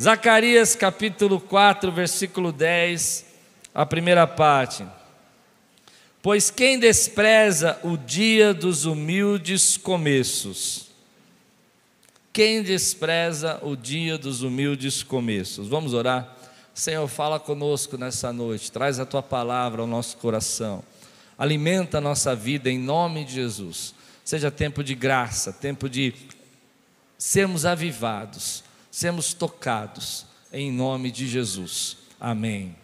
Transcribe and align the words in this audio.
Zacarias 0.00 0.74
capítulo 0.74 1.38
4, 1.38 1.92
versículo 1.92 2.52
10, 2.52 3.26
a 3.74 3.84
primeira 3.84 4.26
parte. 4.26 4.82
Pois 6.22 6.50
quem 6.50 6.78
despreza 6.78 7.78
o 7.82 7.98
dia 7.98 8.54
dos 8.54 8.86
humildes 8.86 9.76
começos? 9.76 10.86
Quem 12.32 12.62
despreza 12.62 13.60
o 13.62 13.76
dia 13.76 14.16
dos 14.16 14.40
humildes 14.40 15.02
começos? 15.02 15.68
Vamos 15.68 15.92
orar? 15.92 16.34
Senhor, 16.72 17.06
fala 17.06 17.38
conosco 17.38 17.98
nessa 17.98 18.32
noite, 18.32 18.72
traz 18.72 18.98
a 18.98 19.04
tua 19.04 19.22
palavra 19.22 19.82
ao 19.82 19.86
nosso 19.86 20.16
coração, 20.16 20.82
alimenta 21.36 21.98
a 21.98 22.00
nossa 22.00 22.34
vida 22.34 22.70
em 22.70 22.78
nome 22.78 23.22
de 23.22 23.34
Jesus. 23.34 23.94
Seja 24.24 24.50
tempo 24.50 24.82
de 24.82 24.94
graça, 24.94 25.52
tempo 25.52 25.90
de 25.90 26.14
sermos 27.18 27.66
avivados 27.66 28.69
sermos 28.90 29.32
tocados 29.32 30.26
em 30.52 30.72
nome 30.72 31.10
de 31.10 31.28
Jesus. 31.28 31.96
Amém. 32.20 32.74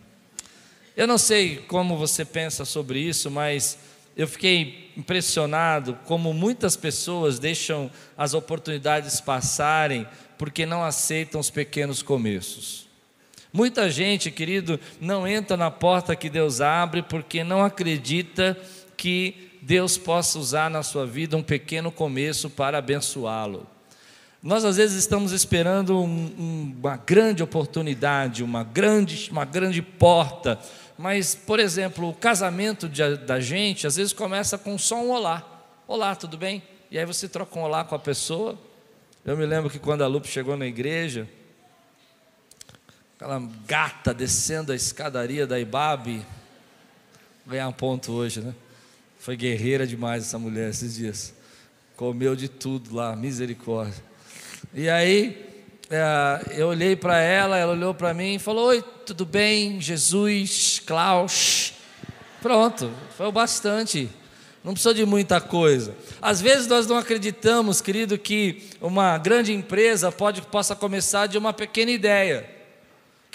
Eu 0.96 1.06
não 1.06 1.18
sei 1.18 1.56
como 1.56 1.98
você 1.98 2.24
pensa 2.24 2.64
sobre 2.64 3.00
isso, 3.00 3.30
mas 3.30 3.78
eu 4.16 4.26
fiquei 4.26 4.90
impressionado 4.96 5.98
como 6.06 6.32
muitas 6.32 6.74
pessoas 6.74 7.38
deixam 7.38 7.90
as 8.16 8.32
oportunidades 8.32 9.20
passarem 9.20 10.06
porque 10.38 10.64
não 10.64 10.82
aceitam 10.82 11.38
os 11.40 11.50
pequenos 11.50 12.02
começos. 12.02 12.86
Muita 13.52 13.90
gente, 13.90 14.30
querido, 14.30 14.80
não 15.00 15.26
entra 15.26 15.56
na 15.56 15.70
porta 15.70 16.16
que 16.16 16.30
Deus 16.30 16.60
abre 16.60 17.02
porque 17.02 17.44
não 17.44 17.62
acredita 17.62 18.58
que 18.96 19.50
Deus 19.60 19.98
possa 19.98 20.38
usar 20.38 20.70
na 20.70 20.82
sua 20.82 21.06
vida 21.06 21.36
um 21.36 21.42
pequeno 21.42 21.90
começo 21.90 22.48
para 22.48 22.78
abençoá-lo. 22.78 23.66
Nós 24.46 24.64
às 24.64 24.76
vezes 24.76 24.96
estamos 24.96 25.32
esperando 25.32 26.00
um, 26.00 26.72
uma 26.78 26.96
grande 26.96 27.42
oportunidade, 27.42 28.44
uma 28.44 28.62
grande, 28.62 29.28
uma 29.28 29.44
grande 29.44 29.82
porta, 29.82 30.56
mas, 30.96 31.34
por 31.34 31.58
exemplo, 31.58 32.10
o 32.10 32.14
casamento 32.14 32.88
de, 32.88 33.16
da 33.16 33.40
gente 33.40 33.88
às 33.88 33.96
vezes 33.96 34.12
começa 34.12 34.56
com 34.56 34.78
só 34.78 35.02
um 35.02 35.10
olá. 35.10 35.66
Olá, 35.88 36.14
tudo 36.14 36.38
bem? 36.38 36.62
E 36.92 36.96
aí 36.96 37.04
você 37.04 37.28
troca 37.28 37.58
um 37.58 37.62
olá 37.62 37.82
com 37.82 37.96
a 37.96 37.98
pessoa. 37.98 38.56
Eu 39.24 39.36
me 39.36 39.44
lembro 39.44 39.68
que 39.68 39.80
quando 39.80 40.02
a 40.02 40.06
Lupe 40.06 40.28
chegou 40.28 40.56
na 40.56 40.66
igreja, 40.66 41.28
aquela 43.16 43.42
gata 43.66 44.14
descendo 44.14 44.70
a 44.70 44.76
escadaria 44.76 45.44
da 45.44 45.58
Ibabe, 45.58 46.24
ganhar 47.44 47.66
um 47.66 47.72
ponto 47.72 48.12
hoje, 48.12 48.40
né? 48.42 48.54
Foi 49.18 49.36
guerreira 49.36 49.84
demais 49.84 50.22
essa 50.22 50.38
mulher 50.38 50.70
esses 50.70 50.94
dias. 50.94 51.34
Comeu 51.96 52.36
de 52.36 52.48
tudo 52.48 52.94
lá, 52.94 53.16
misericórdia. 53.16 54.14
E 54.78 54.90
aí 54.90 55.42
é, 55.88 56.60
eu 56.60 56.68
olhei 56.68 56.94
para 56.94 57.18
ela, 57.18 57.56
ela 57.56 57.72
olhou 57.72 57.94
para 57.94 58.12
mim 58.12 58.34
e 58.34 58.38
falou: 58.38 58.66
Oi, 58.66 58.84
tudo 59.06 59.24
bem? 59.24 59.80
Jesus, 59.80 60.82
Klaus. 60.84 61.72
Pronto, 62.42 62.92
foi 63.16 63.26
o 63.26 63.32
bastante. 63.32 64.10
Não 64.62 64.74
precisou 64.74 64.92
de 64.92 65.06
muita 65.06 65.40
coisa. 65.40 65.96
Às 66.20 66.42
vezes 66.42 66.66
nós 66.66 66.86
não 66.86 66.98
acreditamos, 66.98 67.80
querido, 67.80 68.18
que 68.18 68.68
uma 68.78 69.16
grande 69.16 69.50
empresa 69.50 70.12
pode, 70.12 70.42
possa 70.42 70.76
começar 70.76 71.26
de 71.26 71.38
uma 71.38 71.54
pequena 71.54 71.90
ideia. 71.90 72.46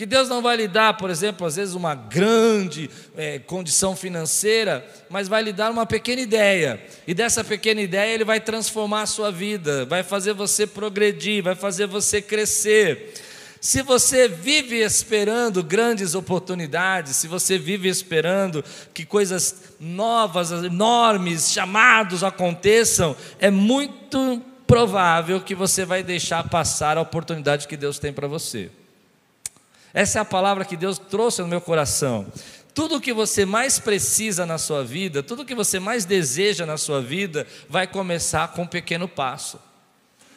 Que 0.02 0.05
Deus 0.07 0.27
não 0.27 0.41
vai 0.41 0.57
lhe 0.57 0.67
dar, 0.67 0.97
por 0.97 1.11
exemplo, 1.11 1.45
às 1.45 1.57
vezes 1.57 1.75
uma 1.75 1.94
grande 1.94 2.89
é, 3.16 3.38
condição 3.38 3.95
financeira, 3.95 4.83
mas 5.11 5.27
vai 5.27 5.44
lhe 5.44 5.53
dar 5.53 5.69
uma 5.69 5.85
pequena 5.85 6.19
ideia. 6.19 6.83
E 7.05 7.13
dessa 7.13 7.44
pequena 7.44 7.81
ideia 7.81 8.11
Ele 8.11 8.25
vai 8.25 8.39
transformar 8.39 9.03
a 9.03 9.05
sua 9.05 9.31
vida, 9.31 9.85
vai 9.85 10.02
fazer 10.02 10.33
você 10.33 10.66
progredir, 10.66 11.44
vai 11.44 11.53
fazer 11.53 11.85
você 11.85 12.19
crescer. 12.19 13.13
Se 13.61 13.84
você 13.84 14.28
vive 14.28 14.78
esperando 14.78 15.61
grandes 15.61 16.16
oportunidades, 16.16 17.17
se 17.17 17.28
você 17.28 17.59
vive 17.59 17.88
esperando 17.88 18.66
que 18.95 19.06
coisas 19.06 19.75
novas, 19.79 20.51
enormes, 20.51 21.51
chamados 21.51 22.23
aconteçam, 22.23 23.16
é 23.40 23.51
muito 23.51 24.41
provável 24.66 25.40
que 25.40 25.53
você 25.53 25.85
vai 25.85 26.01
deixar 26.01 26.50
passar 26.50 26.97
a 26.97 27.01
oportunidade 27.01 27.67
que 27.67 27.78
Deus 27.78 28.00
tem 28.00 28.11
para 28.11 28.28
você. 28.28 28.72
Essa 29.94 30.19
é 30.19 30.22
a 30.22 30.25
palavra 30.25 30.66
que 30.66 30.78
Deus 30.78 30.97
trouxe 30.97 31.41
no 31.41 31.47
meu 31.47 31.62
coração. 31.62 32.31
Tudo 32.74 32.96
o 32.96 33.02
que 33.02 33.12
você 33.12 33.46
mais 33.46 33.79
precisa 33.79 34.46
na 34.46 34.57
sua 34.57 34.84
vida, 34.84 35.22
tudo 35.22 35.41
o 35.41 35.46
que 35.46 35.53
você 35.53 35.79
mais 35.79 36.06
deseja 36.06 36.66
na 36.66 36.78
sua 36.78 37.02
vida, 37.02 37.46
vai 37.68 37.85
começar 37.85 38.47
com 38.50 38.62
um 38.62 38.68
pequeno 38.68 39.07
passo, 39.07 39.59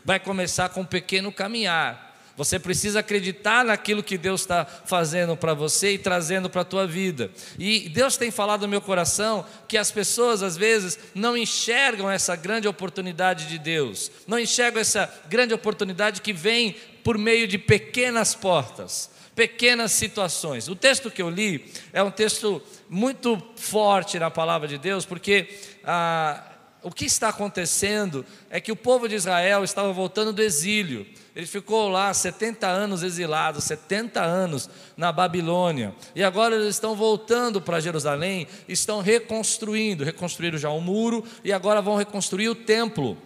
vai 0.04 0.18
começar 0.18 0.68
com 0.70 0.80
um 0.80 0.86
pequeno 0.86 1.30
caminhar. 1.30 2.12
Você 2.36 2.58
precisa 2.58 2.98
acreditar 2.98 3.64
naquilo 3.64 4.02
que 4.02 4.18
Deus 4.18 4.40
está 4.40 4.64
fazendo 4.64 5.36
para 5.36 5.54
você 5.54 5.92
e 5.92 5.98
trazendo 5.98 6.50
para 6.50 6.62
a 6.62 6.64
tua 6.64 6.84
vida. 6.84 7.30
E 7.56 7.88
Deus 7.88 8.16
tem 8.16 8.32
falado 8.32 8.62
no 8.62 8.68
meu 8.68 8.80
coração 8.80 9.46
que 9.68 9.78
as 9.78 9.92
pessoas 9.92 10.42
às 10.42 10.56
vezes 10.56 10.98
não 11.14 11.36
enxergam 11.36 12.10
essa 12.10 12.34
grande 12.34 12.66
oportunidade 12.66 13.46
de 13.46 13.56
Deus, 13.56 14.10
não 14.26 14.36
enxergam 14.36 14.80
essa 14.80 15.08
grande 15.28 15.54
oportunidade 15.54 16.20
que 16.20 16.32
vem 16.32 16.74
por 17.04 17.16
meio 17.16 17.46
de 17.46 17.56
pequenas 17.56 18.34
portas 18.34 19.13
pequenas 19.34 19.92
situações. 19.92 20.68
O 20.68 20.76
texto 20.76 21.10
que 21.10 21.22
eu 21.22 21.28
li 21.28 21.70
é 21.92 22.02
um 22.02 22.10
texto 22.10 22.62
muito 22.88 23.42
forte 23.56 24.18
na 24.18 24.30
palavra 24.30 24.68
de 24.68 24.78
Deus, 24.78 25.04
porque 25.04 25.48
ah, 25.84 26.42
o 26.84 26.90
que 26.90 27.06
está 27.06 27.30
acontecendo 27.30 28.26
é 28.50 28.60
que 28.60 28.70
o 28.70 28.76
povo 28.76 29.08
de 29.08 29.14
Israel 29.14 29.64
estava 29.64 29.92
voltando 29.92 30.32
do 30.32 30.42
exílio. 30.42 31.06
Ele 31.34 31.46
ficou 31.46 31.88
lá 31.88 32.12
70 32.12 32.66
anos 32.66 33.02
exilado, 33.02 33.60
70 33.60 34.22
anos 34.22 34.68
na 34.96 35.10
Babilônia. 35.10 35.94
E 36.14 36.22
agora 36.22 36.54
eles 36.54 36.68
estão 36.68 36.94
voltando 36.94 37.60
para 37.60 37.80
Jerusalém, 37.80 38.46
estão 38.68 39.00
reconstruindo, 39.00 40.04
reconstruíram 40.04 40.58
já 40.58 40.68
o 40.68 40.80
muro 40.80 41.24
e 41.42 41.52
agora 41.52 41.80
vão 41.80 41.96
reconstruir 41.96 42.50
o 42.50 42.54
templo. 42.54 43.16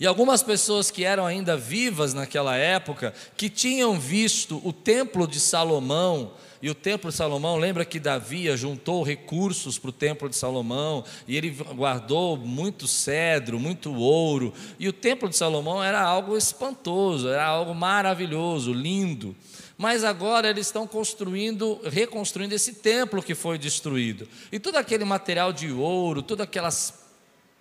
E 0.00 0.06
algumas 0.06 0.42
pessoas 0.42 0.90
que 0.90 1.04
eram 1.04 1.26
ainda 1.26 1.56
vivas 1.56 2.14
naquela 2.14 2.56
época, 2.56 3.12
que 3.36 3.50
tinham 3.50 3.98
visto 3.98 4.60
o 4.64 4.72
templo 4.72 5.26
de 5.26 5.40
Salomão, 5.40 6.32
e 6.60 6.70
o 6.70 6.74
templo 6.74 7.10
de 7.10 7.16
Salomão, 7.16 7.56
lembra 7.56 7.84
que 7.84 7.98
Davi 7.98 8.56
juntou 8.56 9.02
recursos 9.02 9.78
para 9.78 9.90
o 9.90 9.92
templo 9.92 10.28
de 10.28 10.36
Salomão, 10.36 11.04
e 11.26 11.36
ele 11.36 11.50
guardou 11.50 12.36
muito 12.36 12.86
cedro, 12.86 13.58
muito 13.58 13.92
ouro, 13.92 14.52
e 14.78 14.88
o 14.88 14.92
templo 14.92 15.28
de 15.28 15.36
Salomão 15.36 15.82
era 15.82 16.00
algo 16.00 16.36
espantoso, 16.36 17.28
era 17.28 17.44
algo 17.44 17.74
maravilhoso, 17.74 18.72
lindo. 18.72 19.34
Mas 19.76 20.02
agora 20.02 20.50
eles 20.50 20.66
estão 20.66 20.86
construindo, 20.86 21.80
reconstruindo 21.84 22.54
esse 22.54 22.74
templo 22.74 23.22
que 23.22 23.34
foi 23.34 23.58
destruído. 23.58 24.28
E 24.50 24.58
todo 24.58 24.76
aquele 24.76 25.04
material 25.04 25.52
de 25.52 25.70
ouro, 25.70 26.22
todas 26.22 26.44
aquelas 26.44 27.07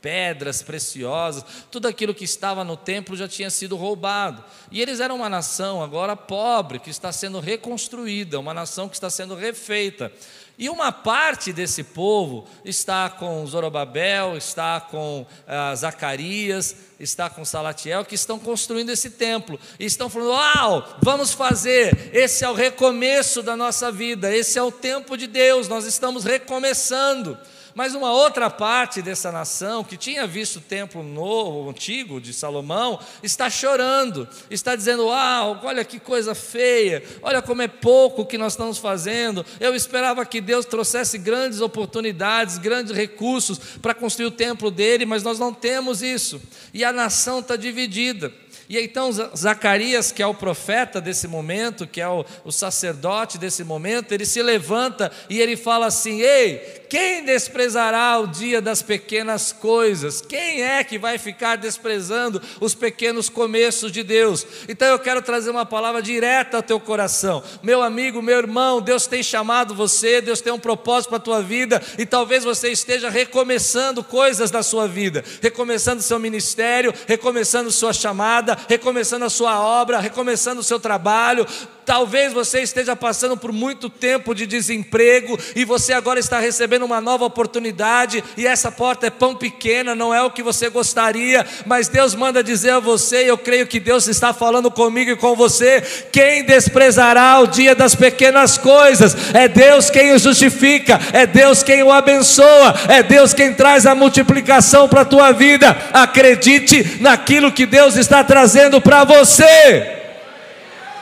pedras 0.02 0.62
preciosas, 0.62 1.44
tudo 1.72 1.88
aquilo 1.88 2.14
que 2.14 2.24
estava 2.24 2.64
no 2.64 2.78
templo 2.78 3.16
já 3.16 3.28
tinha 3.28 3.50
sido 3.50 3.76
roubado. 3.76 4.44
E 4.72 4.82
eles 4.82 5.00
eram 5.00 5.16
uma 5.16 5.30
nação 5.30 5.84
agora 5.84 6.16
pobre, 6.16 6.80
que 6.80 6.90
está 6.90 7.12
sendo 7.12 7.40
reconstruída, 7.40 8.40
uma 8.40 8.54
nação 8.54 8.88
que 8.88 8.96
está 8.96 9.10
sendo 9.10 9.36
refeita. 9.36 10.12
E 10.60 10.70
uma 10.70 10.92
parte 10.92 11.54
desse 11.54 11.84
povo 11.84 12.48
está 12.66 13.12
com 13.12 13.46
Zorobabel, 13.46 14.36
está 14.36 14.82
com 14.82 15.24
ah, 15.48 15.76
Zacarias, 15.76 16.76
está 17.00 17.30
com 17.30 17.46
Salatiel, 17.46 18.04
que 18.04 18.16
estão 18.16 18.40
construindo 18.40 18.90
esse 18.90 19.12
templo. 19.12 19.60
E 19.80 19.86
estão 19.86 20.10
falando: 20.10 20.32
Uau, 20.32 20.98
vamos 21.00 21.32
fazer. 21.32 22.10
Esse 22.12 22.44
é 22.44 22.50
o 22.50 22.56
recomeço 22.56 23.44
da 23.44 23.56
nossa 23.56 23.92
vida, 23.92 24.36
esse 24.36 24.58
é 24.58 24.64
o 24.64 24.72
tempo 24.72 25.16
de 25.16 25.28
Deus, 25.28 25.68
nós 25.68 25.86
estamos 25.86 26.24
recomeçando. 26.24 27.38
Mas 27.78 27.94
uma 27.94 28.12
outra 28.12 28.50
parte 28.50 29.04
dessa 29.04 29.32
nação, 29.32 29.84
que 29.84 29.96
tinha 29.96 30.26
visto 30.26 30.56
o 30.56 30.62
templo 30.62 31.04
novo, 31.04 31.70
antigo 31.70 32.20
de 32.20 32.34
Salomão, 32.34 33.00
está 33.22 33.52
chorando, 33.52 34.28
está 34.50 34.76
dizendo: 34.76 35.06
Uau, 35.06 35.62
olha 35.64 35.86
que 35.86 36.00
coisa 36.00 36.34
feia, 36.34 37.04
olha 37.22 37.40
como 37.40 37.62
é 37.62 37.68
pouco 37.68 38.26
que 38.26 38.36
nós 38.36 38.54
estamos 38.54 38.80
fazendo. 38.80 39.46
Eu 39.60 39.76
esperava 39.76 40.26
que 40.26 40.42
Deus 40.42 40.66
trouxesse 40.66 41.20
grandes 41.20 41.62
oportunidades, 41.62 42.58
grandes 42.58 42.96
recursos 42.96 43.60
para 43.80 43.94
construir 43.94 44.26
o 44.26 44.32
templo 44.32 44.72
dele, 44.72 45.06
mas 45.06 45.22
nós 45.22 45.38
não 45.38 45.54
temos 45.54 46.02
isso. 46.02 46.42
E 46.74 46.84
a 46.84 46.92
nação 46.92 47.42
está 47.42 47.56
dividida. 47.56 48.34
E 48.70 48.78
então 48.78 49.10
Zacarias, 49.36 50.12
que 50.12 50.22
é 50.22 50.28
o 50.28 50.34
profeta 50.34 51.00
desse 51.00 51.26
momento, 51.26 51.88
que 51.88 52.02
é 52.02 52.08
o, 52.08 52.26
o, 52.44 52.52
sacerdote 52.52 53.38
desse 53.38 53.64
momento, 53.64 54.12
ele 54.12 54.26
se 54.26 54.42
levanta 54.42 55.10
e 55.30 55.40
ele 55.40 55.56
fala 55.56 55.86
assim: 55.86 56.20
Ei, 56.20 56.84
Quem 56.90 57.24
desprezará 57.24 58.20
o 58.20 58.28
dia 58.28 58.62
das 58.62 58.82
pequenas 58.82 59.54
coisas? 59.54 60.20
Quem 60.20 60.64
é 60.64 60.84
que 60.84 61.00
vai 61.00 61.18
ficar 61.18 61.56
desprezando 61.56 62.42
os 62.60 62.76
pequenos 62.76 63.30
começos 63.30 63.90
de 63.90 64.04
Deus? 64.04 64.46
Então 64.68 64.88
eu 64.90 65.00
quero 65.00 65.22
trazer 65.22 65.50
uma 65.50 65.66
palavra 65.66 66.02
direta 66.02 66.58
ao 66.58 66.64
teu 66.64 66.80
coração. 66.80 67.42
Meu 67.64 67.82
amigo, 67.82 68.22
meu 68.22 68.38
irmão, 68.38 68.82
Deus 68.82 69.08
tem 69.08 69.24
chamado 69.24 69.74
você, 69.74 70.20
Deus 70.20 70.42
tem 70.42 70.52
um 70.52 70.60
propósito 70.60 71.10
para 71.10 71.18
a 71.18 71.22
tua 71.22 71.42
vida 71.42 71.82
e 71.98 72.06
talvez 72.06 72.44
você 72.44 72.70
esteja 72.70 73.10
recomeçando 73.10 74.04
coisas 74.04 74.52
da 74.52 74.62
sua 74.62 74.90
vida, 74.90 75.24
recomeçando 75.42 76.02
seu 76.02 76.20
ministério, 76.20 76.94
recomeçando 77.08 77.72
sua 77.72 77.94
chamada, 77.94 78.57
recomeçando 78.68 79.26
a 79.26 79.30
sua 79.30 79.60
obra, 79.60 80.00
recomeçando 80.00 80.62
o 80.62 80.64
seu 80.64 80.80
trabalho. 80.80 81.46
Talvez 81.88 82.34
você 82.34 82.60
esteja 82.60 82.98
passando 82.98 83.38
por 83.38 83.54
muito 83.54 83.90
tempo 83.90 84.36
de 84.36 84.46
desemprego 84.46 85.40
e 85.56 85.64
você 85.64 85.94
agora 85.94 86.20
está 86.20 86.38
recebendo 86.38 86.84
uma 86.84 87.00
nova 87.00 87.24
oportunidade 87.24 88.22
e 88.36 88.46
essa 88.46 88.70
porta 88.70 89.08
é 89.08 89.10
pão 89.10 89.34
pequena, 89.34 89.96
não 89.96 90.14
é 90.14 90.22
o 90.22 90.30
que 90.30 90.44
você 90.44 90.68
gostaria, 90.68 91.48
mas 91.66 91.88
Deus 91.88 92.14
manda 92.14 92.44
dizer 92.44 92.72
a 92.72 92.82
você, 92.82 93.24
e 93.24 93.30
eu 93.30 93.38
creio 93.38 93.66
que 93.66 93.80
Deus 93.80 94.06
está 94.10 94.34
falando 94.34 94.70
comigo 94.70 95.12
e 95.12 95.16
com 95.16 95.34
você: 95.34 95.82
quem 96.12 96.44
desprezará 96.44 97.40
o 97.40 97.48
dia 97.48 97.74
das 97.74 97.96
pequenas 97.96 98.58
coisas? 98.58 99.16
É 99.34 99.48
Deus 99.48 99.90
quem 99.90 100.12
o 100.12 100.20
justifica, 100.20 101.00
é 101.14 101.26
Deus 101.26 101.64
quem 101.64 101.84
o 101.84 101.92
abençoa, 101.94 102.76
é 102.90 103.02
Deus 103.02 103.34
quem 103.34 103.54
traz 103.54 103.86
a 103.86 103.96
multiplicação 103.96 104.90
para 104.90 105.04
a 105.04 105.06
tua 105.06 105.32
vida. 105.32 105.70
Acredite 105.94 106.98
naquilo 107.00 107.50
que 107.50 107.66
Deus 107.66 107.96
está 107.96 108.26
trazendo 108.26 108.82
para 108.82 109.06
você. 109.06 110.07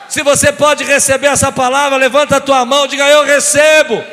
Se 0.07 0.23
você 0.23 0.51
pode 0.51 0.83
receber 0.83 1.27
essa 1.27 1.51
palavra, 1.51 1.97
levanta 1.97 2.37
a 2.37 2.41
tua 2.41 2.65
mão, 2.65 2.87
diga 2.87 3.07
eu 3.07 3.23
recebo. 3.23 4.03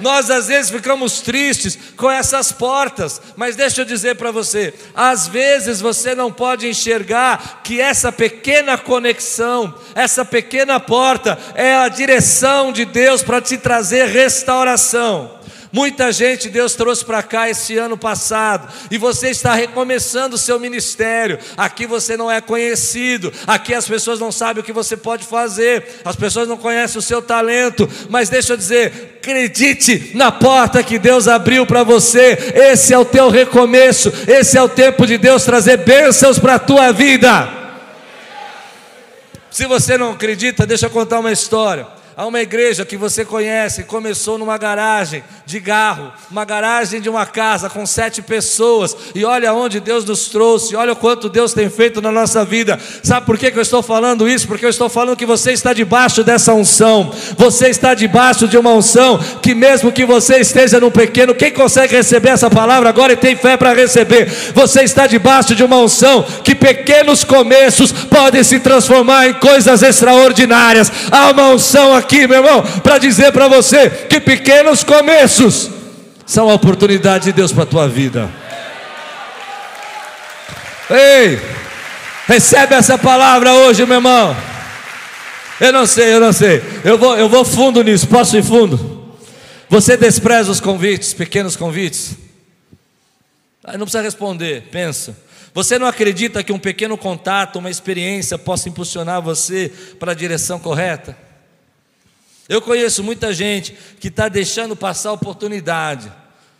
Nós 0.00 0.30
às 0.30 0.48
vezes 0.48 0.70
ficamos 0.70 1.20
tristes 1.20 1.78
com 1.96 2.10
essas 2.10 2.52
portas, 2.52 3.20
mas 3.36 3.56
deixa 3.56 3.80
eu 3.80 3.84
dizer 3.84 4.16
para 4.16 4.30
você: 4.30 4.74
às 4.94 5.26
vezes 5.26 5.80
você 5.80 6.14
não 6.14 6.32
pode 6.32 6.68
enxergar 6.68 7.60
que 7.62 7.80
essa 7.80 8.10
pequena 8.10 8.76
conexão, 8.76 9.74
essa 9.94 10.24
pequena 10.24 10.80
porta, 10.80 11.38
é 11.54 11.76
a 11.76 11.88
direção 11.88 12.72
de 12.72 12.84
Deus 12.84 13.22
para 13.22 13.40
te 13.40 13.56
trazer 13.56 14.06
restauração. 14.08 15.43
Muita 15.74 16.12
gente 16.12 16.48
Deus 16.48 16.76
trouxe 16.76 17.04
para 17.04 17.20
cá 17.20 17.50
esse 17.50 17.76
ano 17.76 17.98
passado, 17.98 18.72
e 18.92 18.96
você 18.96 19.30
está 19.30 19.54
recomeçando 19.54 20.36
o 20.36 20.38
seu 20.38 20.60
ministério. 20.60 21.36
Aqui 21.56 21.84
você 21.84 22.16
não 22.16 22.30
é 22.30 22.40
conhecido, 22.40 23.32
aqui 23.44 23.74
as 23.74 23.84
pessoas 23.84 24.20
não 24.20 24.30
sabem 24.30 24.62
o 24.62 24.64
que 24.64 24.72
você 24.72 24.96
pode 24.96 25.26
fazer, 25.26 26.00
as 26.04 26.14
pessoas 26.14 26.46
não 26.46 26.56
conhecem 26.56 26.96
o 26.96 27.02
seu 27.02 27.20
talento, 27.20 27.90
mas 28.08 28.28
deixa 28.28 28.52
eu 28.52 28.56
dizer, 28.56 29.18
acredite 29.20 30.12
na 30.14 30.30
porta 30.30 30.80
que 30.80 30.96
Deus 30.96 31.26
abriu 31.26 31.66
para 31.66 31.82
você. 31.82 32.52
Esse 32.54 32.94
é 32.94 32.98
o 32.98 33.04
teu 33.04 33.28
recomeço, 33.28 34.12
esse 34.28 34.56
é 34.56 34.62
o 34.62 34.68
tempo 34.68 35.04
de 35.04 35.18
Deus 35.18 35.42
trazer 35.42 35.78
bênçãos 35.78 36.38
para 36.38 36.54
a 36.54 36.60
tua 36.60 36.92
vida. 36.92 37.48
Se 39.50 39.66
você 39.66 39.98
não 39.98 40.12
acredita, 40.12 40.64
deixa 40.64 40.86
eu 40.86 40.90
contar 40.90 41.18
uma 41.18 41.32
história. 41.32 41.93
Há 42.16 42.26
uma 42.26 42.40
igreja 42.40 42.84
que 42.84 42.96
você 42.96 43.24
conhece, 43.24 43.82
começou 43.82 44.38
numa 44.38 44.56
garagem 44.56 45.24
de 45.44 45.58
garro, 45.58 46.12
uma 46.30 46.44
garagem 46.44 47.00
de 47.00 47.08
uma 47.08 47.26
casa 47.26 47.68
com 47.68 47.84
sete 47.84 48.22
pessoas, 48.22 48.96
e 49.16 49.24
olha 49.24 49.52
onde 49.52 49.80
Deus 49.80 50.04
nos 50.04 50.28
trouxe, 50.28 50.76
olha 50.76 50.92
o 50.92 50.96
quanto 50.96 51.28
Deus 51.28 51.52
tem 51.52 51.68
feito 51.68 52.00
na 52.00 52.12
nossa 52.12 52.44
vida. 52.44 52.78
Sabe 53.02 53.26
por 53.26 53.36
que, 53.36 53.50
que 53.50 53.58
eu 53.58 53.62
estou 53.62 53.82
falando 53.82 54.28
isso? 54.28 54.46
Porque 54.46 54.64
eu 54.64 54.70
estou 54.70 54.88
falando 54.88 55.16
que 55.16 55.26
você 55.26 55.50
está 55.50 55.72
debaixo 55.72 56.22
dessa 56.22 56.54
unção, 56.54 57.12
você 57.36 57.66
está 57.68 57.94
debaixo 57.94 58.46
de 58.46 58.56
uma 58.56 58.72
unção 58.72 59.18
que, 59.42 59.52
mesmo 59.52 59.90
que 59.90 60.04
você 60.04 60.36
esteja 60.36 60.78
no 60.78 60.92
pequeno, 60.92 61.34
quem 61.34 61.50
consegue 61.50 61.96
receber 61.96 62.28
essa 62.28 62.48
palavra 62.48 62.88
agora 62.88 63.14
e 63.14 63.16
tem 63.16 63.34
fé 63.34 63.56
para 63.56 63.74
receber, 63.74 64.26
você 64.54 64.82
está 64.84 65.08
debaixo 65.08 65.52
de 65.52 65.64
uma 65.64 65.78
unção 65.78 66.24
que 66.44 66.54
pequenos 66.54 67.24
começos 67.24 67.90
podem 67.90 68.44
se 68.44 68.60
transformar 68.60 69.26
em 69.26 69.34
coisas 69.34 69.82
extraordinárias. 69.82 70.92
Há 71.10 71.32
uma 71.32 71.48
unção 71.48 71.92
aqui 71.92 72.03
aqui, 72.04 72.26
meu 72.28 72.38
irmão, 72.38 72.62
para 72.82 72.98
dizer 72.98 73.32
para 73.32 73.48
você 73.48 73.90
que 73.90 74.20
pequenos 74.20 74.84
começos 74.84 75.70
são 76.26 76.48
a 76.48 76.54
oportunidade 76.54 77.24
de 77.24 77.32
Deus 77.32 77.52
para 77.52 77.64
a 77.64 77.66
tua 77.66 77.88
vida. 77.88 78.30
Ei, 80.90 81.40
recebe 82.26 82.74
essa 82.74 82.96
palavra 82.98 83.52
hoje, 83.52 83.84
meu 83.84 83.96
irmão. 83.96 84.36
Eu 85.60 85.72
não 85.72 85.86
sei, 85.86 86.12
eu 86.12 86.20
não 86.20 86.32
sei. 86.32 86.62
Eu 86.84 86.98
vou, 86.98 87.16
eu 87.16 87.28
vou 87.28 87.44
fundo 87.44 87.82
nisso. 87.82 88.06
Posso 88.06 88.36
ir 88.36 88.42
fundo? 88.42 89.16
Você 89.68 89.96
despreza 89.96 90.50
os 90.50 90.60
convites, 90.60 91.14
pequenos 91.14 91.56
convites? 91.56 92.16
Não 93.66 93.80
precisa 93.80 94.02
responder, 94.02 94.68
pensa. 94.70 95.16
Você 95.54 95.78
não 95.78 95.86
acredita 95.86 96.42
que 96.42 96.52
um 96.52 96.58
pequeno 96.58 96.98
contato, 96.98 97.58
uma 97.58 97.70
experiência 97.70 98.36
possa 98.36 98.68
impulsionar 98.68 99.22
você 99.22 99.72
para 99.98 100.12
a 100.12 100.14
direção 100.14 100.58
correta? 100.58 101.16
Eu 102.48 102.60
conheço 102.60 103.02
muita 103.02 103.32
gente 103.32 103.72
que 103.98 104.08
está 104.08 104.28
deixando 104.28 104.76
passar 104.76 105.10
a 105.10 105.14
oportunidade, 105.14 106.12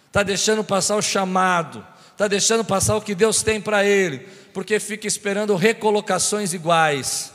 está 0.06 0.22
deixando 0.22 0.64
passar 0.64 0.96
o 0.96 1.02
chamado, 1.02 1.84
está 2.12 2.26
deixando 2.26 2.64
passar 2.64 2.96
o 2.96 3.02
que 3.02 3.14
Deus 3.14 3.42
tem 3.42 3.60
para 3.60 3.84
ele, 3.84 4.20
porque 4.54 4.80
fica 4.80 5.06
esperando 5.06 5.54
recolocações 5.56 6.54
iguais. 6.54 7.32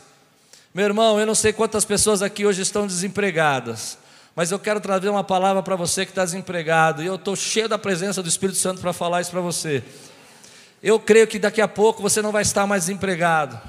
Meu 0.73 0.85
irmão, 0.85 1.19
eu 1.19 1.25
não 1.25 1.35
sei 1.35 1.53
quantas 1.53 1.85
pessoas 1.85 2.21
aqui 2.21 2.45
hoje 2.45 2.61
estão 2.61 2.87
desempregadas, 2.87 3.97
mas 4.35 4.51
eu 4.51 4.57
quero 4.57 4.79
trazer 4.79 5.09
uma 5.09 5.23
palavra 5.23 5.61
para 5.61 5.75
você 5.75 6.05
que 6.05 6.11
está 6.11 6.25
desempregado, 6.25 7.03
e 7.03 7.05
eu 7.05 7.15
estou 7.15 7.35
cheio 7.35 7.69
da 7.69 7.77
presença 7.77 8.23
do 8.23 8.29
Espírito 8.29 8.57
Santo 8.57 8.81
para 8.81 8.93
falar 8.93 9.21
isso 9.21 9.31
para 9.31 9.41
você. 9.41 9.83
Eu 10.81 10.99
creio 10.99 11.27
que 11.27 11.37
daqui 11.37 11.61
a 11.61 11.67
pouco 11.67 12.01
você 12.01 12.21
não 12.21 12.31
vai 12.31 12.41
estar 12.41 12.65
mais 12.65 12.83
desempregado. 12.85 13.59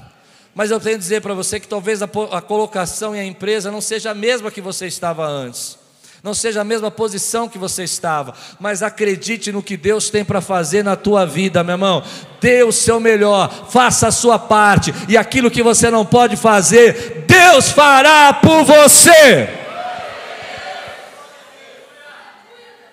Mas 0.53 0.71
eu 0.71 0.79
tenho 0.79 0.97
dizer 0.97 1.21
para 1.21 1.33
você 1.33 1.59
que 1.59 1.67
talvez 1.67 2.01
a, 2.01 2.09
a 2.31 2.41
colocação 2.41 3.15
em 3.15 3.19
a 3.19 3.25
empresa 3.25 3.71
não 3.71 3.81
seja 3.81 4.11
a 4.11 4.15
mesma 4.15 4.51
que 4.51 4.61
você 4.61 4.87
estava 4.87 5.25
antes 5.25 5.81
não 6.23 6.33
seja 6.35 6.61
a 6.61 6.63
mesma 6.63 6.91
posição 6.91 7.49
que 7.49 7.57
você 7.57 7.83
estava, 7.83 8.35
mas 8.59 8.83
acredite 8.83 9.51
no 9.51 9.63
que 9.63 9.75
Deus 9.75 10.09
tem 10.09 10.23
para 10.23 10.39
fazer 10.39 10.83
na 10.83 10.95
tua 10.95 11.25
vida, 11.25 11.63
meu 11.63 11.73
irmão. 11.73 12.03
Dê 12.39 12.63
o 12.63 12.71
seu 12.71 12.99
melhor, 12.99 13.69
faça 13.69 14.07
a 14.07 14.11
sua 14.11 14.37
parte, 14.37 14.93
e 15.09 15.17
aquilo 15.17 15.49
que 15.49 15.63
você 15.63 15.89
não 15.89 16.05
pode 16.05 16.35
fazer, 16.35 17.25
Deus 17.27 17.69
fará 17.69 18.33
por 18.33 18.63
você. 18.63 19.49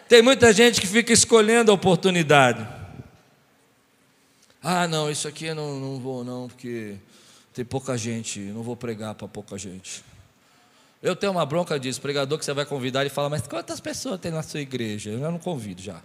Tem 0.09 0.23
muita 0.23 0.51
gente 0.55 0.81
que 0.81 0.87
fica 0.87 1.13
escolhendo 1.13 1.71
a 1.71 1.75
oportunidade. 1.75 2.67
Ah, 4.63 4.89
não, 4.89 5.11
isso 5.11 5.29
aqui 5.29 5.47
eu 5.47 5.55
não, 5.55 5.79
não 5.79 6.01
vou, 6.01 6.25
não, 6.25 6.49
porque 6.49 6.95
tem 7.59 7.65
pouca 7.65 7.99
gente, 7.99 8.39
não 8.39 8.63
vou 8.63 8.77
pregar 8.77 9.17
para 9.17 9.27
pouca 9.27 9.59
gente. 9.59 10.05
Eu 11.03 11.17
tenho 11.17 11.33
uma 11.33 11.45
bronca 11.45 11.77
disso, 11.79 12.01
pregador 12.01 12.39
que 12.39 12.45
você 12.45 12.53
vai 12.53 12.65
convidar 12.65 13.05
e 13.05 13.09
fala, 13.09 13.29
mas 13.29 13.49
quantas 13.49 13.81
pessoas 13.81 14.21
tem 14.21 14.31
na 14.31 14.45
sua 14.45 14.61
igreja? 14.61 15.11
Eu 15.11 15.19
não 15.19 15.41
convido 15.41 15.83
já. 15.83 16.01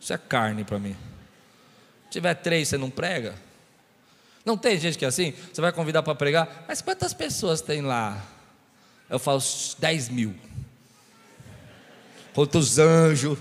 Isso 0.00 0.14
é 0.14 0.16
carne 0.16 0.64
para 0.64 0.78
mim. 0.78 0.96
Se 2.04 2.12
tiver 2.12 2.32
três, 2.36 2.68
você 2.68 2.78
não 2.78 2.88
prega? 2.88 3.34
Não 4.42 4.56
tem 4.56 4.80
gente 4.80 4.96
que 4.96 5.04
é 5.04 5.08
assim? 5.08 5.34
Você 5.52 5.60
vai 5.60 5.70
convidar 5.70 6.02
para 6.02 6.14
pregar, 6.14 6.64
mas 6.66 6.80
quantas 6.80 7.12
pessoas 7.12 7.60
tem 7.60 7.82
lá? 7.82 8.24
Eu 9.10 9.18
falo, 9.18 9.42
10 9.78 10.08
mil. 10.08 10.34
Quantos 12.32 12.78
anjos? 12.78 13.38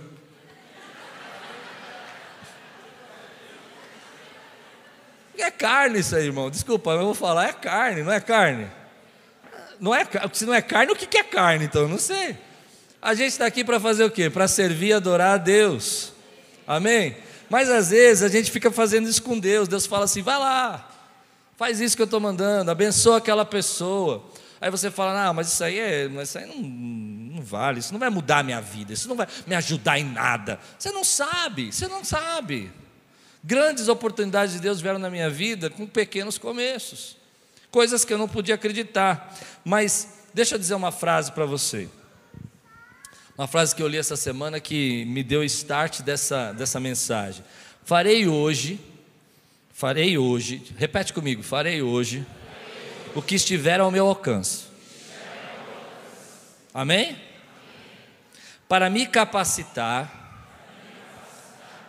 Carne 5.57 5.99
isso 5.99 6.15
aí, 6.15 6.25
irmão. 6.25 6.49
Desculpa, 6.49 6.91
eu 6.91 7.05
vou 7.05 7.13
falar, 7.13 7.49
é 7.49 7.53
carne, 7.53 8.03
não 8.03 8.11
é 8.11 8.19
carne? 8.19 8.67
Não 9.79 9.93
é, 9.93 10.07
se 10.33 10.45
não 10.45 10.53
é 10.53 10.61
carne, 10.61 10.91
o 10.91 10.95
que 10.95 11.17
é 11.17 11.23
carne 11.23 11.65
então? 11.65 11.87
Não 11.87 11.97
sei. 11.97 12.37
A 13.01 13.13
gente 13.13 13.29
está 13.29 13.45
aqui 13.45 13.63
para 13.63 13.79
fazer 13.79 14.03
o 14.03 14.11
quê? 14.11 14.29
Para 14.29 14.47
servir 14.47 14.87
e 14.87 14.93
adorar 14.93 15.35
a 15.35 15.37
Deus. 15.37 16.11
Amém? 16.65 17.15
Mas 17.49 17.69
às 17.69 17.89
vezes 17.89 18.23
a 18.23 18.27
gente 18.27 18.49
fica 18.49 18.71
fazendo 18.71 19.07
isso 19.07 19.21
com 19.21 19.37
Deus. 19.37 19.67
Deus 19.67 19.85
fala 19.85 20.05
assim: 20.05 20.21
vai 20.21 20.37
lá, 20.37 20.89
faz 21.55 21.79
isso 21.79 21.95
que 21.95 22.01
eu 22.01 22.05
estou 22.05 22.19
mandando, 22.19 22.71
abençoa 22.71 23.17
aquela 23.17 23.45
pessoa. 23.45 24.25
Aí 24.59 24.71
você 24.71 24.89
fala: 24.89 25.27
ah, 25.27 25.33
mas 25.33 25.47
isso 25.47 25.63
aí, 25.63 25.77
é, 25.77 26.05
isso 26.05 26.37
aí 26.37 26.47
não, 26.47 26.57
não 27.35 27.43
vale, 27.43 27.79
isso 27.79 27.93
não 27.93 27.99
vai 27.99 28.09
mudar 28.09 28.39
a 28.39 28.43
minha 28.43 28.61
vida, 28.61 28.93
isso 28.93 29.07
não 29.07 29.15
vai 29.15 29.27
me 29.45 29.55
ajudar 29.55 29.99
em 29.99 30.05
nada. 30.05 30.59
Você 30.79 30.91
não 30.91 31.03
sabe, 31.03 31.71
você 31.71 31.87
não 31.87 32.03
sabe. 32.03 32.71
Grandes 33.45 33.87
oportunidades 33.87 34.55
de 34.55 34.59
Deus 34.59 34.81
vieram 34.81 34.97
na 34.97 35.09
minha 35.09 35.29
vida 35.29 35.69
com 35.69 35.85
pequenos 35.85 36.37
começos, 36.37 37.15
coisas 37.69 38.03
que 38.03 38.11
eu 38.11 38.17
não 38.17 38.27
podia 38.27 38.55
acreditar. 38.55 39.37
Mas 39.63 40.23
deixa 40.33 40.55
eu 40.55 40.59
dizer 40.59 40.73
uma 40.73 40.91
frase 40.91 41.31
para 41.31 41.45
você. 41.45 41.87
Uma 43.37 43.47
frase 43.47 43.75
que 43.75 43.83
eu 43.83 43.87
li 43.87 43.97
essa 43.97 44.15
semana 44.15 44.59
que 44.59 45.05
me 45.05 45.21
deu 45.21 45.43
start 45.43 46.01
dessa, 46.01 46.53
dessa 46.53 46.79
mensagem. 46.79 47.43
Farei 47.83 48.27
hoje, 48.27 48.79
farei 49.71 50.17
hoje, 50.17 50.73
repete 50.77 51.13
comigo, 51.13 51.43
farei 51.43 51.81
hoje 51.81 52.25
o 53.13 53.21
que 53.21 53.35
estiver 53.35 53.79
ao 53.79 53.91
meu 53.91 54.07
alcance. 54.07 54.63
Amém? 56.73 57.25
para 58.67 58.89
me 58.89 59.05
capacitar 59.05 60.24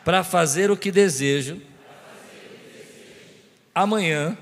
para 0.07 0.23
fazer 0.23 0.71
o 0.71 0.77
que 0.77 0.93
desejo 0.93 1.61
amanhã 3.75 4.39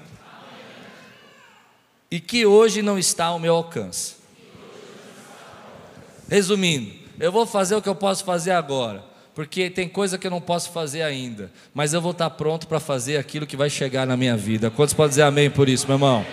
e 2.11 2.21
que 2.21 2.44
hoje 2.44 2.83
não 2.83 2.99
está 2.99 3.25
ao 3.25 3.38
meu 3.38 3.54
alcance. 3.54 4.16
Resumindo, 6.28 6.92
eu 7.18 7.33
vou 7.33 7.47
fazer 7.47 7.75
o 7.75 7.80
que 7.80 7.88
eu 7.88 7.94
posso 7.94 8.25
fazer 8.25 8.50
agora, 8.50 9.02
porque 9.35 9.71
tem 9.71 9.88
coisa 9.88 10.18
que 10.18 10.26
eu 10.26 10.30
não 10.30 10.40
posso 10.40 10.71
fazer 10.71 11.00
ainda, 11.00 11.50
mas 11.73 11.94
eu 11.94 12.00
vou 12.02 12.12
estar 12.12 12.28
pronto 12.28 12.68
para 12.68 12.78
fazer 12.78 13.16
aquilo 13.16 13.47
que 13.47 13.56
vai 13.56 13.71
chegar 13.71 14.06
na 14.06 14.18
minha 14.18 14.37
vida. 14.37 14.71
Quantos 14.71 14.92
podem 14.92 15.09
dizer 15.09 15.23
amém 15.23 15.49
por 15.49 15.66
isso, 15.66 15.87
meu 15.87 15.94
irmão? 15.94 16.26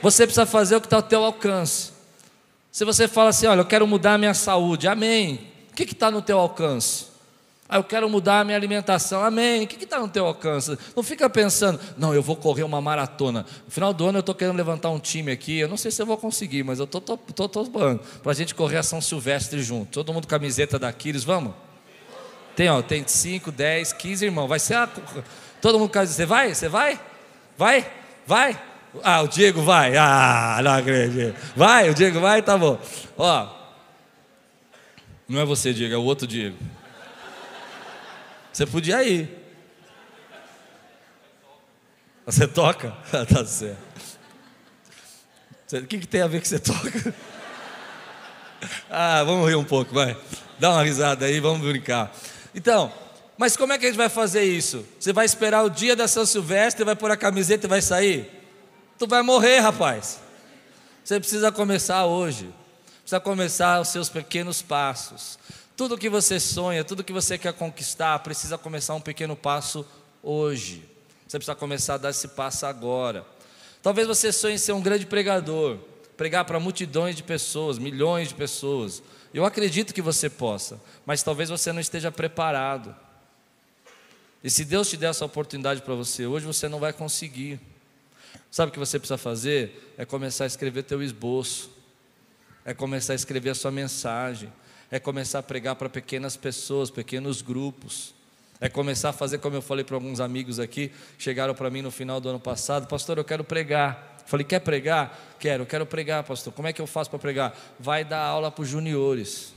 Você 0.00 0.28
precisa 0.28 0.46
fazer 0.46 0.76
o 0.76 0.80
que 0.80 0.86
está 0.86 0.98
ao 0.98 1.02
teu 1.02 1.24
alcance. 1.24 1.90
Se 2.70 2.84
você 2.84 3.08
fala 3.08 3.30
assim, 3.30 3.48
olha, 3.48 3.62
eu 3.62 3.66
quero 3.66 3.84
mudar 3.84 4.14
a 4.14 4.18
minha 4.18 4.32
saúde, 4.32 4.86
amém. 4.86 5.40
O 5.72 5.74
que 5.74 5.82
está 5.82 6.08
no 6.08 6.22
teu 6.22 6.38
alcance? 6.38 7.09
Ah, 7.72 7.76
eu 7.76 7.84
quero 7.84 8.10
mudar 8.10 8.40
a 8.40 8.44
minha 8.44 8.56
alimentação. 8.56 9.22
Amém. 9.22 9.62
O 9.62 9.66
que 9.68 9.84
está 9.84 10.00
no 10.00 10.08
teu 10.08 10.26
alcance? 10.26 10.76
Não 10.96 11.04
fica 11.04 11.30
pensando, 11.30 11.78
não, 11.96 12.12
eu 12.12 12.20
vou 12.20 12.34
correr 12.34 12.64
uma 12.64 12.80
maratona. 12.80 13.46
No 13.64 13.70
final 13.70 13.94
do 13.94 14.04
ano 14.06 14.18
eu 14.18 14.20
estou 14.20 14.34
querendo 14.34 14.56
levantar 14.56 14.90
um 14.90 14.98
time 14.98 15.30
aqui. 15.30 15.60
Eu 15.60 15.68
não 15.68 15.76
sei 15.76 15.92
se 15.92 16.02
eu 16.02 16.06
vou 16.06 16.16
conseguir, 16.16 16.64
mas 16.64 16.80
eu 16.80 16.84
estou 16.84 17.00
topando 17.00 18.00
para 18.20 18.32
a 18.32 18.34
gente 18.34 18.56
correr 18.56 18.78
a 18.78 18.82
São 18.82 19.00
Silvestre 19.00 19.62
junto. 19.62 19.92
Todo 19.92 20.12
mundo 20.12 20.26
camiseta 20.26 20.80
da 20.80 20.88
Aquiles, 20.88 21.22
vamos? 21.22 21.54
Tem, 22.56 22.68
ó, 22.68 22.82
tem 22.82 23.06
5, 23.06 23.52
10, 23.52 23.92
15 23.92 24.24
irmãos. 24.24 24.48
Vai 24.48 24.58
ser 24.58 24.74
a... 24.74 24.88
Todo 25.62 25.78
mundo 25.78 25.90
quer 25.90 26.08
Você 26.08 26.26
vai? 26.26 26.52
Você 26.52 26.68
vai? 26.68 26.98
Vai? 27.56 27.88
Vai? 28.26 28.60
Ah, 29.04 29.22
o 29.22 29.28
Diego 29.28 29.62
vai. 29.62 29.96
Ah, 29.96 30.60
não 30.64 30.72
acredito. 30.72 31.36
Vai, 31.54 31.88
o 31.88 31.94
Diego 31.94 32.18
vai, 32.18 32.42
tá 32.42 32.58
bom. 32.58 32.76
Ó, 33.16 33.48
não 35.28 35.40
é 35.40 35.44
você, 35.44 35.72
Diego, 35.72 35.94
é 35.94 35.96
o 35.96 36.02
outro 36.02 36.26
Diego. 36.26 36.56
Você 38.52 38.66
podia 38.66 39.02
ir. 39.04 39.28
Você 42.26 42.46
toca? 42.46 42.90
tá 43.32 43.44
certo. 43.44 43.90
O 45.72 45.86
que, 45.86 45.98
que 45.98 46.06
tem 46.06 46.22
a 46.22 46.26
ver 46.26 46.40
que 46.40 46.48
você 46.48 46.58
toca? 46.58 47.14
ah, 48.90 49.22
vamos 49.24 49.48
rir 49.48 49.54
um 49.54 49.64
pouco, 49.64 49.94
vai. 49.94 50.16
Dá 50.58 50.70
uma 50.70 50.82
risada 50.82 51.26
aí, 51.26 51.40
vamos 51.40 51.66
brincar. 51.66 52.12
Então, 52.54 52.92
mas 53.40 53.56
como 53.56 53.72
é 53.72 53.78
que 53.78 53.86
a 53.86 53.88
gente 53.88 53.96
vai 53.96 54.10
fazer 54.10 54.42
isso? 54.42 54.84
Você 54.98 55.14
vai 55.14 55.24
esperar 55.24 55.64
o 55.64 55.70
dia 55.70 55.96
da 55.96 56.06
São 56.06 56.26
Silvestre, 56.26 56.84
vai 56.84 56.94
pôr 56.94 57.10
a 57.10 57.16
camiseta 57.16 57.66
e 57.66 57.70
vai 57.70 57.80
sair? 57.80 58.30
Tu 58.98 59.06
vai 59.06 59.22
morrer, 59.22 59.60
rapaz. 59.60 60.20
Você 61.02 61.18
precisa 61.18 61.50
começar 61.50 62.04
hoje. 62.04 62.52
Precisa 63.00 63.18
começar 63.18 63.80
os 63.80 63.88
seus 63.88 64.10
pequenos 64.10 64.60
passos. 64.60 65.39
Tudo 65.80 65.96
que 65.96 66.10
você 66.10 66.38
sonha, 66.38 66.84
tudo 66.84 67.02
que 67.02 67.10
você 67.10 67.38
quer 67.38 67.54
conquistar, 67.54 68.18
precisa 68.18 68.58
começar 68.58 68.94
um 68.94 69.00
pequeno 69.00 69.34
passo 69.34 69.82
hoje. 70.22 70.86
Você 71.26 71.38
precisa 71.38 71.54
começar 71.54 71.94
a 71.94 71.96
dar 71.96 72.10
esse 72.10 72.28
passo 72.28 72.66
agora. 72.66 73.24
Talvez 73.82 74.06
você 74.06 74.30
sonhe 74.30 74.58
ser 74.58 74.72
um 74.72 74.82
grande 74.82 75.06
pregador, 75.06 75.78
pregar 76.18 76.44
para 76.44 76.60
multidões 76.60 77.16
de 77.16 77.22
pessoas, 77.22 77.78
milhões 77.78 78.28
de 78.28 78.34
pessoas. 78.34 79.02
Eu 79.32 79.42
acredito 79.46 79.94
que 79.94 80.02
você 80.02 80.28
possa, 80.28 80.78
mas 81.06 81.22
talvez 81.22 81.48
você 81.48 81.72
não 81.72 81.80
esteja 81.80 82.12
preparado. 82.12 82.94
E 84.44 84.50
se 84.50 84.66
Deus 84.66 84.90
te 84.90 84.98
der 84.98 85.08
essa 85.08 85.24
oportunidade 85.24 85.80
para 85.80 85.94
você 85.94 86.26
hoje, 86.26 86.44
você 86.44 86.68
não 86.68 86.78
vai 86.78 86.92
conseguir. 86.92 87.58
Sabe 88.50 88.68
o 88.68 88.72
que 88.74 88.78
você 88.78 88.98
precisa 88.98 89.16
fazer? 89.16 89.94
É 89.96 90.04
começar 90.04 90.44
a 90.44 90.46
escrever 90.46 90.82
teu 90.82 91.02
esboço. 91.02 91.70
É 92.66 92.74
começar 92.74 93.14
a 93.14 93.16
escrever 93.16 93.48
a 93.48 93.54
sua 93.54 93.70
mensagem 93.70 94.52
é 94.90 94.98
começar 94.98 95.38
a 95.38 95.42
pregar 95.42 95.76
para 95.76 95.88
pequenas 95.88 96.36
pessoas, 96.36 96.90
pequenos 96.90 97.42
grupos. 97.42 98.14
É 98.60 98.68
começar 98.68 99.10
a 99.10 99.12
fazer 99.12 99.38
como 99.38 99.56
eu 99.56 99.62
falei 99.62 99.84
para 99.84 99.96
alguns 99.96 100.20
amigos 100.20 100.58
aqui, 100.60 100.92
chegaram 101.18 101.54
para 101.54 101.70
mim 101.70 101.80
no 101.80 101.90
final 101.90 102.20
do 102.20 102.28
ano 102.28 102.40
passado, 102.40 102.86
pastor, 102.86 103.16
eu 103.16 103.24
quero 103.24 103.42
pregar. 103.42 104.18
Falei, 104.26 104.44
quer 104.44 104.60
pregar? 104.60 105.18
Quero, 105.40 105.64
quero 105.66 105.86
pregar, 105.86 106.22
pastor. 106.22 106.52
Como 106.52 106.68
é 106.68 106.72
que 106.72 106.80
eu 106.80 106.86
faço 106.86 107.10
para 107.10 107.18
pregar? 107.18 107.58
Vai 107.78 108.04
dar 108.04 108.20
aula 108.20 108.50
para 108.50 108.62
os 108.62 108.68
juniores. 108.68 109.52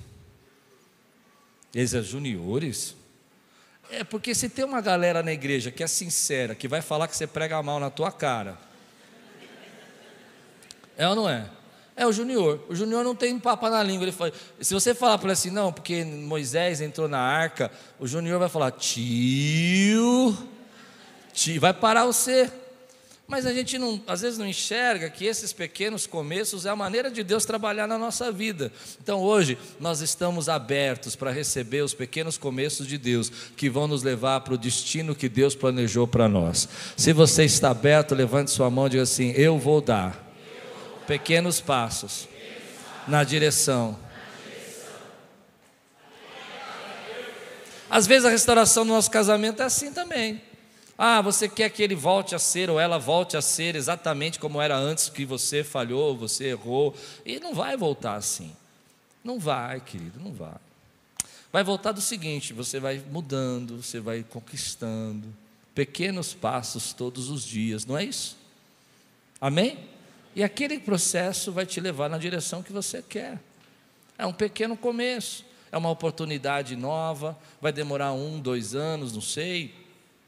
Eles 1.73 1.91
dizem, 1.91 2.01
juniores? 2.03 2.95
É 3.91 4.03
porque 4.03 4.33
se 4.33 4.49
tem 4.49 4.63
uma 4.63 4.81
galera 4.81 5.21
na 5.21 5.33
igreja 5.33 5.69
que 5.69 5.83
é 5.83 5.87
sincera, 5.87 6.55
que 6.55 6.67
vai 6.67 6.81
falar 6.81 7.07
que 7.07 7.15
você 7.15 7.27
prega 7.27 7.61
mal 7.61 7.79
na 7.79 7.89
tua 7.89 8.11
cara. 8.11 8.57
É 10.97 11.07
ou 11.07 11.15
não 11.15 11.29
é? 11.29 11.49
É 11.95 12.05
o 12.07 12.11
Junior. 12.11 12.59
O 12.67 12.75
Junior 12.75 13.03
não 13.03 13.15
tem 13.15 13.37
papo 13.39 13.69
na 13.69 13.83
língua. 13.83 14.05
Ele 14.05 14.11
fala, 14.11 14.31
se 14.59 14.73
você 14.73 14.95
falar 14.95 15.17
para 15.17 15.27
ele 15.27 15.33
assim, 15.33 15.51
não, 15.51 15.71
porque 15.71 16.03
Moisés 16.03 16.81
entrou 16.81 17.07
na 17.07 17.19
arca, 17.19 17.71
o 17.99 18.07
Junior 18.07 18.39
vai 18.39 18.49
falar, 18.49 18.71
tio, 18.71 20.35
tio, 21.33 21.61
vai 21.61 21.73
parar 21.73 22.05
você. 22.05 22.51
Mas 23.25 23.45
a 23.45 23.53
gente 23.53 23.77
não, 23.77 24.01
às 24.05 24.21
vezes 24.21 24.37
não 24.37 24.45
enxerga 24.45 25.09
que 25.09 25.25
esses 25.25 25.53
pequenos 25.53 26.05
começos 26.05 26.65
é 26.65 26.69
a 26.69 26.75
maneira 26.75 27.09
de 27.09 27.23
Deus 27.23 27.45
trabalhar 27.45 27.87
na 27.87 27.97
nossa 27.97 28.31
vida. 28.31 28.71
Então 29.01 29.21
hoje 29.21 29.57
nós 29.79 30.01
estamos 30.01 30.49
abertos 30.49 31.15
para 31.15 31.31
receber 31.31 31.83
os 31.83 31.93
pequenos 31.93 32.37
começos 32.37 32.85
de 32.85 32.97
Deus 32.97 33.31
que 33.55 33.69
vão 33.69 33.87
nos 33.87 34.03
levar 34.03 34.41
para 34.41 34.53
o 34.53 34.57
destino 34.57 35.15
que 35.15 35.29
Deus 35.29 35.55
planejou 35.55 36.05
para 36.05 36.27
nós. 36.27 36.67
Se 36.97 37.13
você 37.13 37.45
está 37.45 37.69
aberto, 37.69 38.13
levante 38.13 38.51
sua 38.51 38.69
mão 38.69 38.87
e 38.87 38.91
diga 38.91 39.03
assim: 39.03 39.31
Eu 39.31 39.57
vou 39.57 39.79
dar 39.79 40.22
pequenos 41.07 41.59
passos 41.59 42.27
na 43.07 43.23
direção. 43.23 43.97
Às 47.89 48.07
vezes 48.07 48.25
a 48.25 48.29
restauração 48.29 48.85
do 48.85 48.93
nosso 48.93 49.11
casamento 49.11 49.61
é 49.61 49.65
assim 49.65 49.93
também. 49.93 50.41
Ah, 50.97 51.21
você 51.21 51.49
quer 51.49 51.69
que 51.69 51.83
ele 51.83 51.95
volte 51.95 52.33
a 52.33 52.39
ser 52.39 52.69
ou 52.69 52.79
ela 52.79 52.97
volte 52.97 53.35
a 53.35 53.41
ser 53.41 53.75
exatamente 53.75 54.39
como 54.39 54.61
era 54.61 54.75
antes 54.75 55.09
que 55.09 55.25
você 55.25 55.63
falhou, 55.63 56.15
você 56.15 56.45
errou, 56.45 56.95
e 57.25 57.39
não 57.39 57.53
vai 57.53 57.75
voltar 57.75 58.15
assim. 58.15 58.55
Não 59.23 59.39
vai, 59.39 59.79
querido, 59.79 60.19
não 60.19 60.31
vai. 60.31 60.55
Vai 61.51 61.63
voltar 61.63 61.91
do 61.91 62.01
seguinte: 62.01 62.51
você 62.53 62.79
vai 62.79 63.03
mudando, 63.11 63.81
você 63.81 63.99
vai 63.99 64.23
conquistando, 64.23 65.27
pequenos 65.75 66.33
passos 66.33 66.93
todos 66.93 67.29
os 67.29 67.43
dias, 67.43 67.85
não 67.85 67.97
é 67.97 68.03
isso? 68.03 68.37
Amém? 69.39 69.77
E 70.35 70.43
aquele 70.43 70.79
processo 70.79 71.51
vai 71.51 71.65
te 71.65 71.79
levar 71.79 72.09
na 72.09 72.17
direção 72.17 72.63
que 72.63 72.73
você 72.73 73.01
quer. 73.01 73.39
É 74.17 74.25
um 74.25 74.33
pequeno 74.33 74.75
começo, 74.75 75.45
é 75.71 75.77
uma 75.77 75.89
oportunidade 75.89 76.75
nova, 76.75 77.37
vai 77.61 77.71
demorar 77.71 78.13
um, 78.13 78.39
dois 78.39 78.75
anos, 78.75 79.13
não 79.13 79.21
sei, 79.21 79.73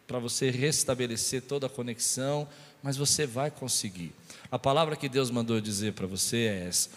para 0.07 0.19
você 0.19 0.49
restabelecer 0.49 1.41
toda 1.41 1.67
a 1.67 1.69
conexão, 1.69 2.47
mas 2.81 2.97
você 2.97 3.25
vai 3.25 3.49
conseguir. 3.49 4.13
A 4.51 4.59
palavra 4.59 4.95
que 4.95 5.09
Deus 5.09 5.31
mandou 5.31 5.59
dizer 5.59 5.93
para 5.93 6.05
você 6.05 6.37
é 6.37 6.67
essa: 6.67 6.89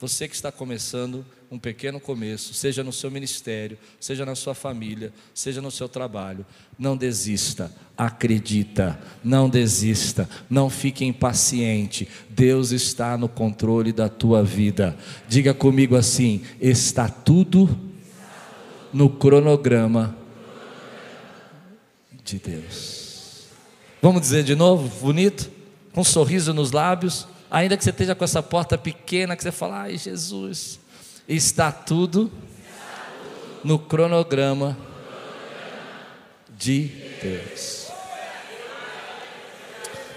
você 0.00 0.28
que 0.28 0.34
está 0.34 0.50
começando 0.50 1.24
um 1.50 1.58
pequeno 1.58 2.00
começo, 2.00 2.52
seja 2.52 2.82
no 2.82 2.92
seu 2.92 3.10
ministério, 3.10 3.78
seja 4.00 4.26
na 4.26 4.34
sua 4.34 4.54
família, 4.54 5.12
seja 5.32 5.62
no 5.62 5.70
seu 5.70 5.88
trabalho, 5.88 6.44
não 6.78 6.96
desista, 6.96 7.72
acredita, 7.96 8.98
não 9.22 9.48
desista, 9.48 10.28
não 10.50 10.68
fique 10.68 11.04
impaciente. 11.04 12.08
Deus 12.28 12.72
está 12.72 13.16
no 13.16 13.28
controle 13.28 13.92
da 13.92 14.08
tua 14.08 14.42
vida. 14.42 14.96
Diga 15.28 15.54
comigo 15.54 15.94
assim: 15.94 16.42
está 16.60 17.08
tudo 17.08 17.78
no 18.92 19.08
cronograma 19.08 20.16
de 22.24 22.38
Deus. 22.38 23.44
Vamos 24.02 24.20
dizer 24.20 24.42
de 24.42 24.54
novo, 24.54 24.88
bonito, 25.00 25.50
com 25.92 26.00
um 26.00 26.04
sorriso 26.04 26.52
nos 26.52 26.72
lábios. 26.72 27.28
Ainda 27.54 27.76
que 27.76 27.84
você 27.84 27.90
esteja 27.90 28.16
com 28.16 28.24
essa 28.24 28.42
porta 28.42 28.76
pequena, 28.76 29.36
que 29.36 29.42
você 29.44 29.52
fala, 29.52 29.82
ai 29.82 29.96
Jesus, 29.96 30.80
está 31.28 31.70
tudo 31.70 32.28
no 33.62 33.78
cronograma 33.78 34.76
de 36.58 36.90
Deus. 37.22 37.86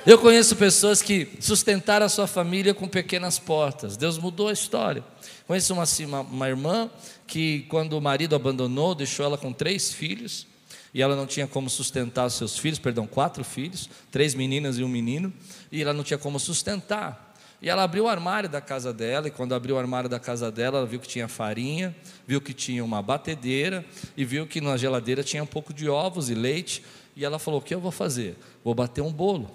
Eu 0.03 0.17
conheço 0.17 0.55
pessoas 0.55 1.03
que 1.03 1.37
sustentaram 1.39 2.07
a 2.07 2.09
sua 2.09 2.25
família 2.25 2.73
com 2.73 2.87
pequenas 2.87 3.37
portas. 3.37 3.95
Deus 3.95 4.17
mudou 4.17 4.47
a 4.47 4.53
história. 4.53 5.03
Conheço 5.45 5.75
uma, 5.75 5.83
uma, 5.83 6.21
uma, 6.21 6.49
irmã 6.49 6.89
que, 7.27 7.67
quando 7.69 7.93
o 7.93 8.01
marido 8.01 8.35
abandonou, 8.35 8.95
deixou 8.95 9.23
ela 9.23 9.37
com 9.37 9.53
três 9.53 9.93
filhos. 9.93 10.47
E 10.91 11.03
ela 11.03 11.15
não 11.15 11.27
tinha 11.27 11.45
como 11.45 11.69
sustentar 11.69 12.31
seus 12.31 12.57
filhos, 12.57 12.79
perdão, 12.79 13.05
quatro 13.05 13.43
filhos, 13.43 13.87
três 14.09 14.33
meninas 14.33 14.79
e 14.79 14.83
um 14.83 14.87
menino. 14.87 15.31
E 15.71 15.83
ela 15.83 15.93
não 15.93 16.03
tinha 16.03 16.17
como 16.17 16.39
sustentar. 16.39 17.26
E 17.61 17.69
ela 17.69 17.83
abriu 17.83 18.03
o 18.03 18.07
armário 18.07 18.47
da 18.47 18.61
casa 18.61 18.93
dela, 18.93 19.27
e 19.27 19.31
quando 19.31 19.55
abriu 19.55 19.75
o 19.75 19.79
armário 19.79 20.09
da 20.09 20.19
casa 20.19 20.51
dela, 20.51 20.77
ela 20.77 20.87
viu 20.87 20.99
que 20.99 21.07
tinha 21.07 21.27
farinha, 21.27 21.95
viu 22.27 22.39
que 22.39 22.53
tinha 22.53 22.83
uma 22.85 23.01
batedeira, 23.01 23.83
e 24.15 24.23
viu 24.23 24.45
que 24.45 24.61
na 24.61 24.77
geladeira 24.77 25.23
tinha 25.23 25.41
um 25.41 25.47
pouco 25.47 25.73
de 25.73 25.89
ovos 25.89 26.29
e 26.29 26.35
leite. 26.35 26.83
E 27.15 27.25
ela 27.25 27.39
falou: 27.39 27.59
O 27.59 27.63
que 27.63 27.73
eu 27.73 27.79
vou 27.79 27.91
fazer? 27.91 28.37
Vou 28.63 28.75
bater 28.75 29.01
um 29.01 29.11
bolo. 29.11 29.49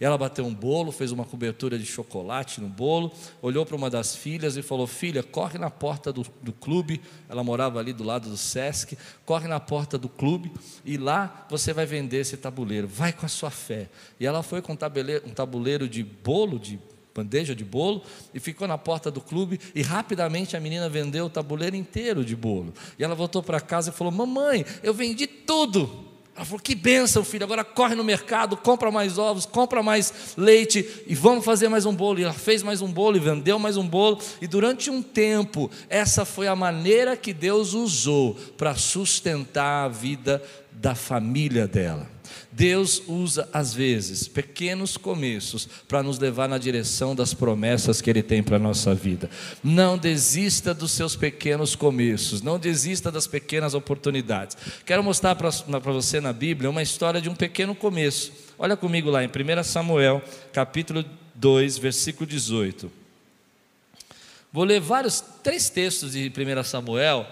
E 0.00 0.04
ela 0.04 0.16
bateu 0.16 0.46
um 0.46 0.54
bolo, 0.54 0.90
fez 0.90 1.12
uma 1.12 1.26
cobertura 1.26 1.78
de 1.78 1.84
chocolate 1.84 2.58
no 2.58 2.68
bolo, 2.68 3.12
olhou 3.42 3.66
para 3.66 3.76
uma 3.76 3.90
das 3.90 4.16
filhas 4.16 4.56
e 4.56 4.62
falou: 4.62 4.86
Filha, 4.86 5.22
corre 5.22 5.58
na 5.58 5.68
porta 5.68 6.10
do, 6.10 6.24
do 6.40 6.54
clube. 6.54 7.02
Ela 7.28 7.44
morava 7.44 7.78
ali 7.78 7.92
do 7.92 8.02
lado 8.02 8.30
do 8.30 8.36
Sesc. 8.36 8.96
Corre 9.26 9.46
na 9.46 9.60
porta 9.60 9.98
do 9.98 10.08
clube 10.08 10.50
e 10.86 10.96
lá 10.96 11.46
você 11.50 11.74
vai 11.74 11.84
vender 11.84 12.20
esse 12.20 12.38
tabuleiro. 12.38 12.88
Vai 12.88 13.12
com 13.12 13.26
a 13.26 13.28
sua 13.28 13.50
fé. 13.50 13.90
E 14.18 14.24
ela 14.24 14.42
foi 14.42 14.62
com 14.62 14.72
um 14.72 14.76
tabuleiro, 14.76 15.28
um 15.28 15.34
tabuleiro 15.34 15.86
de 15.86 16.02
bolo, 16.02 16.58
de 16.58 16.78
bandeja 17.14 17.54
de 17.54 17.64
bolo, 17.64 18.02
e 18.32 18.40
ficou 18.40 18.66
na 18.66 18.78
porta 18.78 19.10
do 19.10 19.20
clube. 19.20 19.60
E 19.74 19.82
rapidamente 19.82 20.56
a 20.56 20.60
menina 20.60 20.88
vendeu 20.88 21.26
o 21.26 21.30
tabuleiro 21.30 21.76
inteiro 21.76 22.24
de 22.24 22.36
bolo. 22.36 22.72
E 22.98 23.04
ela 23.04 23.14
voltou 23.14 23.42
para 23.42 23.60
casa 23.60 23.90
e 23.90 23.92
falou: 23.92 24.12
Mamãe, 24.12 24.64
eu 24.82 24.94
vendi 24.94 25.26
tudo. 25.26 26.10
Ela 26.34 26.44
falou: 26.44 26.60
Que 26.60 26.74
benção, 26.74 27.24
filho. 27.24 27.44
Agora 27.44 27.64
corre 27.64 27.94
no 27.94 28.04
mercado, 28.04 28.56
compra 28.56 28.90
mais 28.90 29.18
ovos, 29.18 29.44
compra 29.44 29.82
mais 29.82 30.34
leite 30.36 31.04
e 31.06 31.14
vamos 31.14 31.44
fazer 31.44 31.68
mais 31.68 31.84
um 31.84 31.94
bolo. 31.94 32.20
E 32.20 32.24
ela 32.24 32.32
fez 32.32 32.62
mais 32.62 32.80
um 32.80 32.90
bolo 32.90 33.16
e 33.16 33.20
vendeu 33.20 33.58
mais 33.58 33.76
um 33.76 33.86
bolo. 33.86 34.18
E 34.40 34.46
durante 34.46 34.90
um 34.90 35.02
tempo, 35.02 35.70
essa 35.88 36.24
foi 36.24 36.46
a 36.46 36.56
maneira 36.56 37.16
que 37.16 37.32
Deus 37.32 37.74
usou 37.74 38.34
para 38.56 38.74
sustentar 38.74 39.84
a 39.84 39.88
vida 39.88 40.42
da 40.72 40.94
família 40.94 41.68
dela. 41.68 42.19
Deus 42.52 43.02
usa, 43.06 43.48
às 43.52 43.72
vezes, 43.72 44.26
pequenos 44.26 44.96
começos 44.96 45.68
para 45.86 46.02
nos 46.02 46.18
levar 46.18 46.48
na 46.48 46.58
direção 46.58 47.14
das 47.14 47.32
promessas 47.32 48.00
que 48.00 48.10
Ele 48.10 48.22
tem 48.22 48.42
para 48.42 48.56
a 48.56 48.60
nossa 48.60 48.94
vida. 48.94 49.30
Não 49.62 49.96
desista 49.96 50.74
dos 50.74 50.90
seus 50.90 51.14
pequenos 51.14 51.76
começos, 51.76 52.42
não 52.42 52.58
desista 52.58 53.10
das 53.10 53.26
pequenas 53.26 53.74
oportunidades. 53.74 54.56
Quero 54.84 55.02
mostrar 55.02 55.34
para 55.34 55.50
você 55.92 56.20
na 56.20 56.32
Bíblia 56.32 56.70
uma 56.70 56.82
história 56.82 57.20
de 57.20 57.28
um 57.28 57.34
pequeno 57.34 57.74
começo. 57.74 58.32
Olha 58.58 58.76
comigo 58.76 59.10
lá 59.10 59.22
em 59.24 59.28
1 59.28 59.62
Samuel, 59.62 60.22
capítulo 60.52 61.04
2, 61.34 61.78
versículo 61.78 62.26
18. 62.26 62.90
Vou 64.52 64.64
ler 64.64 64.80
vários, 64.80 65.22
três 65.42 65.70
textos 65.70 66.12
de 66.12 66.30
1 66.30 66.64
Samuel, 66.64 67.26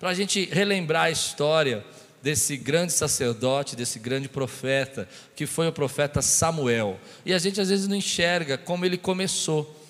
para 0.00 0.10
a 0.10 0.14
gente 0.14 0.46
relembrar 0.46 1.04
a 1.04 1.10
história 1.10 1.84
desse 2.22 2.56
grande 2.56 2.92
sacerdote, 2.92 3.74
desse 3.74 3.98
grande 3.98 4.28
profeta, 4.28 5.08
que 5.34 5.44
foi 5.44 5.66
o 5.66 5.72
profeta 5.72 6.22
Samuel. 6.22 6.98
E 7.26 7.34
a 7.34 7.38
gente 7.38 7.60
às 7.60 7.68
vezes 7.68 7.88
não 7.88 7.96
enxerga 7.96 8.56
como 8.56 8.84
ele 8.84 8.96
começou. 8.96 9.80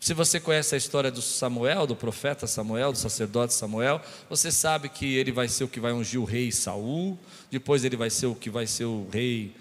Se 0.00 0.12
você 0.12 0.38
conhece 0.38 0.74
a 0.74 0.78
história 0.78 1.10
do 1.10 1.22
Samuel, 1.22 1.86
do 1.86 1.96
profeta 1.96 2.46
Samuel, 2.46 2.92
do 2.92 2.98
sacerdote 2.98 3.54
Samuel, 3.54 4.00
você 4.28 4.52
sabe 4.52 4.88
que 4.88 5.16
ele 5.16 5.32
vai 5.32 5.48
ser 5.48 5.64
o 5.64 5.68
que 5.68 5.80
vai 5.80 5.92
ungir 5.92 6.20
o 6.20 6.24
rei 6.24 6.52
Saul, 6.52 7.18
depois 7.50 7.84
ele 7.84 7.96
vai 7.96 8.10
ser 8.10 8.26
o 8.26 8.34
que 8.34 8.50
vai 8.50 8.66
ser 8.66 8.84
o 8.84 9.08
rei 9.10 9.54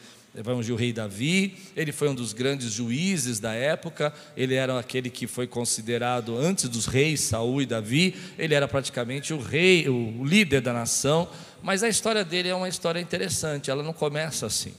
vai 0.43 0.53
ungir 0.53 0.73
o 0.73 0.77
rei 0.77 0.91
Davi, 0.91 1.55
ele 1.75 1.91
foi 1.91 2.09
um 2.09 2.15
dos 2.15 2.33
grandes 2.33 2.71
juízes 2.71 3.39
da 3.39 3.53
época, 3.53 4.13
ele 4.35 4.53
era 4.53 4.77
aquele 4.77 5.09
que 5.09 5.27
foi 5.27 5.47
considerado 5.47 6.37
antes 6.37 6.67
dos 6.67 6.85
reis 6.85 7.21
Saul 7.21 7.61
e 7.61 7.65
Davi, 7.65 8.15
ele 8.37 8.53
era 8.53 8.67
praticamente 8.67 9.33
o 9.33 9.39
rei, 9.39 9.87
o 9.87 10.25
líder 10.25 10.61
da 10.61 10.73
nação, 10.73 11.29
mas 11.65 11.81
a 11.81 11.89
história 11.89 12.23
dele 12.23 12.47
é 12.47 12.53
uma 12.53 12.69
história 12.69 12.99
interessante, 12.99 13.71
ela 13.71 13.81
não 13.81 13.91
começa 13.91 14.45
assim. 14.45 14.71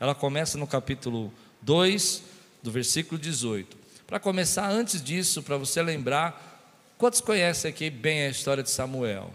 Ela 0.00 0.14
começa 0.14 0.56
no 0.56 0.66
capítulo 0.66 1.30
2, 1.60 2.22
do 2.62 2.70
versículo 2.70 3.20
18. 3.20 3.76
Para 4.06 4.18
começar, 4.18 4.66
antes 4.66 5.02
disso, 5.02 5.42
para 5.42 5.58
você 5.58 5.82
lembrar, 5.82 6.96
quantos 6.96 7.20
conhecem 7.20 7.70
aqui 7.70 7.90
bem 7.90 8.22
a 8.22 8.30
história 8.30 8.62
de 8.62 8.70
Samuel? 8.70 9.30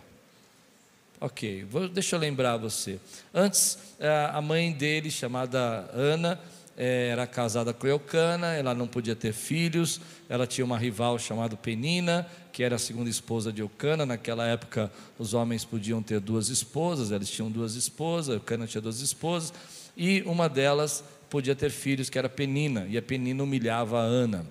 Ok, 1.21 1.63
vou, 1.65 1.87
deixa 1.87 2.15
eu 2.15 2.19
lembrar 2.19 2.57
você. 2.57 2.99
Antes, 3.31 3.77
eh, 3.99 4.29
a 4.33 4.41
mãe 4.41 4.73
dele, 4.73 5.11
chamada 5.11 5.87
Ana, 5.93 6.41
era 6.77 7.25
casada 7.25 7.73
com 7.73 7.87
Eucana, 7.87 8.53
ela 8.53 8.73
não 8.73 8.87
podia 8.87 9.15
ter 9.15 9.31
filhos, 9.33 10.01
ela 10.27 10.45
tinha 10.45 10.65
uma 10.65 10.77
rival 10.77 11.17
chamada 11.17 11.55
Penina, 11.55 12.27
que 12.51 12.63
era 12.63 12.75
a 12.75 12.79
segunda 12.79 13.09
esposa 13.09 13.51
de 13.51 13.61
Eucana. 13.61 14.05
Naquela 14.05 14.45
época, 14.45 14.91
os 15.17 15.33
homens 15.33 15.63
podiam 15.63 16.03
ter 16.03 16.19
duas 16.19 16.49
esposas, 16.49 17.11
eles 17.11 17.29
tinham 17.29 17.49
duas 17.49 17.75
esposas, 17.75 18.35
Eucana 18.35 18.67
tinha 18.67 18.81
duas 18.81 18.99
esposas, 18.99 19.53
e 19.95 20.21
uma 20.23 20.49
delas 20.49 21.03
podia 21.29 21.55
ter 21.55 21.69
filhos, 21.69 22.09
que 22.09 22.17
era 22.17 22.27
Penina, 22.27 22.85
e 22.89 22.97
a 22.97 23.01
Penina 23.01 23.41
humilhava 23.43 23.99
a 23.99 24.03
Ana. 24.03 24.45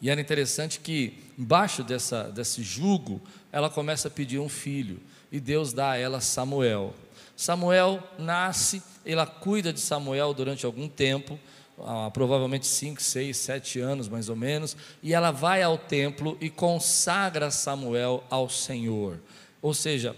E 0.00 0.10
era 0.10 0.20
interessante 0.20 0.80
que, 0.80 1.14
embaixo 1.38 1.82
dessa, 1.82 2.24
desse 2.24 2.62
jugo, 2.62 3.20
ela 3.52 3.70
começa 3.70 4.08
a 4.08 4.10
pedir 4.10 4.38
um 4.38 4.48
filho, 4.48 5.00
e 5.30 5.38
Deus 5.38 5.72
dá 5.72 5.92
a 5.92 5.96
ela 5.96 6.20
Samuel. 6.20 6.94
Samuel 7.38 8.02
nasce, 8.18 8.82
ela 9.06 9.24
cuida 9.24 9.72
de 9.72 9.78
Samuel 9.78 10.34
durante 10.34 10.66
algum 10.66 10.88
tempo, 10.88 11.38
ah, 11.78 12.10
provavelmente 12.12 12.66
5, 12.66 13.00
6, 13.00 13.36
7 13.36 13.78
anos 13.78 14.08
mais 14.08 14.28
ou 14.28 14.34
menos, 14.34 14.76
e 15.00 15.14
ela 15.14 15.30
vai 15.30 15.62
ao 15.62 15.78
templo 15.78 16.36
e 16.40 16.50
consagra 16.50 17.52
Samuel 17.52 18.24
ao 18.28 18.50
Senhor. 18.50 19.20
Ou 19.62 19.72
seja, 19.72 20.16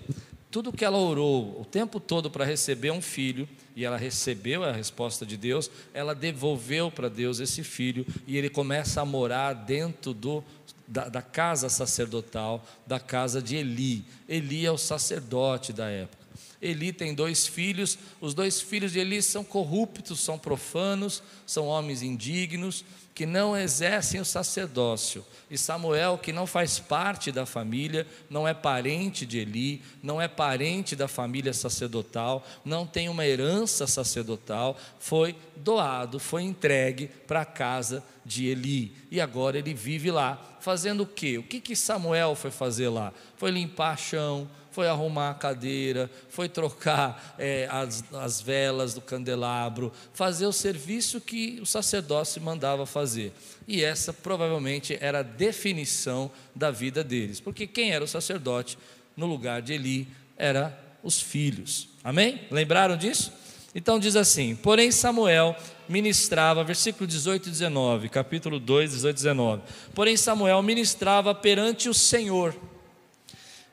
tudo 0.50 0.72
que 0.72 0.82
ela 0.82 0.96
orou 0.96 1.60
o 1.60 1.64
tempo 1.66 2.00
todo 2.00 2.30
para 2.30 2.46
receber 2.46 2.90
um 2.90 3.02
filho, 3.02 3.46
e 3.76 3.84
ela 3.84 3.98
recebeu 3.98 4.64
a 4.64 4.72
resposta 4.72 5.26
de 5.26 5.36
Deus, 5.36 5.70
ela 5.92 6.14
devolveu 6.14 6.90
para 6.90 7.10
Deus 7.10 7.38
esse 7.38 7.62
filho, 7.62 8.06
e 8.26 8.38
ele 8.38 8.48
começa 8.48 9.02
a 9.02 9.04
morar 9.04 9.52
dentro 9.52 10.14
do, 10.14 10.42
da, 10.88 11.10
da 11.10 11.20
casa 11.20 11.68
sacerdotal, 11.68 12.64
da 12.86 12.98
casa 12.98 13.42
de 13.42 13.56
Eli. 13.56 14.06
Eli 14.26 14.64
é 14.64 14.72
o 14.72 14.78
sacerdote 14.78 15.70
da 15.70 15.90
época. 15.90 16.19
Eli 16.60 16.92
tem 16.92 17.14
dois 17.14 17.46
filhos, 17.46 17.98
os 18.20 18.34
dois 18.34 18.60
filhos 18.60 18.92
de 18.92 18.98
Eli 18.98 19.22
são 19.22 19.42
corruptos, 19.42 20.20
são 20.20 20.38
profanos, 20.38 21.22
são 21.46 21.66
homens 21.66 22.02
indignos, 22.02 22.84
que 23.14 23.26
não 23.26 23.56
exercem 23.56 24.20
o 24.20 24.24
sacerdócio. 24.24 25.24
E 25.50 25.58
Samuel, 25.58 26.16
que 26.16 26.32
não 26.32 26.46
faz 26.46 26.78
parte 26.78 27.32
da 27.32 27.44
família, 27.44 28.06
não 28.28 28.46
é 28.46 28.54
parente 28.54 29.26
de 29.26 29.38
Eli, 29.38 29.82
não 30.02 30.20
é 30.20 30.28
parente 30.28 30.96
da 30.96 31.08
família 31.08 31.52
sacerdotal, 31.52 32.46
não 32.64 32.86
tem 32.86 33.08
uma 33.08 33.26
herança 33.26 33.86
sacerdotal, 33.86 34.76
foi 34.98 35.36
doado, 35.56 36.18
foi 36.18 36.42
entregue 36.44 37.08
para 37.26 37.42
a 37.42 37.46
casa 37.46 38.02
de 38.24 38.46
Eli. 38.46 38.94
E 39.10 39.20
agora 39.20 39.58
ele 39.58 39.74
vive 39.74 40.10
lá, 40.10 40.58
fazendo 40.60 41.02
o 41.02 41.06
quê? 41.06 41.36
O 41.36 41.42
que, 41.42 41.60
que 41.60 41.74
Samuel 41.74 42.34
foi 42.34 42.50
fazer 42.50 42.88
lá? 42.88 43.12
Foi 43.36 43.50
limpar 43.50 43.98
chão, 43.98 44.48
foi 44.70 44.88
arrumar 44.88 45.30
a 45.30 45.34
cadeira, 45.34 46.10
foi 46.28 46.48
trocar 46.48 47.34
é, 47.38 47.68
as, 47.70 48.04
as 48.12 48.40
velas 48.40 48.94
do 48.94 49.00
candelabro, 49.00 49.92
fazer 50.12 50.46
o 50.46 50.52
serviço 50.52 51.20
que 51.20 51.58
o 51.60 51.66
sacerdócio 51.66 52.40
mandava 52.40 52.86
fazer. 52.86 53.32
E 53.66 53.84
essa 53.84 54.12
provavelmente 54.12 54.96
era 55.00 55.20
a 55.20 55.22
definição 55.22 56.30
da 56.54 56.70
vida 56.70 57.02
deles, 57.02 57.40
porque 57.40 57.66
quem 57.66 57.92
era 57.92 58.04
o 58.04 58.08
sacerdote 58.08 58.78
no 59.16 59.26
lugar 59.26 59.62
de 59.62 59.72
Eli 59.72 60.08
era 60.36 60.78
os 61.02 61.20
filhos. 61.20 61.88
Amém? 62.02 62.40
Lembraram 62.50 62.96
disso? 62.96 63.32
Então 63.74 63.98
diz 63.98 64.16
assim: 64.16 64.56
Porém, 64.56 64.90
Samuel 64.90 65.54
ministrava, 65.88 66.64
versículo 66.64 67.06
18 67.06 67.48
e 67.48 67.50
19, 67.50 68.08
capítulo 68.08 68.58
2, 68.58 68.92
18 68.92 69.14
e 69.14 69.16
19. 69.16 69.62
Porém, 69.94 70.16
Samuel 70.16 70.62
ministrava 70.62 71.34
perante 71.34 71.88
o 71.88 71.94
Senhor 71.94 72.54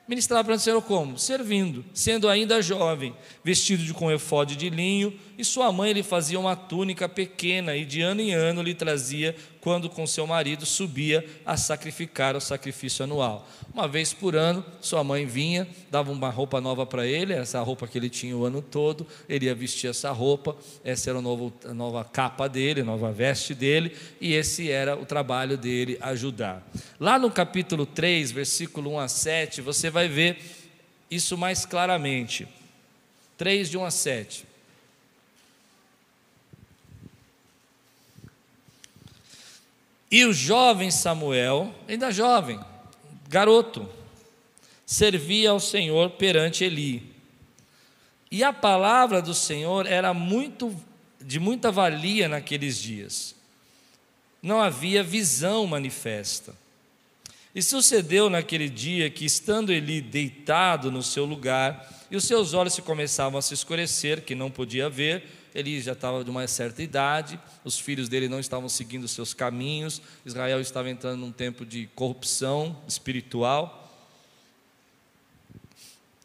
Ministrava 0.08 0.42
para 0.42 0.54
o 0.54 0.58
Senhor 0.58 0.80
como? 0.80 1.18
Servindo, 1.18 1.84
sendo 1.92 2.30
ainda 2.30 2.62
jovem, 2.62 3.14
vestido 3.44 3.84
de 3.84 3.92
com 3.92 4.10
efode 4.10 4.56
de 4.56 4.70
linho, 4.70 5.12
e 5.36 5.44
sua 5.44 5.70
mãe 5.70 5.92
lhe 5.92 6.02
fazia 6.02 6.40
uma 6.40 6.56
túnica 6.56 7.06
pequena, 7.06 7.76
e 7.76 7.84
de 7.84 8.00
ano 8.00 8.22
em 8.22 8.32
ano 8.32 8.62
lhe 8.62 8.72
trazia, 8.72 9.36
quando 9.60 9.88
com 9.88 10.06
seu 10.06 10.26
marido 10.26 10.64
subia 10.64 11.24
a 11.44 11.56
sacrificar 11.56 12.36
o 12.36 12.40
sacrifício 12.40 13.04
anual. 13.04 13.48
Uma 13.72 13.86
vez 13.86 14.12
por 14.12 14.34
ano, 14.36 14.64
sua 14.80 15.04
mãe 15.04 15.26
vinha, 15.26 15.66
dava 15.90 16.10
uma 16.10 16.30
roupa 16.30 16.60
nova 16.60 16.86
para 16.86 17.06
ele, 17.06 17.32
essa 17.32 17.60
roupa 17.60 17.86
que 17.86 17.98
ele 17.98 18.08
tinha 18.08 18.36
o 18.36 18.44
ano 18.44 18.62
todo, 18.62 19.06
ele 19.28 19.46
ia 19.46 19.54
vestir 19.54 19.90
essa 19.90 20.10
roupa, 20.10 20.56
essa 20.84 21.10
era 21.10 21.18
a 21.18 21.22
nova, 21.22 21.52
a 21.64 21.74
nova 21.74 22.04
capa 22.04 22.48
dele, 22.48 22.80
a 22.80 22.84
nova 22.84 23.12
veste 23.12 23.54
dele, 23.54 23.96
e 24.20 24.34
esse 24.34 24.70
era 24.70 24.96
o 24.96 25.04
trabalho 25.04 25.56
dele 25.56 25.98
ajudar. 26.00 26.66
Lá 26.98 27.18
no 27.18 27.30
capítulo 27.30 27.86
3, 27.86 28.30
versículo 28.32 28.92
1 28.92 28.98
a 28.98 29.08
7, 29.08 29.60
você 29.60 29.90
vai 29.90 30.08
ver 30.08 30.38
isso 31.10 31.36
mais 31.36 31.64
claramente. 31.64 32.46
3 33.36 33.70
de 33.70 33.78
1 33.78 33.84
a 33.84 33.90
7. 33.90 34.47
E 40.10 40.24
o 40.24 40.32
jovem 40.32 40.90
Samuel, 40.90 41.74
ainda 41.86 42.10
jovem, 42.10 42.58
garoto, 43.28 43.88
servia 44.86 45.50
ao 45.50 45.60
Senhor 45.60 46.10
perante 46.10 46.64
Eli. 46.64 47.12
E 48.30 48.42
a 48.42 48.52
palavra 48.52 49.20
do 49.20 49.34
Senhor 49.34 49.86
era 49.86 50.14
muito 50.14 50.74
de 51.20 51.38
muita 51.38 51.70
valia 51.70 52.28
naqueles 52.28 52.78
dias. 52.78 53.34
Não 54.42 54.60
havia 54.60 55.02
visão 55.02 55.66
manifesta. 55.66 56.54
E 57.54 57.62
sucedeu 57.62 58.30
naquele 58.30 58.68
dia 58.68 59.10
que, 59.10 59.24
estando 59.24 59.72
Eli 59.72 60.00
deitado 60.00 60.90
no 60.90 61.02
seu 61.02 61.24
lugar, 61.24 62.06
e 62.10 62.16
os 62.16 62.24
seus 62.24 62.54
olhos 62.54 62.74
se 62.74 62.82
começavam 62.82 63.38
a 63.38 63.42
se 63.42 63.52
escurecer, 63.52 64.22
que 64.22 64.34
não 64.34 64.50
podia 64.50 64.88
ver, 64.88 65.24
Eli 65.54 65.80
já 65.80 65.92
estava 65.92 66.22
de 66.22 66.30
uma 66.30 66.46
certa 66.46 66.82
idade, 66.82 67.38
os 67.64 67.78
filhos 67.78 68.08
dele 68.08 68.28
não 68.28 68.40
estavam 68.40 68.68
seguindo 68.68 69.08
seus 69.08 69.34
caminhos, 69.34 70.02
Israel 70.24 70.60
estava 70.60 70.90
entrando 70.90 71.20
num 71.20 71.32
tempo 71.32 71.64
de 71.64 71.88
corrupção 71.94 72.76
espiritual. 72.86 73.86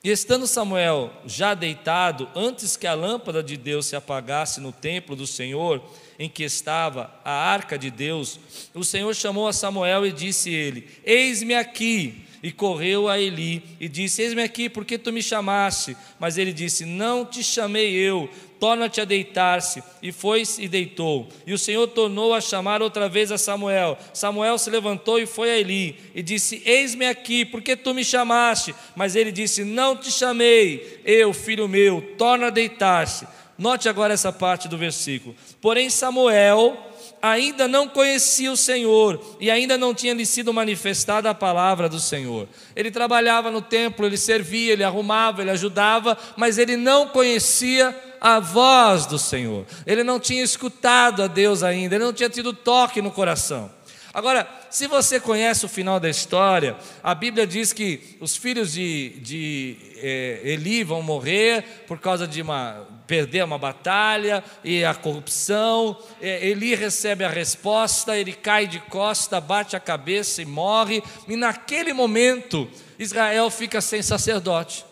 E 0.03 0.09
estando 0.09 0.45
Samuel 0.45 1.13
já 1.25 1.53
deitado, 1.53 2.29
antes 2.36 2.75
que 2.75 2.86
a 2.86 2.93
lâmpada 2.93 3.41
de 3.41 3.55
Deus 3.55 3.86
se 3.86 3.95
apagasse 3.95 4.59
no 4.59 4.73
templo 4.73 5.15
do 5.15 5.25
Senhor, 5.25 5.81
em 6.19 6.27
que 6.27 6.43
estava 6.43 7.13
a 7.23 7.31
arca 7.31 7.77
de 7.77 7.89
Deus, 7.89 8.38
o 8.73 8.83
Senhor 8.83 9.15
chamou 9.15 9.47
a 9.47 9.53
Samuel 9.53 10.05
e 10.05 10.12
disse 10.12 10.51
ele: 10.51 10.89
Eis-me 11.05 11.55
aqui. 11.55 12.22
E 12.43 12.51
correu 12.51 13.08
a 13.08 13.17
Eli 13.17 13.63
e 13.79 13.88
disse: 13.88 14.21
Eis-me 14.21 14.43
aqui, 14.43 14.67
porque 14.67 14.97
tu 14.97 15.13
me 15.13 15.23
chamaste? 15.23 15.95
Mas 16.19 16.38
ele 16.38 16.51
disse: 16.51 16.84
Não 16.84 17.25
te 17.25 17.41
chamei 17.41 17.93
eu, 17.93 18.29
torna-te 18.60 18.99
a 18.99 19.06
deitar-se. 19.06 19.82
E 20.01 20.12
foi 20.12 20.43
e 20.60 20.67
deitou. 20.67 21.29
E 21.47 21.53
o 21.53 21.58
Senhor 21.58 21.88
tornou 21.88 22.34
a 22.34 22.41
chamar 22.41 22.82
outra 22.82 23.08
vez 23.08 23.32
a 23.32 23.38
Samuel. 23.38 23.97
Samuel 24.13 24.58
se 24.58 24.69
levantou 24.69 25.17
e 25.19 25.25
foi 25.25 25.51
a 25.51 25.58
Eli 25.58 25.95
e 26.13 26.21
disse: 26.21 26.62
Eis-me 26.65 27.06
aqui, 27.06 27.45
porque 27.45 27.77
tu 27.77 27.93
me 27.93 28.03
chamaste? 28.03 28.75
Mas 28.93 29.15
ele 29.15 29.32
disse: 29.32 29.63
Não 29.63 29.95
te 29.95 30.12
chamei, 30.12 30.99
eu, 31.06 31.32
filho 31.32 31.65
meu, 31.69 32.01
torna 32.17 32.47
a 32.47 32.49
deitar-se. 32.49 33.25
Note 33.58 33.88
agora 33.88 34.13
essa 34.13 34.34
parte 34.34 34.67
do 34.67 34.77
versículo. 34.77 35.34
Porém, 35.62 35.89
Samuel 35.89 36.92
ainda 37.23 37.69
não 37.69 37.88
conhecia 37.88 38.51
o 38.51 38.57
Senhor 38.57 39.38
e 39.39 39.49
ainda 39.49 39.77
não 39.77 39.95
tinha 39.95 40.13
lhe 40.13 40.25
sido 40.25 40.53
manifestada 40.53 41.29
a 41.29 41.33
palavra 41.33 41.88
do 41.88 41.97
Senhor. 41.97 42.49
Ele 42.75 42.91
trabalhava 42.91 43.49
no 43.49 43.62
templo, 43.62 44.05
ele 44.05 44.17
servia, 44.17 44.73
ele 44.73 44.83
arrumava, 44.83 45.41
ele 45.41 45.51
ajudava, 45.51 46.17
mas 46.36 46.57
ele 46.57 46.75
não 46.75 47.07
conhecia 47.07 47.95
a 48.19 48.41
voz 48.41 49.05
do 49.05 49.17
Senhor. 49.17 49.65
Ele 49.88 50.03
não 50.03 50.19
tinha 50.19 50.43
escutado 50.43 51.23
a 51.23 51.27
Deus 51.27 51.63
ainda, 51.63 51.95
ele 51.95 52.03
não 52.03 52.12
tinha 52.12 52.29
tido 52.29 52.51
toque 52.51 53.01
no 53.01 53.09
coração. 53.09 53.71
Agora, 54.13 54.45
se 54.73 54.88
você 54.88 55.19
conhece 55.19 55.67
o 55.67 55.69
final 55.69 55.99
da 55.99 56.09
história, 56.09 56.75
a 57.03 57.13
Bíblia 57.13 57.45
diz 57.45 57.71
que 57.71 58.17
os 58.19 58.36
filhos 58.36 58.73
de, 58.73 59.09
de 59.19 59.77
eh, 59.97 60.41
Eli 60.43 60.83
vão 60.83 61.03
morrer 61.03 61.83
por 61.86 61.99
causa 61.99 62.27
de 62.27 62.41
uma 62.41 62.88
perder 63.05 63.43
uma 63.43 63.59
batalha 63.59 64.43
e 64.63 64.83
a 64.83 64.95
corrupção. 64.95 65.95
Eh, 66.19 66.47
Eli 66.47 66.73
recebe 66.73 67.23
a 67.23 67.29
resposta, 67.29 68.17
ele 68.17 68.33
cai 68.33 68.65
de 68.65 68.79
costa, 68.79 69.39
bate 69.39 69.75
a 69.75 69.79
cabeça 69.79 70.41
e 70.41 70.45
morre. 70.45 71.03
E 71.27 71.36
naquele 71.36 71.93
momento, 71.93 72.67
Israel 72.97 73.51
fica 73.51 73.79
sem 73.79 74.01
sacerdote. 74.01 74.83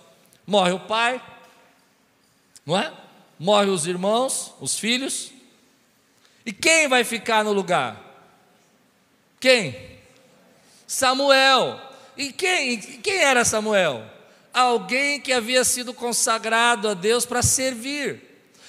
Morre 0.45 0.73
o 0.73 0.79
pai, 0.79 1.19
não 2.63 2.77
é? 2.77 2.93
morrem 3.39 3.71
os 3.71 3.87
irmãos, 3.87 4.53
os 4.61 4.77
filhos. 4.77 5.31
E 6.45 6.53
quem 6.53 6.87
vai 6.87 7.03
ficar 7.03 7.43
no 7.43 7.51
lugar? 7.51 8.10
Quem? 9.41 9.75
Samuel. 10.85 11.81
E 12.15 12.31
quem, 12.31 12.77
quem 12.77 13.17
era 13.17 13.43
Samuel? 13.43 14.03
Alguém 14.53 15.19
que 15.19 15.33
havia 15.33 15.63
sido 15.63 15.93
consagrado 15.93 16.87
a 16.87 16.93
Deus 16.93 17.25
para 17.25 17.41
servir. 17.41 18.21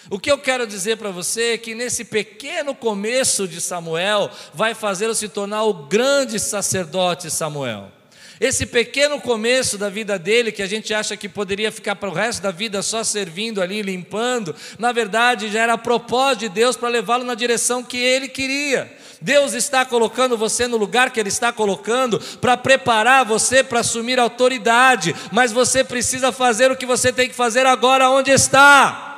O 0.09 0.19
que 0.19 0.31
eu 0.31 0.39
quero 0.39 0.67
dizer 0.67 0.97
para 0.97 1.11
você 1.11 1.53
é 1.53 1.59
que 1.59 1.75
nesse 1.75 2.05
pequeno 2.05 2.75
começo 2.75 3.47
de 3.47 3.61
Samuel 3.61 4.31
vai 4.55 4.75
fazê-lo 4.75 5.15
se 5.15 5.29
tornar 5.29 5.65
o 5.65 5.75
grande 5.75 6.41
sacerdote 6.41 7.31
Samuel. 7.31 7.93
Esse 8.41 8.67
pequeno 8.67 9.21
começo 9.21 9.79
da 9.79 9.89
vida 9.89 10.19
dele, 10.19 10.51
que 10.51 10.63
a 10.63 10.67
gente 10.67 10.93
acha 10.93 11.17
que 11.17 11.29
poderia 11.29 11.71
ficar 11.71 11.95
para 11.95 12.09
o 12.09 12.13
resto 12.13 12.43
da 12.43 12.51
vida 12.51 12.83
só 12.83 13.05
servindo 13.05 13.63
ali, 13.63 13.83
limpando, 13.83 14.57
na 14.79 14.91
verdade 14.91 15.49
já 15.49 15.63
era 15.63 15.75
a 15.75 15.79
propósito 15.79 16.41
de 16.41 16.49
Deus 16.49 16.77
para 16.77 16.89
levá-lo 16.89 17.25
na 17.25 17.35
direção 17.35 17.85
que 17.85 17.99
ele 17.99 18.27
queria. 18.27 18.91
Deus 19.23 19.53
está 19.53 19.85
colocando 19.85 20.37
você 20.37 20.67
no 20.67 20.77
lugar 20.77 21.11
que 21.11 21.21
Ele 21.21 21.29
está 21.29 21.53
colocando 21.53 22.19
para 22.41 22.57
preparar 22.57 23.25
você 23.25 23.63
para 23.63 23.81
assumir 23.81 24.19
autoridade, 24.19 25.15
mas 25.31 25.53
você 25.53 25.85
precisa 25.85 26.33
fazer 26.33 26.71
o 26.71 26.77
que 26.77 26.85
você 26.85 27.13
tem 27.13 27.29
que 27.29 27.35
fazer 27.35 27.65
agora 27.65 28.11
onde 28.11 28.31
está. 28.31 29.11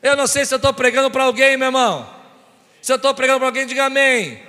Eu 0.00 0.16
não 0.16 0.26
sei 0.26 0.44
se 0.44 0.54
eu 0.54 0.56
estou 0.56 0.72
pregando 0.72 1.10
para 1.10 1.24
alguém, 1.24 1.56
meu 1.56 1.66
irmão. 1.66 2.08
Se 2.80 2.92
eu 2.92 2.96
estou 2.96 3.12
pregando 3.14 3.40
para 3.40 3.48
alguém, 3.48 3.66
diga 3.66 3.86
amém. 3.86 4.40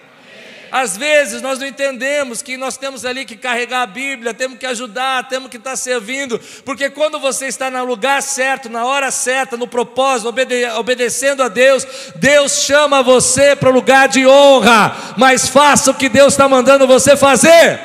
Às 0.77 0.97
vezes 0.97 1.41
nós 1.41 1.57
não 1.57 1.65
entendemos 1.65 2.41
que 2.41 2.57
nós 2.57 2.75
temos 2.75 3.05
ali 3.05 3.23
que 3.23 3.37
carregar 3.37 3.83
a 3.83 3.87
Bíblia, 3.87 4.33
temos 4.33 4.59
que 4.59 4.65
ajudar, 4.65 5.25
temos 5.29 5.49
que 5.49 5.55
estar 5.55 5.77
servindo, 5.77 6.37
porque 6.65 6.89
quando 6.89 7.17
você 7.17 7.45
está 7.45 7.71
no 7.71 7.85
lugar 7.85 8.21
certo, 8.21 8.67
na 8.67 8.85
hora 8.85 9.09
certa, 9.09 9.55
no 9.55 9.69
propósito, 9.69 10.27
obede 10.27 10.65
obedecendo 10.65 11.41
a 11.41 11.47
Deus, 11.47 11.87
Deus 12.17 12.63
chama 12.63 13.01
você 13.01 13.55
para 13.55 13.69
o 13.69 13.71
lugar 13.71 14.09
de 14.09 14.27
honra, 14.27 15.13
mas 15.15 15.47
faça 15.47 15.91
o 15.91 15.95
que 15.95 16.09
Deus 16.09 16.33
está 16.33 16.49
mandando 16.49 16.85
você 16.85 17.15
fazer. 17.15 17.79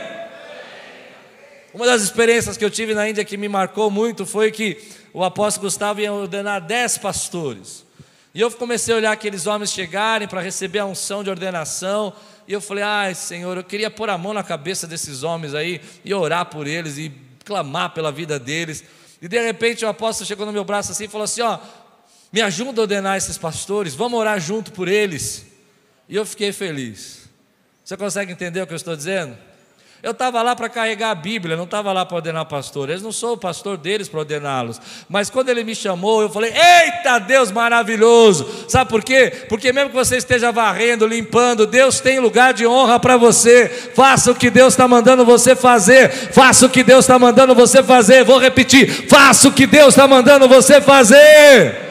Uma 1.72 1.86
das 1.86 2.02
experiências 2.02 2.56
que 2.56 2.64
eu 2.64 2.70
tive 2.70 2.92
na 2.92 3.08
Índia 3.08 3.24
que 3.24 3.36
me 3.36 3.48
marcou 3.48 3.88
muito 3.88 4.26
foi 4.26 4.50
que 4.50 4.82
o 5.14 5.22
apóstolo 5.22 5.68
Gustavo 5.68 6.00
ia 6.00 6.12
ordenar 6.12 6.60
dez 6.60 6.98
pastores. 6.98 7.88
E 8.34 8.40
eu 8.40 8.50
comecei 8.50 8.94
a 8.94 8.96
olhar 8.96 9.12
aqueles 9.12 9.46
homens 9.46 9.72
chegarem 9.72 10.26
para 10.26 10.40
receber 10.40 10.80
a 10.80 10.86
unção 10.86 11.24
de 11.24 11.30
ordenação. 11.30 12.12
E 12.50 12.52
eu 12.52 12.60
falei, 12.60 12.82
ai 12.82 13.14
Senhor, 13.14 13.56
eu 13.56 13.62
queria 13.62 13.88
pôr 13.88 14.10
a 14.10 14.18
mão 14.18 14.34
na 14.34 14.42
cabeça 14.42 14.84
desses 14.84 15.22
homens 15.22 15.54
aí 15.54 15.80
e 16.04 16.12
orar 16.12 16.46
por 16.46 16.66
eles 16.66 16.98
e 16.98 17.12
clamar 17.44 17.94
pela 17.94 18.10
vida 18.10 18.40
deles. 18.40 18.82
E 19.22 19.28
de 19.28 19.40
repente 19.40 19.84
o 19.84 19.88
apóstolo 19.88 20.26
chegou 20.26 20.44
no 20.44 20.52
meu 20.52 20.64
braço 20.64 20.90
assim 20.90 21.04
e 21.04 21.08
falou 21.08 21.26
assim: 21.26 21.42
Ó, 21.42 21.60
me 22.32 22.40
ajuda 22.40 22.80
a 22.80 22.82
ordenar 22.82 23.16
esses 23.16 23.38
pastores, 23.38 23.94
vamos 23.94 24.18
orar 24.18 24.40
junto 24.40 24.72
por 24.72 24.88
eles. 24.88 25.46
E 26.08 26.16
eu 26.16 26.26
fiquei 26.26 26.50
feliz. 26.50 27.28
Você 27.84 27.96
consegue 27.96 28.32
entender 28.32 28.60
o 28.60 28.66
que 28.66 28.72
eu 28.72 28.76
estou 28.76 28.96
dizendo? 28.96 29.38
Eu 30.02 30.12
estava 30.12 30.40
lá 30.40 30.56
para 30.56 30.70
carregar 30.70 31.10
a 31.10 31.14
Bíblia, 31.14 31.58
não 31.58 31.64
estava 31.64 31.92
lá 31.92 32.06
para 32.06 32.16
ordenar 32.16 32.46
pastor. 32.46 32.88
Eles 32.88 33.02
não 33.02 33.12
sou 33.12 33.34
o 33.34 33.36
pastor 33.36 33.76
deles 33.76 34.08
para 34.08 34.20
ordená-los. 34.20 34.80
Mas 35.06 35.28
quando 35.28 35.50
ele 35.50 35.62
me 35.62 35.74
chamou, 35.74 36.22
eu 36.22 36.30
falei: 36.30 36.50
Eita 36.54 37.18
Deus 37.18 37.52
maravilhoso! 37.52 38.48
Sabe 38.66 38.88
por 38.88 39.04
quê? 39.04 39.44
Porque 39.46 39.74
mesmo 39.74 39.90
que 39.90 39.96
você 39.96 40.16
esteja 40.16 40.50
varrendo, 40.50 41.06
limpando, 41.06 41.66
Deus 41.66 42.00
tem 42.00 42.18
lugar 42.18 42.54
de 42.54 42.66
honra 42.66 42.98
para 42.98 43.18
você. 43.18 43.68
Faça 43.94 44.30
o 44.30 44.34
que 44.34 44.48
Deus 44.48 44.72
está 44.72 44.88
mandando 44.88 45.22
você 45.22 45.54
fazer. 45.54 46.10
Faça 46.10 46.64
o 46.64 46.70
que 46.70 46.82
Deus 46.82 47.04
está 47.04 47.18
mandando 47.18 47.54
você 47.54 47.82
fazer. 47.82 48.24
Vou 48.24 48.38
repetir: 48.38 49.06
faça 49.06 49.48
o 49.48 49.52
que 49.52 49.66
Deus 49.66 49.88
está 49.88 50.08
mandando 50.08 50.48
você 50.48 50.80
fazer. 50.80 51.90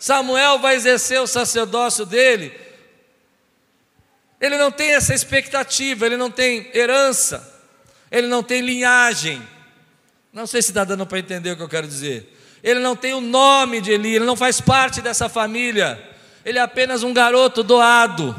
Samuel 0.00 0.58
vai 0.58 0.74
exercer 0.74 1.20
o 1.20 1.28
sacerdócio 1.28 2.04
dele 2.04 2.65
ele 4.40 4.56
não 4.56 4.70
tem 4.70 4.94
essa 4.94 5.14
expectativa, 5.14 6.06
ele 6.06 6.16
não 6.16 6.30
tem 6.30 6.70
herança, 6.74 7.64
ele 8.10 8.26
não 8.26 8.42
tem 8.42 8.60
linhagem. 8.60 9.42
Não 10.32 10.46
sei 10.46 10.60
se 10.60 10.70
está 10.70 10.84
dando 10.84 11.06
para 11.06 11.18
entender 11.18 11.52
o 11.52 11.56
que 11.56 11.62
eu 11.62 11.68
quero 11.68 11.86
dizer. 11.86 12.36
Ele 12.62 12.80
não 12.80 12.94
tem 12.94 13.14
o 13.14 13.20
nome 13.20 13.80
de 13.80 13.92
Eli, 13.92 14.16
ele 14.16 14.24
não 14.24 14.36
faz 14.36 14.60
parte 14.60 15.00
dessa 15.00 15.28
família. 15.28 15.98
Ele 16.44 16.58
é 16.58 16.62
apenas 16.62 17.02
um 17.02 17.12
garoto 17.12 17.62
doado. 17.62 18.34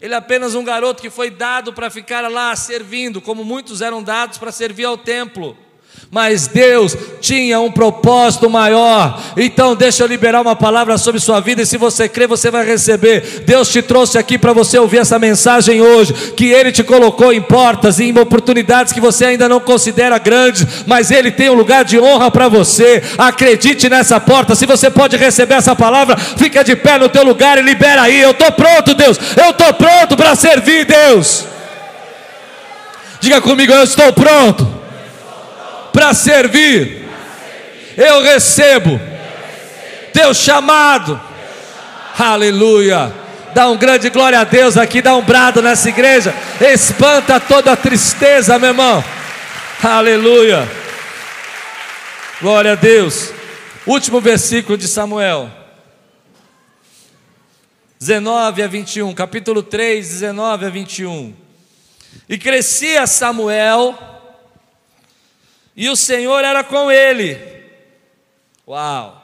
Ele 0.00 0.14
é 0.14 0.16
apenas 0.16 0.54
um 0.54 0.64
garoto 0.64 1.02
que 1.02 1.10
foi 1.10 1.30
dado 1.30 1.72
para 1.72 1.90
ficar 1.90 2.28
lá 2.30 2.54
servindo, 2.56 3.20
como 3.20 3.44
muitos 3.44 3.82
eram 3.82 4.02
dados 4.02 4.38
para 4.38 4.50
servir 4.50 4.84
ao 4.84 4.96
templo 4.96 5.56
mas 6.14 6.46
Deus 6.46 6.94
tinha 7.22 7.58
um 7.58 7.70
propósito 7.70 8.50
maior. 8.50 9.18
Então, 9.34 9.74
deixa 9.74 10.02
eu 10.02 10.06
liberar 10.06 10.42
uma 10.42 10.54
palavra 10.54 10.98
sobre 10.98 11.18
sua 11.18 11.40
vida, 11.40 11.62
e 11.62 11.66
se 11.66 11.78
você 11.78 12.06
crê, 12.06 12.26
você 12.26 12.50
vai 12.50 12.66
receber. 12.66 13.44
Deus 13.46 13.70
te 13.70 13.80
trouxe 13.80 14.18
aqui 14.18 14.36
para 14.36 14.52
você 14.52 14.78
ouvir 14.78 14.98
essa 14.98 15.18
mensagem 15.18 15.80
hoje, 15.80 16.12
que 16.36 16.50
Ele 16.50 16.70
te 16.70 16.84
colocou 16.84 17.32
em 17.32 17.40
portas 17.40 17.98
e 17.98 18.04
em 18.04 18.18
oportunidades 18.18 18.92
que 18.92 19.00
você 19.00 19.24
ainda 19.24 19.48
não 19.48 19.58
considera 19.58 20.18
grandes, 20.18 20.84
mas 20.86 21.10
Ele 21.10 21.30
tem 21.30 21.48
um 21.48 21.54
lugar 21.54 21.82
de 21.82 21.98
honra 21.98 22.30
para 22.30 22.46
você. 22.46 23.02
Acredite 23.16 23.88
nessa 23.88 24.20
porta. 24.20 24.54
Se 24.54 24.66
você 24.66 24.90
pode 24.90 25.16
receber 25.16 25.54
essa 25.54 25.74
palavra, 25.74 26.18
fica 26.18 26.62
de 26.62 26.76
pé 26.76 26.98
no 26.98 27.08
teu 27.08 27.24
lugar 27.24 27.56
e 27.56 27.62
libera 27.62 28.02
aí. 28.02 28.20
Eu 28.20 28.32
estou 28.32 28.52
pronto, 28.52 28.92
Deus. 28.92 29.18
Eu 29.34 29.48
estou 29.48 29.72
pronto 29.72 30.14
para 30.14 30.34
servir, 30.34 30.84
Deus. 30.84 31.46
Diga 33.18 33.40
comigo, 33.40 33.72
eu 33.72 33.82
estou 33.82 34.12
pronto 34.12 34.81
para 35.92 36.14
servir. 36.14 37.08
Eu 37.96 38.22
recebo 38.22 39.00
teu 40.12 40.32
chamado. 40.32 41.20
Aleluia. 42.18 43.12
Dá 43.54 43.68
um 43.68 43.76
grande 43.76 44.08
glória 44.08 44.40
a 44.40 44.44
Deus 44.44 44.76
aqui, 44.76 45.02
dá 45.02 45.14
um 45.14 45.22
brado 45.22 45.60
nessa 45.60 45.88
igreja. 45.88 46.34
Espanta 46.60 47.38
toda 47.38 47.72
a 47.72 47.76
tristeza, 47.76 48.58
meu 48.58 48.70
irmão. 48.70 49.04
Aleluia. 49.82 50.66
Glória 52.40 52.72
a 52.72 52.76
Deus. 52.76 53.30
Último 53.86 54.20
versículo 54.20 54.78
de 54.78 54.88
Samuel. 54.88 55.50
19 57.98 58.62
a 58.62 58.66
21, 58.66 59.14
capítulo 59.14 59.62
3, 59.62 60.08
19 60.08 60.66
a 60.66 60.68
21. 60.70 61.34
E 62.28 62.38
crescia 62.38 63.06
Samuel 63.06 63.96
e 65.74 65.88
o 65.88 65.96
Senhor 65.96 66.44
era 66.44 66.62
com 66.62 66.90
ele. 66.90 67.38
Uau! 68.66 69.18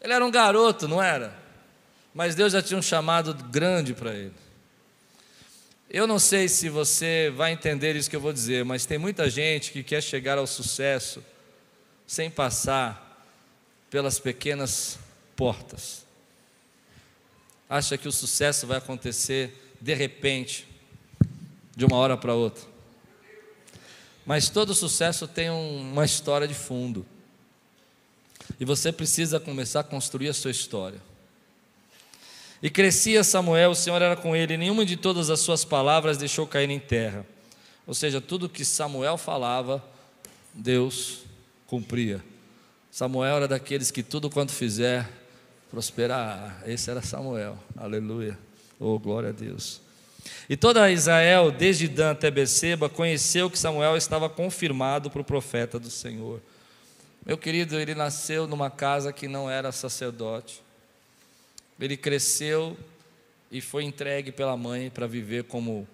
Ele 0.00 0.12
era 0.12 0.24
um 0.24 0.30
garoto, 0.30 0.88
não 0.88 1.02
era? 1.02 1.36
Mas 2.14 2.34
Deus 2.34 2.52
já 2.52 2.62
tinha 2.62 2.78
um 2.78 2.82
chamado 2.82 3.34
grande 3.34 3.94
para 3.94 4.14
ele. 4.14 4.34
Eu 5.88 6.06
não 6.06 6.18
sei 6.18 6.48
se 6.48 6.68
você 6.68 7.30
vai 7.36 7.52
entender 7.52 7.94
isso 7.96 8.08
que 8.08 8.16
eu 8.16 8.20
vou 8.20 8.32
dizer, 8.32 8.64
mas 8.64 8.86
tem 8.86 8.96
muita 8.98 9.28
gente 9.28 9.72
que 9.72 9.82
quer 9.82 10.02
chegar 10.02 10.38
ao 10.38 10.46
sucesso 10.46 11.22
sem 12.06 12.30
passar 12.30 13.28
pelas 13.90 14.18
pequenas 14.18 14.98
portas. 15.36 16.06
Acha 17.68 17.98
que 17.98 18.08
o 18.08 18.12
sucesso 18.12 18.66
vai 18.66 18.78
acontecer 18.78 19.74
de 19.80 19.94
repente, 19.94 20.66
de 21.76 21.84
uma 21.84 21.96
hora 21.96 22.16
para 22.16 22.34
outra. 22.34 22.71
Mas 24.24 24.48
todo 24.48 24.74
sucesso 24.74 25.26
tem 25.26 25.50
uma 25.50 26.04
história 26.04 26.46
de 26.46 26.54
fundo. 26.54 27.04
E 28.58 28.64
você 28.64 28.92
precisa 28.92 29.40
começar 29.40 29.80
a 29.80 29.84
construir 29.84 30.28
a 30.28 30.34
sua 30.34 30.50
história. 30.50 31.00
E 32.62 32.70
crescia 32.70 33.24
Samuel, 33.24 33.72
o 33.72 33.74
Senhor 33.74 34.00
era 34.00 34.14
com 34.14 34.36
ele, 34.36 34.54
e 34.54 34.56
nenhuma 34.56 34.84
de 34.84 34.96
todas 34.96 35.30
as 35.30 35.40
suas 35.40 35.64
palavras 35.64 36.16
deixou 36.16 36.46
cair 36.46 36.70
em 36.70 36.78
terra. 36.78 37.26
Ou 37.86 37.94
seja, 37.94 38.20
tudo 38.20 38.48
que 38.48 38.64
Samuel 38.64 39.16
falava, 39.16 39.84
Deus 40.54 41.22
cumpria. 41.66 42.22
Samuel 42.90 43.36
era 43.36 43.48
daqueles 43.48 43.90
que 43.90 44.02
tudo 44.02 44.30
quanto 44.30 44.52
fizer 44.52 45.10
prosperará. 45.70 46.62
Esse 46.64 46.90
era 46.90 47.02
Samuel. 47.02 47.58
Aleluia. 47.76 48.38
Oh, 48.78 48.98
glória 48.98 49.30
a 49.30 49.32
Deus. 49.32 49.80
E 50.48 50.56
toda 50.56 50.90
Israel, 50.90 51.50
desde 51.50 51.88
Dan 51.88 52.12
até 52.12 52.30
Beceba, 52.30 52.88
conheceu 52.88 53.50
que 53.50 53.58
Samuel 53.58 53.96
estava 53.96 54.28
confirmado 54.28 55.10
para 55.10 55.20
o 55.20 55.24
profeta 55.24 55.78
do 55.78 55.90
Senhor. 55.90 56.40
Meu 57.24 57.38
querido, 57.38 57.78
ele 57.78 57.94
nasceu 57.94 58.46
numa 58.46 58.70
casa 58.70 59.12
que 59.12 59.28
não 59.28 59.48
era 59.48 59.70
sacerdote. 59.70 60.60
Ele 61.80 61.96
cresceu 61.96 62.76
e 63.50 63.60
foi 63.60 63.84
entregue 63.84 64.32
pela 64.32 64.56
mãe 64.56 64.90
para 64.90 65.06
viver 65.06 65.44
como 65.44 65.86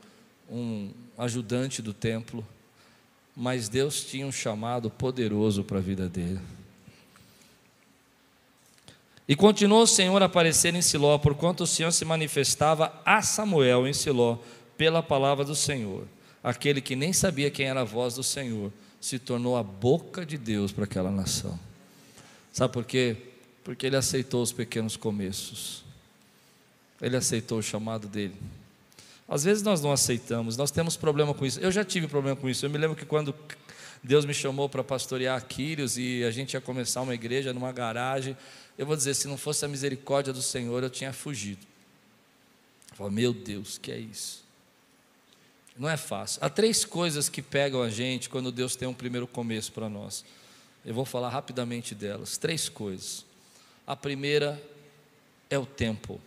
um 0.50 0.90
ajudante 1.18 1.82
do 1.82 1.92
templo. 1.92 2.46
Mas 3.36 3.68
Deus 3.68 4.04
tinha 4.04 4.26
um 4.26 4.32
chamado 4.32 4.90
poderoso 4.90 5.62
para 5.62 5.78
a 5.78 5.82
vida 5.82 6.08
dele. 6.08 6.40
E 9.28 9.36
continuou 9.36 9.82
o 9.82 9.86
Senhor 9.86 10.22
a 10.22 10.24
aparecer 10.24 10.74
em 10.74 10.80
Siló, 10.80 11.18
porquanto 11.18 11.64
o 11.64 11.66
Senhor 11.66 11.92
se 11.92 12.04
manifestava 12.04 12.98
a 13.04 13.20
Samuel 13.20 13.86
em 13.86 13.92
Siló, 13.92 14.38
pela 14.78 15.02
palavra 15.02 15.44
do 15.44 15.54
Senhor. 15.54 16.04
Aquele 16.42 16.80
que 16.80 16.96
nem 16.96 17.12
sabia 17.12 17.50
quem 17.50 17.66
era 17.66 17.82
a 17.82 17.84
voz 17.84 18.14
do 18.14 18.22
Senhor, 18.22 18.72
se 18.98 19.18
tornou 19.18 19.56
a 19.56 19.62
boca 19.62 20.24
de 20.24 20.38
Deus 20.38 20.72
para 20.72 20.84
aquela 20.84 21.10
nação. 21.10 21.58
Sabe 22.52 22.72
por 22.72 22.84
quê? 22.84 23.16
Porque 23.62 23.86
ele 23.86 23.96
aceitou 23.96 24.42
os 24.42 24.50
pequenos 24.50 24.96
começos. 24.96 25.84
Ele 27.00 27.16
aceitou 27.16 27.58
o 27.58 27.62
chamado 27.62 28.08
dele. 28.08 28.34
Às 29.28 29.44
vezes 29.44 29.62
nós 29.62 29.82
não 29.82 29.92
aceitamos, 29.92 30.56
nós 30.56 30.70
temos 30.70 30.96
problema 30.96 31.34
com 31.34 31.44
isso. 31.44 31.60
Eu 31.60 31.70
já 31.70 31.84
tive 31.84 32.08
problema 32.08 32.34
com 32.34 32.48
isso. 32.48 32.64
Eu 32.64 32.70
me 32.70 32.78
lembro 32.78 32.96
que 32.96 33.04
quando 33.04 33.34
Deus 34.02 34.24
me 34.24 34.32
chamou 34.32 34.68
para 34.68 34.82
pastorear 34.82 35.36
Aquírios 35.36 35.98
e 35.98 36.24
a 36.24 36.30
gente 36.30 36.54
ia 36.54 36.60
começar 36.60 37.02
uma 37.02 37.14
igreja 37.14 37.52
numa 37.52 37.70
garagem, 37.70 38.36
eu 38.78 38.86
vou 38.86 38.94
dizer, 38.94 39.14
se 39.14 39.26
não 39.26 39.36
fosse 39.36 39.64
a 39.64 39.68
misericórdia 39.68 40.32
do 40.32 40.40
Senhor, 40.40 40.84
eu 40.84 40.88
tinha 40.88 41.12
fugido. 41.12 41.66
Eu 42.92 42.96
falo, 42.96 43.10
meu 43.10 43.34
Deus, 43.34 43.76
que 43.76 43.90
é 43.90 43.98
isso? 43.98 44.44
Não 45.76 45.88
é 45.88 45.96
fácil. 45.96 46.38
Há 46.42 46.48
três 46.48 46.84
coisas 46.84 47.28
que 47.28 47.42
pegam 47.42 47.82
a 47.82 47.90
gente 47.90 48.28
quando 48.28 48.52
Deus 48.52 48.76
tem 48.76 48.86
um 48.86 48.94
primeiro 48.94 49.26
começo 49.26 49.72
para 49.72 49.88
nós. 49.88 50.24
Eu 50.84 50.94
vou 50.94 51.04
falar 51.04 51.28
rapidamente 51.28 51.92
delas. 51.92 52.38
Três 52.38 52.68
coisas. 52.68 53.24
A 53.84 53.96
primeira 53.96 54.62
é 55.50 55.58
o 55.58 55.66
tempo. 55.66 56.20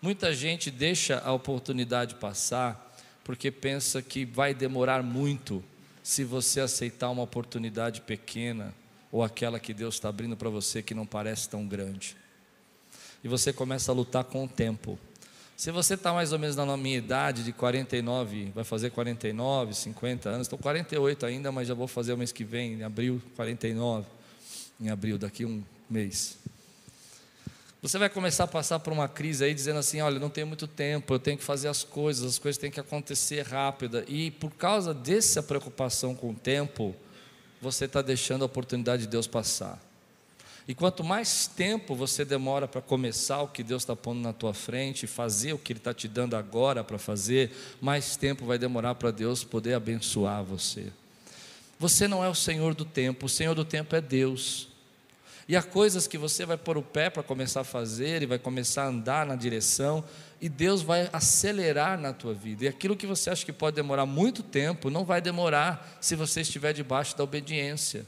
Muita 0.00 0.32
gente 0.32 0.70
deixa 0.70 1.18
a 1.18 1.32
oportunidade 1.32 2.14
passar 2.14 2.88
porque 3.24 3.50
pensa 3.50 4.00
que 4.00 4.24
vai 4.24 4.54
demorar 4.54 5.02
muito 5.02 5.62
se 6.02 6.24
você 6.24 6.60
aceitar 6.60 7.10
uma 7.10 7.22
oportunidade 7.22 8.00
pequena 8.00 8.74
ou 9.10 9.22
aquela 9.22 9.58
que 9.58 9.74
Deus 9.74 9.94
está 9.94 10.08
abrindo 10.08 10.36
para 10.36 10.48
você 10.48 10.82
que 10.82 10.94
não 10.94 11.06
parece 11.06 11.48
tão 11.48 11.66
grande. 11.66 12.16
E 13.22 13.28
você 13.28 13.52
começa 13.52 13.90
a 13.90 13.94
lutar 13.94 14.24
com 14.24 14.44
o 14.44 14.48
tempo. 14.48 14.98
Se 15.56 15.70
você 15.70 15.94
está 15.94 16.12
mais 16.12 16.32
ou 16.32 16.38
menos 16.38 16.56
na 16.56 16.76
minha 16.76 16.96
idade, 16.96 17.44
de 17.44 17.52
49, 17.52 18.50
vai 18.54 18.64
fazer 18.64 18.90
49, 18.90 19.74
50 19.74 20.30
anos, 20.30 20.46
estou 20.46 20.58
48 20.58 21.26
ainda, 21.26 21.52
mas 21.52 21.68
já 21.68 21.74
vou 21.74 21.86
fazer 21.86 22.14
o 22.14 22.16
mês 22.16 22.32
que 22.32 22.44
vem, 22.44 22.74
em 22.74 22.82
abril, 22.82 23.20
49, 23.36 24.06
em 24.80 24.88
abril, 24.88 25.18
daqui 25.18 25.44
um 25.44 25.62
mês. 25.88 26.38
Você 27.82 27.98
vai 27.98 28.08
começar 28.08 28.44
a 28.44 28.46
passar 28.46 28.78
por 28.78 28.92
uma 28.92 29.08
crise 29.08 29.44
aí 29.44 29.54
dizendo 29.54 29.78
assim: 29.78 30.00
olha, 30.00 30.18
não 30.18 30.30
tenho 30.30 30.46
muito 30.46 30.66
tempo, 30.66 31.14
eu 31.14 31.18
tenho 31.18 31.36
que 31.36 31.44
fazer 31.44 31.68
as 31.68 31.82
coisas, 31.82 32.24
as 32.24 32.38
coisas 32.38 32.58
têm 32.58 32.70
que 32.70 32.80
acontecer 32.80 33.42
rápida. 33.42 34.04
E 34.06 34.30
por 34.30 34.50
causa 34.52 34.94
dessa 34.94 35.42
preocupação 35.42 36.14
com 36.14 36.30
o 36.30 36.34
tempo, 36.34 36.94
você 37.60 37.84
está 37.84 38.00
deixando 38.00 38.42
a 38.42 38.46
oportunidade 38.46 39.02
de 39.02 39.08
Deus 39.08 39.26
passar. 39.26 39.80
E 40.66 40.74
quanto 40.74 41.02
mais 41.02 41.46
tempo 41.48 41.94
você 41.94 42.24
demora 42.24 42.68
para 42.68 42.80
começar 42.80 43.42
o 43.42 43.48
que 43.48 43.62
Deus 43.62 43.82
está 43.82 43.96
pondo 43.96 44.20
na 44.20 44.32
tua 44.32 44.54
frente, 44.54 45.06
fazer 45.06 45.52
o 45.52 45.58
que 45.58 45.72
Ele 45.72 45.80
está 45.80 45.92
te 45.92 46.06
dando 46.06 46.36
agora 46.36 46.84
para 46.84 46.98
fazer, 46.98 47.50
mais 47.80 48.16
tempo 48.16 48.46
vai 48.46 48.56
demorar 48.56 48.94
para 48.94 49.10
Deus 49.10 49.42
poder 49.42 49.74
abençoar 49.74 50.44
você. 50.44 50.92
Você 51.78 52.06
não 52.06 52.22
é 52.22 52.28
o 52.28 52.34
Senhor 52.34 52.74
do 52.74 52.84
tempo, 52.84 53.26
o 53.26 53.28
Senhor 53.28 53.54
do 53.54 53.64
tempo 53.64 53.96
é 53.96 54.00
Deus. 54.00 54.69
E 55.50 55.56
há 55.56 55.62
coisas 55.64 56.06
que 56.06 56.16
você 56.16 56.46
vai 56.46 56.56
pôr 56.56 56.78
o 56.78 56.82
pé 56.82 57.10
para 57.10 57.24
começar 57.24 57.62
a 57.62 57.64
fazer 57.64 58.22
e 58.22 58.26
vai 58.26 58.38
começar 58.38 58.84
a 58.84 58.86
andar 58.86 59.26
na 59.26 59.34
direção, 59.34 60.04
e 60.40 60.48
Deus 60.48 60.80
vai 60.80 61.10
acelerar 61.12 61.98
na 61.98 62.12
tua 62.12 62.32
vida. 62.32 62.64
E 62.64 62.68
aquilo 62.68 62.96
que 62.96 63.04
você 63.04 63.30
acha 63.30 63.44
que 63.44 63.52
pode 63.52 63.74
demorar 63.74 64.06
muito 64.06 64.44
tempo, 64.44 64.90
não 64.90 65.04
vai 65.04 65.20
demorar 65.20 65.98
se 66.00 66.14
você 66.14 66.42
estiver 66.42 66.72
debaixo 66.72 67.18
da 67.18 67.24
obediência. 67.24 68.06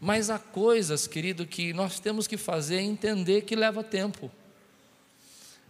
Mas 0.00 0.30
há 0.30 0.38
coisas, 0.40 1.06
querido, 1.06 1.46
que 1.46 1.72
nós 1.72 2.00
temos 2.00 2.26
que 2.26 2.36
fazer 2.36 2.80
e 2.80 2.86
entender 2.86 3.42
que 3.42 3.54
leva 3.54 3.84
tempo. 3.84 4.28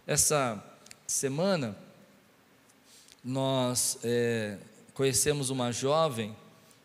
Essa 0.07 0.59
semana, 1.05 1.77
nós 3.23 3.99
é, 4.03 4.57
conhecemos 4.95 5.51
uma 5.51 5.71
jovem 5.71 6.35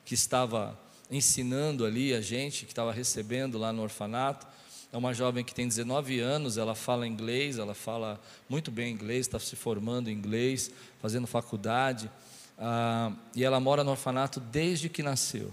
que 0.05 0.13
estava 0.13 0.79
ensinando 1.17 1.85
ali 1.85 2.13
a 2.13 2.21
gente, 2.21 2.65
que 2.65 2.73
estava 2.73 2.93
recebendo 2.93 3.59
lá 3.59 3.73
no 3.73 3.83
orfanato. 3.83 4.47
É 4.93 4.97
uma 4.97 5.13
jovem 5.13 5.45
que 5.45 5.55
tem 5.55 5.67
19 5.67 6.21
anos, 6.21 6.57
ela 6.57 6.75
fala 6.75 7.07
inglês, 7.07 7.59
ela 7.59 7.75
fala 7.75 8.21
muito 8.49 8.71
bem 8.71 8.93
inglês, 8.93 9.27
está 9.27 9.39
se 9.39 9.57
formando 9.57 10.09
em 10.09 10.13
inglês, 10.13 10.71
fazendo 11.01 11.27
faculdade, 11.27 12.11
ah, 12.57 13.13
e 13.35 13.43
ela 13.43 13.59
mora 13.59 13.83
no 13.83 13.91
orfanato 13.91 14.39
desde 14.39 14.89
que 14.89 15.03
nasceu. 15.03 15.53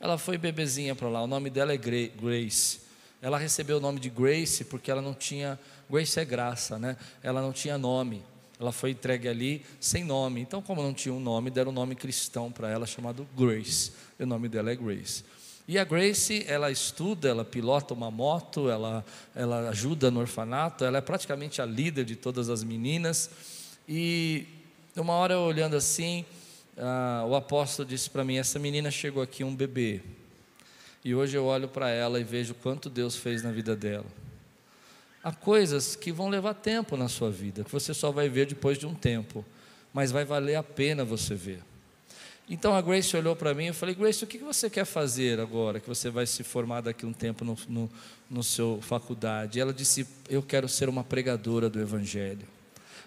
Ela 0.00 0.18
foi 0.18 0.36
bebezinha 0.36 0.94
para 0.96 1.08
lá, 1.08 1.22
o 1.22 1.26
nome 1.28 1.48
dela 1.48 1.72
é 1.72 1.76
Grace. 1.76 2.80
Ela 3.22 3.38
recebeu 3.38 3.78
o 3.78 3.80
nome 3.80 4.00
de 4.00 4.10
Grace 4.10 4.64
porque 4.64 4.90
ela 4.90 5.00
não 5.00 5.14
tinha, 5.14 5.58
Grace 5.88 6.18
é 6.18 6.24
graça, 6.24 6.78
né? 6.78 6.96
Ela 7.22 7.40
não 7.40 7.52
tinha 7.52 7.78
nome. 7.78 8.22
Ela 8.58 8.72
foi 8.72 8.90
entregue 8.90 9.28
ali 9.28 9.64
sem 9.78 10.04
nome. 10.04 10.40
Então, 10.40 10.62
como 10.62 10.82
não 10.82 10.94
tinha 10.94 11.12
um 11.12 11.20
nome, 11.20 11.50
deram 11.50 11.70
um 11.70 11.74
nome 11.74 11.94
cristão 11.94 12.50
para 12.50 12.70
ela 12.70 12.86
chamado 12.86 13.26
Grace. 13.36 13.92
E 14.18 14.22
o 14.22 14.26
nome 14.26 14.48
dela 14.48 14.70
é 14.70 14.76
Grace. 14.76 15.24
E 15.68 15.78
a 15.78 15.84
Grace, 15.84 16.44
ela 16.46 16.70
estuda, 16.70 17.28
ela 17.28 17.44
pilota 17.44 17.92
uma 17.92 18.10
moto, 18.10 18.70
ela, 18.70 19.04
ela 19.34 19.68
ajuda 19.70 20.10
no 20.10 20.20
orfanato, 20.20 20.84
ela 20.84 20.98
é 20.98 21.00
praticamente 21.00 21.60
a 21.60 21.66
líder 21.66 22.04
de 22.04 22.14
todas 22.14 22.48
as 22.48 22.62
meninas. 22.62 23.28
E 23.88 24.46
uma 24.96 25.14
hora 25.14 25.34
eu 25.34 25.40
olhando 25.40 25.74
assim, 25.74 26.24
ah, 26.78 27.24
o 27.26 27.34
apóstolo 27.34 27.88
disse 27.88 28.08
para 28.08 28.24
mim: 28.24 28.36
Essa 28.36 28.58
menina 28.58 28.90
chegou 28.90 29.22
aqui 29.22 29.42
um 29.42 29.54
bebê. 29.54 30.00
E 31.04 31.14
hoje 31.14 31.36
eu 31.36 31.44
olho 31.44 31.68
para 31.68 31.88
ela 31.88 32.20
e 32.20 32.24
vejo 32.24 32.54
quanto 32.54 32.90
Deus 32.90 33.16
fez 33.16 33.42
na 33.42 33.50
vida 33.50 33.74
dela. 33.74 34.06
Há 35.26 35.32
coisas 35.32 35.96
que 35.96 36.12
vão 36.12 36.28
levar 36.28 36.54
tempo 36.54 36.96
na 36.96 37.08
sua 37.08 37.32
vida, 37.32 37.64
que 37.64 37.72
você 37.72 37.92
só 37.92 38.12
vai 38.12 38.28
ver 38.28 38.46
depois 38.46 38.78
de 38.78 38.86
um 38.86 38.94
tempo, 38.94 39.44
mas 39.92 40.12
vai 40.12 40.24
valer 40.24 40.54
a 40.54 40.62
pena 40.62 41.04
você 41.04 41.34
ver. 41.34 41.64
Então 42.48 42.76
a 42.76 42.80
Grace 42.80 43.16
olhou 43.16 43.34
para 43.34 43.52
mim 43.52 43.66
e 43.66 43.72
falei, 43.72 43.92
Grace, 43.92 44.22
o 44.22 44.26
que 44.28 44.38
você 44.38 44.70
quer 44.70 44.84
fazer 44.84 45.40
agora 45.40 45.80
que 45.80 45.88
você 45.88 46.10
vai 46.10 46.26
se 46.26 46.44
formar 46.44 46.82
daqui 46.82 47.04
um 47.04 47.12
tempo 47.12 47.44
no, 47.44 47.58
no, 47.68 47.90
no 48.30 48.44
seu 48.44 48.78
faculdade? 48.80 49.58
E 49.58 49.60
ela 49.60 49.72
disse, 49.72 50.06
eu 50.30 50.44
quero 50.44 50.68
ser 50.68 50.88
uma 50.88 51.02
pregadora 51.02 51.68
do 51.68 51.80
Evangelho. 51.80 52.46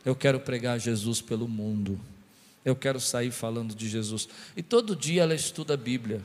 Eu 0.03 0.13
quero 0.13 0.41
pregar 0.41 0.77
Jesus 0.77 1.21
pelo 1.21 1.47
mundo. 1.47 1.97
Eu 2.65 2.75
quero 2.75 2.99
sair 2.99 3.31
falando 3.31 3.73
de 3.73 3.87
Jesus. 3.87 4.27
E 4.57 4.61
todo 4.61 4.93
dia 4.93 5.21
ela 5.21 5.33
estuda 5.33 5.75
a 5.75 5.77
Bíblia. 5.77 6.21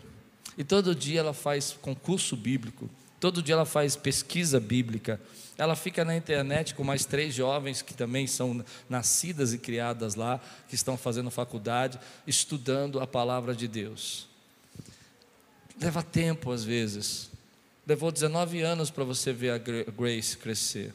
E 0.58 0.64
todo 0.64 0.92
dia 0.92 1.20
ela 1.20 1.32
faz 1.32 1.78
concurso 1.80 2.36
bíblico. 2.36 2.90
Todo 3.24 3.42
dia 3.42 3.54
ela 3.54 3.64
faz 3.64 3.96
pesquisa 3.96 4.60
bíblica. 4.60 5.18
Ela 5.56 5.74
fica 5.74 6.04
na 6.04 6.14
internet 6.14 6.74
com 6.74 6.84
mais 6.84 7.06
três 7.06 7.32
jovens 7.32 7.80
que 7.80 7.94
também 7.94 8.26
são 8.26 8.62
nascidas 8.86 9.54
e 9.54 9.58
criadas 9.58 10.14
lá, 10.14 10.38
que 10.68 10.74
estão 10.74 10.94
fazendo 10.98 11.30
faculdade, 11.30 11.98
estudando 12.26 13.00
a 13.00 13.06
palavra 13.06 13.54
de 13.54 13.66
Deus. 13.66 14.28
leva 15.80 16.02
tempo 16.02 16.52
às 16.52 16.64
vezes. 16.64 17.30
Levou 17.86 18.12
19 18.12 18.60
anos 18.60 18.90
para 18.90 19.04
você 19.04 19.32
ver 19.32 19.52
a 19.52 19.56
Grace 19.56 20.36
crescer. 20.36 20.92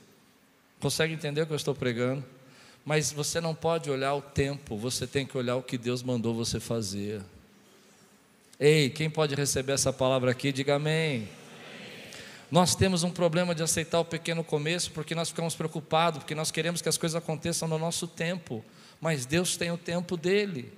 Consegue 0.79 1.15
entender 1.15 1.41
o 1.41 1.47
que 1.47 1.53
eu 1.53 1.57
estou 1.57 1.73
pregando? 1.73 2.23
Mas 2.85 3.11
você 3.11 3.41
não 3.41 3.55
pode 3.55 3.89
olhar 3.89 4.13
o 4.13 4.21
tempo, 4.21 4.77
você 4.77 5.07
tem 5.07 5.25
que 5.25 5.35
olhar 5.35 5.55
o 5.55 5.63
que 5.63 5.79
Deus 5.79 6.03
mandou 6.03 6.35
você 6.35 6.59
fazer. 6.59 7.23
Ei, 8.59 8.87
quem 8.91 9.09
pode 9.09 9.33
receber 9.33 9.71
essa 9.71 9.91
palavra 9.91 10.29
aqui, 10.29 10.51
diga 10.51 10.75
amém. 10.75 11.38
Nós 12.51 12.73
temos 12.73 13.03
um 13.03 13.11
problema 13.11 13.53
de 13.53 13.61
aceitar 13.61 13.99
o 13.99 14.05
pequeno 14.05 14.43
começo 14.43 14.91
porque 14.91 15.13
nós 15.13 15.29
ficamos 15.29 15.53
preocupados, 15.53 16.19
porque 16.19 16.33
nós 16.33 16.49
queremos 16.49 16.81
que 16.81 16.89
as 16.89 16.97
coisas 16.97 17.15
aconteçam 17.15 17.67
no 17.67 17.77
nosso 17.77 18.07
tempo, 18.07 18.65
mas 18.99 19.25
Deus 19.25 19.55
tem 19.55 19.71
o 19.71 19.77
tempo 19.77 20.17
dele. 20.17 20.73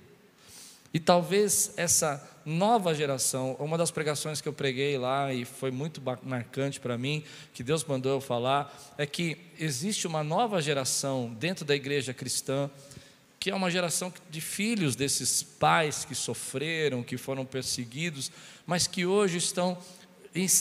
E 0.94 1.00
talvez 1.00 1.74
essa 1.78 2.30
nova 2.46 2.94
geração, 2.94 3.56
uma 3.58 3.78
das 3.78 3.90
pregações 3.90 4.42
que 4.42 4.50
eu 4.50 4.54
preguei 4.54 4.98
lá 4.98 5.34
e 5.34 5.46
foi 5.46 5.72
muito 5.72 6.02
marcante 6.24 6.78
para 6.78 6.98
mim, 6.98 7.24
que 7.54 7.64
Deus 7.64 7.86
mandou 7.86 8.12
eu 8.12 8.22
falar, 8.22 8.94
é 8.98 9.06
que 9.06 9.38
existe 9.58 10.06
uma 10.06 10.26
nova 10.26 10.62
geração 10.62 11.34
dentro 11.40 11.64
da 11.64 11.74
igreja 11.74 12.14
cristã, 12.14 12.70
que 13.40 13.50
é 13.50 13.56
uma 13.56 13.72
geração 13.72 14.14
de 14.30 14.42
filhos 14.42 14.96
desses 14.96 15.42
pais 15.42 16.04
que 16.04 16.14
sofreram, 16.14 17.02
que 17.02 17.18
foram 17.18 17.46
perseguidos, 17.46 18.30
mas 18.68 18.86
que 18.86 19.06
hoje 19.06 19.38
estão 19.38 19.78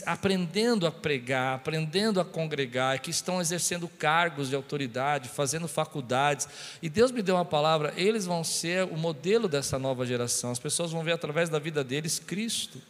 aprendendo 0.05 0.85
a 0.85 0.91
pregar, 0.91 1.55
aprendendo 1.55 2.21
a 2.21 2.25
congregar, 2.25 2.99
que 2.99 3.11
estão 3.11 3.41
exercendo 3.41 3.87
cargos 3.87 4.49
de 4.49 4.57
autoridade, 4.57 5.29
fazendo 5.29 5.69
faculdades. 5.69 6.49
E 6.83 6.89
Deus 6.89 7.13
me 7.13 7.23
deu 7.23 7.37
uma 7.37 7.45
palavra, 7.45 7.95
eles 7.97 8.27
vão 8.27 8.43
ser 8.43 8.85
o 8.85 8.97
modelo 8.97 9.47
dessa 9.47 9.79
nova 9.79 10.05
geração. 10.05 10.51
As 10.51 10.59
pessoas 10.59 10.91
vão 10.91 11.05
ver 11.05 11.13
através 11.13 11.49
da 11.49 11.59
vida 11.59 11.85
deles 11.85 12.19
Cristo. 12.19 12.81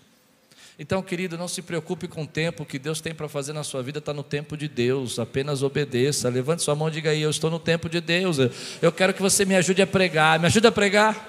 Então, 0.79 1.03
querido, 1.03 1.37
não 1.37 1.47
se 1.47 1.61
preocupe 1.61 2.09
com 2.09 2.23
o 2.23 2.27
tempo 2.27 2.65
que 2.65 2.79
Deus 2.79 3.03
tem 3.03 3.15
para 3.15 3.29
fazer 3.29 3.53
na 3.53 3.63
sua 3.63 3.83
vida, 3.83 3.99
está 3.99 4.15
no 4.15 4.23
tempo 4.23 4.57
de 4.57 4.67
Deus, 4.67 5.19
apenas 5.19 5.63
obedeça. 5.63 6.31
Levante 6.31 6.63
sua 6.63 6.75
mão 6.75 6.89
e 6.89 6.93
diga 6.93 7.11
aí: 7.11 7.21
Eu 7.21 7.29
estou 7.29 7.51
no 7.51 7.59
tempo 7.59 7.87
de 7.91 8.01
Deus. 8.01 8.39
Eu 8.81 8.91
quero 8.91 9.13
que 9.13 9.21
você 9.21 9.45
me 9.45 9.55
ajude 9.55 9.83
a 9.83 9.87
pregar. 9.87 10.41
Me 10.41 10.47
ajude 10.47 10.67
a 10.67 10.73
pregar? 10.73 11.29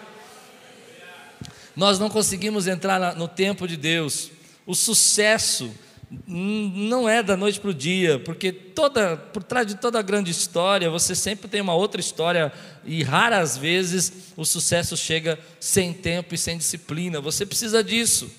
Nós 1.76 2.00
não 2.00 2.10
conseguimos 2.10 2.66
entrar 2.66 3.18
no 3.18 3.28
tempo 3.28 3.68
de 3.68 3.76
Deus 3.76 4.32
o 4.72 4.76
sucesso 4.76 5.70
não 6.26 7.10
é 7.10 7.22
da 7.22 7.36
noite 7.36 7.60
para 7.60 7.72
o 7.72 7.74
dia, 7.74 8.20
porque 8.20 8.54
toda, 8.54 9.18
por 9.18 9.44
trás 9.44 9.68
de 9.68 9.76
toda 9.76 10.02
grande 10.02 10.32
história, 10.32 10.90
você 10.90 11.14
sempre 11.14 11.50
tem 11.50 11.60
uma 11.60 11.74
outra 11.74 12.00
história, 12.00 12.54
e 12.86 13.04
raras 13.04 13.58
vezes 13.58 14.32
o 14.38 14.46
sucesso 14.46 14.96
chega 14.96 15.38
sem 15.60 15.92
tempo 15.92 16.34
e 16.34 16.38
sem 16.38 16.58
disciplina. 16.58 17.20
Você 17.20 17.46
precisa 17.46 17.84
disso. 17.84 18.32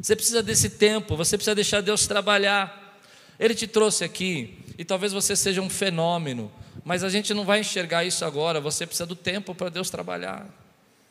Você 0.00 0.16
precisa 0.16 0.42
desse 0.42 0.70
tempo, 0.70 1.14
você 1.14 1.36
precisa 1.36 1.54
deixar 1.54 1.82
Deus 1.82 2.06
trabalhar. 2.06 2.98
Ele 3.38 3.54
te 3.54 3.66
trouxe 3.66 4.04
aqui, 4.04 4.56
e 4.78 4.84
talvez 4.84 5.12
você 5.12 5.36
seja 5.36 5.60
um 5.60 5.68
fenômeno, 5.68 6.50
mas 6.86 7.04
a 7.04 7.10
gente 7.10 7.34
não 7.34 7.44
vai 7.44 7.60
enxergar 7.60 8.02
isso 8.04 8.24
agora, 8.24 8.62
você 8.62 8.86
precisa 8.86 9.04
do 9.04 9.14
tempo 9.14 9.54
para 9.54 9.68
Deus 9.68 9.90
trabalhar. 9.90 10.46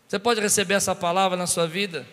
Você 0.07 0.17
pode 0.17 0.41
receber 0.41 0.73
essa 0.73 0.95
palavra 0.95 1.37
na 1.37 1.45
sua 1.45 1.67
vida? 1.67 2.03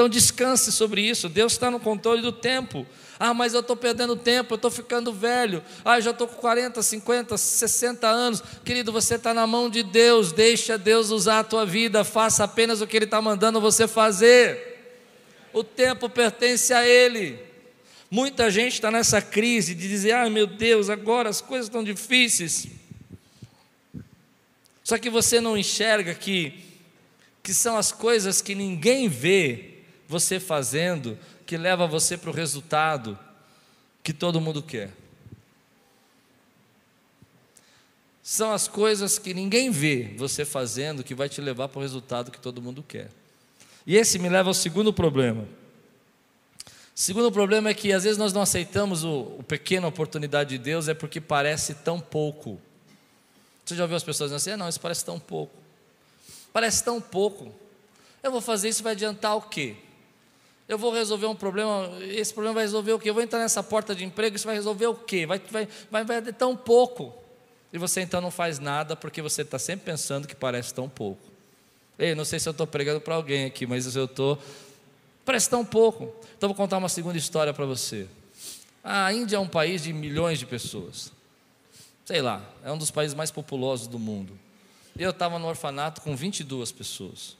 Então 0.00 0.08
descanse 0.08 0.72
sobre 0.72 1.02
isso. 1.02 1.28
Deus 1.28 1.52
está 1.52 1.70
no 1.70 1.78
controle 1.78 2.22
do 2.22 2.32
tempo. 2.32 2.86
Ah, 3.18 3.34
mas 3.34 3.52
eu 3.52 3.60
estou 3.60 3.76
perdendo 3.76 4.16
tempo, 4.16 4.54
eu 4.54 4.56
estou 4.56 4.70
ficando 4.70 5.12
velho. 5.12 5.62
Ah, 5.84 5.98
eu 5.98 6.00
já 6.00 6.10
estou 6.10 6.26
com 6.26 6.36
40, 6.36 6.82
50, 6.82 7.36
60 7.36 8.08
anos. 8.08 8.42
Querido, 8.64 8.92
você 8.92 9.16
está 9.16 9.34
na 9.34 9.46
mão 9.46 9.68
de 9.68 9.82
Deus. 9.82 10.32
Deixa 10.32 10.78
Deus 10.78 11.10
usar 11.10 11.40
a 11.40 11.44
tua 11.44 11.66
vida. 11.66 12.02
Faça 12.02 12.44
apenas 12.44 12.80
o 12.80 12.86
que 12.86 12.96
Ele 12.96 13.04
está 13.04 13.20
mandando 13.20 13.60
você 13.60 13.86
fazer. 13.86 15.04
O 15.52 15.62
tempo 15.62 16.08
pertence 16.08 16.72
a 16.72 16.88
Ele. 16.88 17.38
Muita 18.10 18.50
gente 18.50 18.72
está 18.72 18.90
nessa 18.90 19.20
crise 19.20 19.74
de 19.74 19.86
dizer: 19.86 20.12
ah, 20.12 20.30
meu 20.30 20.46
Deus, 20.46 20.88
agora 20.88 21.28
as 21.28 21.42
coisas 21.42 21.66
estão 21.66 21.84
difíceis. 21.84 22.68
Só 24.82 24.96
que 24.96 25.10
você 25.10 25.42
não 25.42 25.58
enxerga 25.58 26.14
que, 26.14 26.54
que 27.42 27.52
são 27.52 27.76
as 27.76 27.92
coisas 27.92 28.40
que 28.40 28.54
ninguém 28.54 29.06
vê 29.06 29.69
você 30.10 30.40
fazendo 30.40 31.16
que 31.46 31.56
leva 31.56 31.86
você 31.86 32.18
para 32.18 32.30
o 32.30 32.32
resultado 32.32 33.16
que 34.02 34.12
todo 34.12 34.40
mundo 34.40 34.60
quer. 34.60 34.90
São 38.20 38.52
as 38.52 38.66
coisas 38.66 39.20
que 39.20 39.32
ninguém 39.32 39.70
vê 39.70 40.12
você 40.16 40.44
fazendo 40.44 41.04
que 41.04 41.14
vai 41.14 41.28
te 41.28 41.40
levar 41.40 41.68
para 41.68 41.78
o 41.78 41.82
resultado 41.82 42.32
que 42.32 42.40
todo 42.40 42.60
mundo 42.60 42.82
quer. 42.82 43.08
E 43.86 43.96
esse 43.96 44.18
me 44.18 44.28
leva 44.28 44.50
ao 44.50 44.54
segundo 44.54 44.92
problema. 44.92 45.42
O 45.42 46.68
segundo 46.94 47.30
problema 47.30 47.70
é 47.70 47.74
que 47.74 47.92
às 47.92 48.02
vezes 48.02 48.18
nós 48.18 48.32
não 48.32 48.42
aceitamos 48.42 49.04
o, 49.04 49.36
o 49.38 49.44
pequena 49.44 49.86
oportunidade 49.86 50.50
de 50.50 50.58
Deus 50.58 50.88
é 50.88 50.94
porque 50.94 51.20
parece 51.20 51.72
tão 51.74 52.00
pouco. 52.00 52.60
Você 53.64 53.76
já 53.76 53.84
ouviu 53.84 53.96
as 53.96 54.02
pessoas 54.02 54.30
dizendo 54.30 54.38
assim: 54.38 54.50
ah, 54.50 54.56
não, 54.56 54.68
isso 54.68 54.80
parece 54.80 55.04
tão 55.04 55.20
pouco. 55.20 55.54
Parece 56.52 56.82
tão 56.82 57.00
pouco. 57.00 57.54
Eu 58.22 58.32
vou 58.32 58.40
fazer 58.40 58.68
isso, 58.68 58.82
vai 58.82 58.92
adiantar 58.92 59.36
o 59.36 59.42
quê? 59.42 59.76
Eu 60.70 60.78
vou 60.78 60.92
resolver 60.92 61.26
um 61.26 61.34
problema, 61.34 61.90
esse 62.00 62.32
problema 62.32 62.54
vai 62.54 62.62
resolver 62.62 62.92
o 62.92 62.98
quê? 62.98 63.10
Eu 63.10 63.14
vou 63.14 63.24
entrar 63.24 63.40
nessa 63.40 63.60
porta 63.60 63.92
de 63.92 64.04
emprego, 64.04 64.36
isso 64.36 64.46
vai 64.46 64.54
resolver 64.54 64.86
o 64.86 64.94
quê? 64.94 65.26
Vai, 65.26 65.40
vai, 65.50 65.68
vai, 65.90 66.04
vai 66.04 66.22
tão 66.32 66.56
pouco. 66.56 67.12
E 67.72 67.78
você 67.78 68.02
então 68.02 68.20
não 68.20 68.30
faz 68.30 68.60
nada 68.60 68.94
porque 68.94 69.20
você 69.20 69.42
está 69.42 69.58
sempre 69.58 69.86
pensando 69.86 70.28
que 70.28 70.34
parece 70.34 70.72
tão 70.72 70.88
pouco. 70.88 71.20
Ei, 71.98 72.14
não 72.14 72.24
sei 72.24 72.38
se 72.38 72.48
eu 72.48 72.52
estou 72.52 72.68
pregando 72.68 73.00
para 73.00 73.16
alguém 73.16 73.46
aqui, 73.46 73.66
mas 73.66 73.96
eu 73.96 74.04
estou. 74.04 74.38
Parece 75.24 75.50
tão 75.50 75.64
pouco. 75.64 76.14
Então 76.38 76.48
vou 76.48 76.56
contar 76.56 76.78
uma 76.78 76.88
segunda 76.88 77.18
história 77.18 77.52
para 77.52 77.66
você. 77.66 78.06
A 78.82 79.12
Índia 79.12 79.38
é 79.38 79.40
um 79.40 79.48
país 79.48 79.82
de 79.82 79.92
milhões 79.92 80.38
de 80.38 80.46
pessoas. 80.46 81.10
Sei 82.04 82.22
lá, 82.22 82.48
é 82.64 82.70
um 82.70 82.78
dos 82.78 82.92
países 82.92 83.16
mais 83.16 83.32
populosos 83.32 83.88
do 83.88 83.98
mundo. 83.98 84.38
Eu 84.96 85.10
estava 85.10 85.36
no 85.36 85.48
orfanato 85.48 86.00
com 86.00 86.14
22 86.14 86.70
pessoas. 86.70 87.39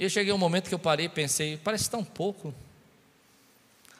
E 0.00 0.04
eu 0.04 0.08
cheguei 0.08 0.32
um 0.32 0.38
momento 0.38 0.66
que 0.66 0.74
eu 0.74 0.78
parei 0.78 1.04
e 1.04 1.08
pensei, 1.10 1.58
parece 1.58 1.90
tão 1.90 2.02
pouco. 2.02 2.54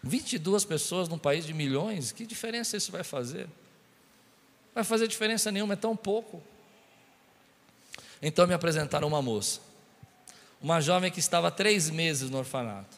22 0.03 0.65
pessoas 0.65 1.11
num 1.11 1.19
país 1.19 1.45
de 1.45 1.53
milhões, 1.53 2.11
que 2.11 2.25
diferença 2.25 2.75
isso 2.75 2.91
vai 2.91 3.05
fazer? 3.05 3.47
Vai 4.75 4.83
fazer 4.83 5.07
diferença 5.07 5.53
nenhuma, 5.53 5.75
é 5.75 5.77
tão 5.77 5.95
pouco. 5.95 6.43
Então 8.23 8.47
me 8.47 8.55
apresentaram 8.55 9.07
uma 9.07 9.21
moça, 9.21 9.61
uma 10.63 10.81
jovem 10.81 11.11
que 11.11 11.21
estava 11.21 11.51
três 11.51 11.91
meses 11.91 12.31
no 12.31 12.39
orfanato, 12.39 12.97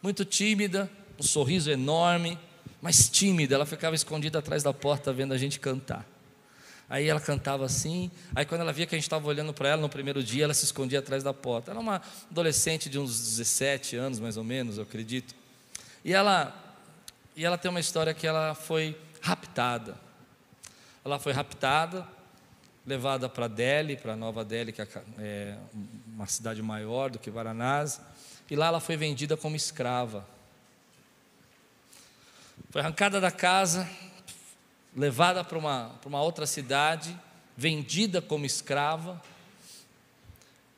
muito 0.00 0.24
tímida, 0.24 0.88
um 1.18 1.24
sorriso 1.24 1.72
enorme, 1.72 2.38
mas 2.80 3.10
tímida, 3.10 3.56
ela 3.56 3.66
ficava 3.66 3.96
escondida 3.96 4.38
atrás 4.38 4.62
da 4.62 4.72
porta 4.72 5.12
vendo 5.12 5.34
a 5.34 5.38
gente 5.38 5.58
cantar. 5.58 6.06
Aí 6.88 7.08
ela 7.08 7.20
cantava 7.20 7.64
assim. 7.64 8.10
Aí 8.34 8.44
quando 8.44 8.60
ela 8.60 8.72
via 8.72 8.86
que 8.86 8.94
a 8.94 8.98
gente 8.98 9.06
estava 9.06 9.26
olhando 9.26 9.52
para 9.52 9.68
ela 9.68 9.82
no 9.82 9.88
primeiro 9.88 10.22
dia, 10.22 10.44
ela 10.44 10.54
se 10.54 10.64
escondia 10.64 11.00
atrás 11.00 11.22
da 11.22 11.34
porta. 11.34 11.70
Ela 11.70 11.80
era 11.80 11.88
uma 11.88 12.02
adolescente 12.30 12.88
de 12.88 12.98
uns 12.98 13.18
17 13.18 13.96
anos, 13.96 14.20
mais 14.20 14.36
ou 14.36 14.44
menos, 14.44 14.76
eu 14.76 14.84
acredito. 14.84 15.34
E 16.04 16.12
ela, 16.12 16.54
e 17.34 17.44
ela 17.44 17.58
tem 17.58 17.68
uma 17.68 17.80
história 17.80 18.14
que 18.14 18.26
ela 18.26 18.54
foi 18.54 18.96
raptada. 19.20 19.96
Ela 21.04 21.18
foi 21.18 21.32
raptada, 21.32 22.06
levada 22.86 23.28
para 23.28 23.48
Delhi, 23.48 23.96
para 23.96 24.14
Nova 24.14 24.44
Delhi, 24.44 24.72
que 24.72 24.80
é, 24.80 24.88
é 25.18 25.56
uma 26.06 26.26
cidade 26.26 26.62
maior 26.62 27.10
do 27.10 27.18
que 27.18 27.30
Varanasi. 27.30 28.00
E 28.48 28.54
lá 28.54 28.66
ela 28.66 28.78
foi 28.78 28.96
vendida 28.96 29.36
como 29.36 29.56
escrava. 29.56 30.24
Foi 32.70 32.80
arrancada 32.80 33.20
da 33.20 33.30
casa, 33.30 33.88
levada 34.96 35.44
para 35.44 35.58
uma, 35.58 35.90
para 36.00 36.08
uma 36.08 36.22
outra 36.22 36.46
cidade, 36.46 37.16
vendida 37.54 38.22
como 38.22 38.46
escrava. 38.46 39.20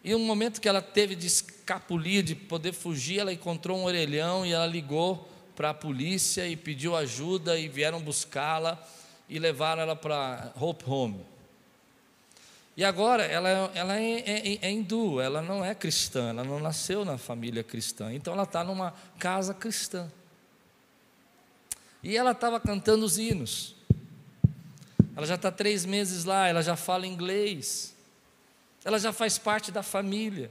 E 0.03 0.15
um 0.15 0.19
momento 0.19 0.61
que 0.61 0.69
ela 0.69 0.83
teve 0.83 1.15
de 1.15 1.27
escapulir, 1.27 2.25
de 2.25 2.35
poder 2.35 2.73
fugir, 2.73 3.21
ela 3.21 3.33
encontrou 3.33 3.79
um 3.79 3.85
orelhão 3.85 4.45
e 4.45 4.53
ela 4.53 4.67
ligou 4.67 5.29
para 5.55 5.71
a 5.71 5.75
polícia 5.75 6.47
e 6.49 6.57
pediu 6.57 6.97
ajuda 6.97 7.59
e 7.59 7.69
vieram 7.69 8.01
buscá-la 8.01 8.79
e 9.29 9.39
levaram 9.39 9.83
ela 9.83 9.97
para 9.97 10.53
Hope 10.59 10.85
Home. 10.89 11.25
E 12.77 12.85
agora 12.85 13.25
ela, 13.25 13.49
ela 13.75 14.01
é, 14.01 14.21
é, 14.21 14.59
é, 14.63 14.71
hindu, 14.71 15.21
ela 15.21 15.43
não 15.43 15.65
é 15.65 15.75
cristã, 15.75 16.31
ela 16.31 16.45
não 16.45 16.61
nasceu 16.61 17.05
na 17.05 17.19
família 17.19 17.65
cristã, 17.65 18.13
então 18.15 18.33
ela 18.33 18.45
está 18.45 18.63
numa 18.63 18.95
casa 19.19 19.53
cristã. 19.53 20.11
E 22.03 22.17
ela 22.17 22.31
estava 22.31 22.61
cantando 22.61 23.05
os 23.05 23.19
hinos. 23.19 23.78
Ela 25.19 25.27
já 25.27 25.35
está 25.35 25.51
três 25.51 25.85
meses 25.85 26.23
lá, 26.23 26.47
ela 26.47 26.63
já 26.63 26.77
fala 26.77 27.05
inglês, 27.05 27.93
ela 28.85 29.01
já 29.01 29.13
faz 29.13 29.37
parte 29.37 29.73
da 29.73 29.83
família. 29.83 30.49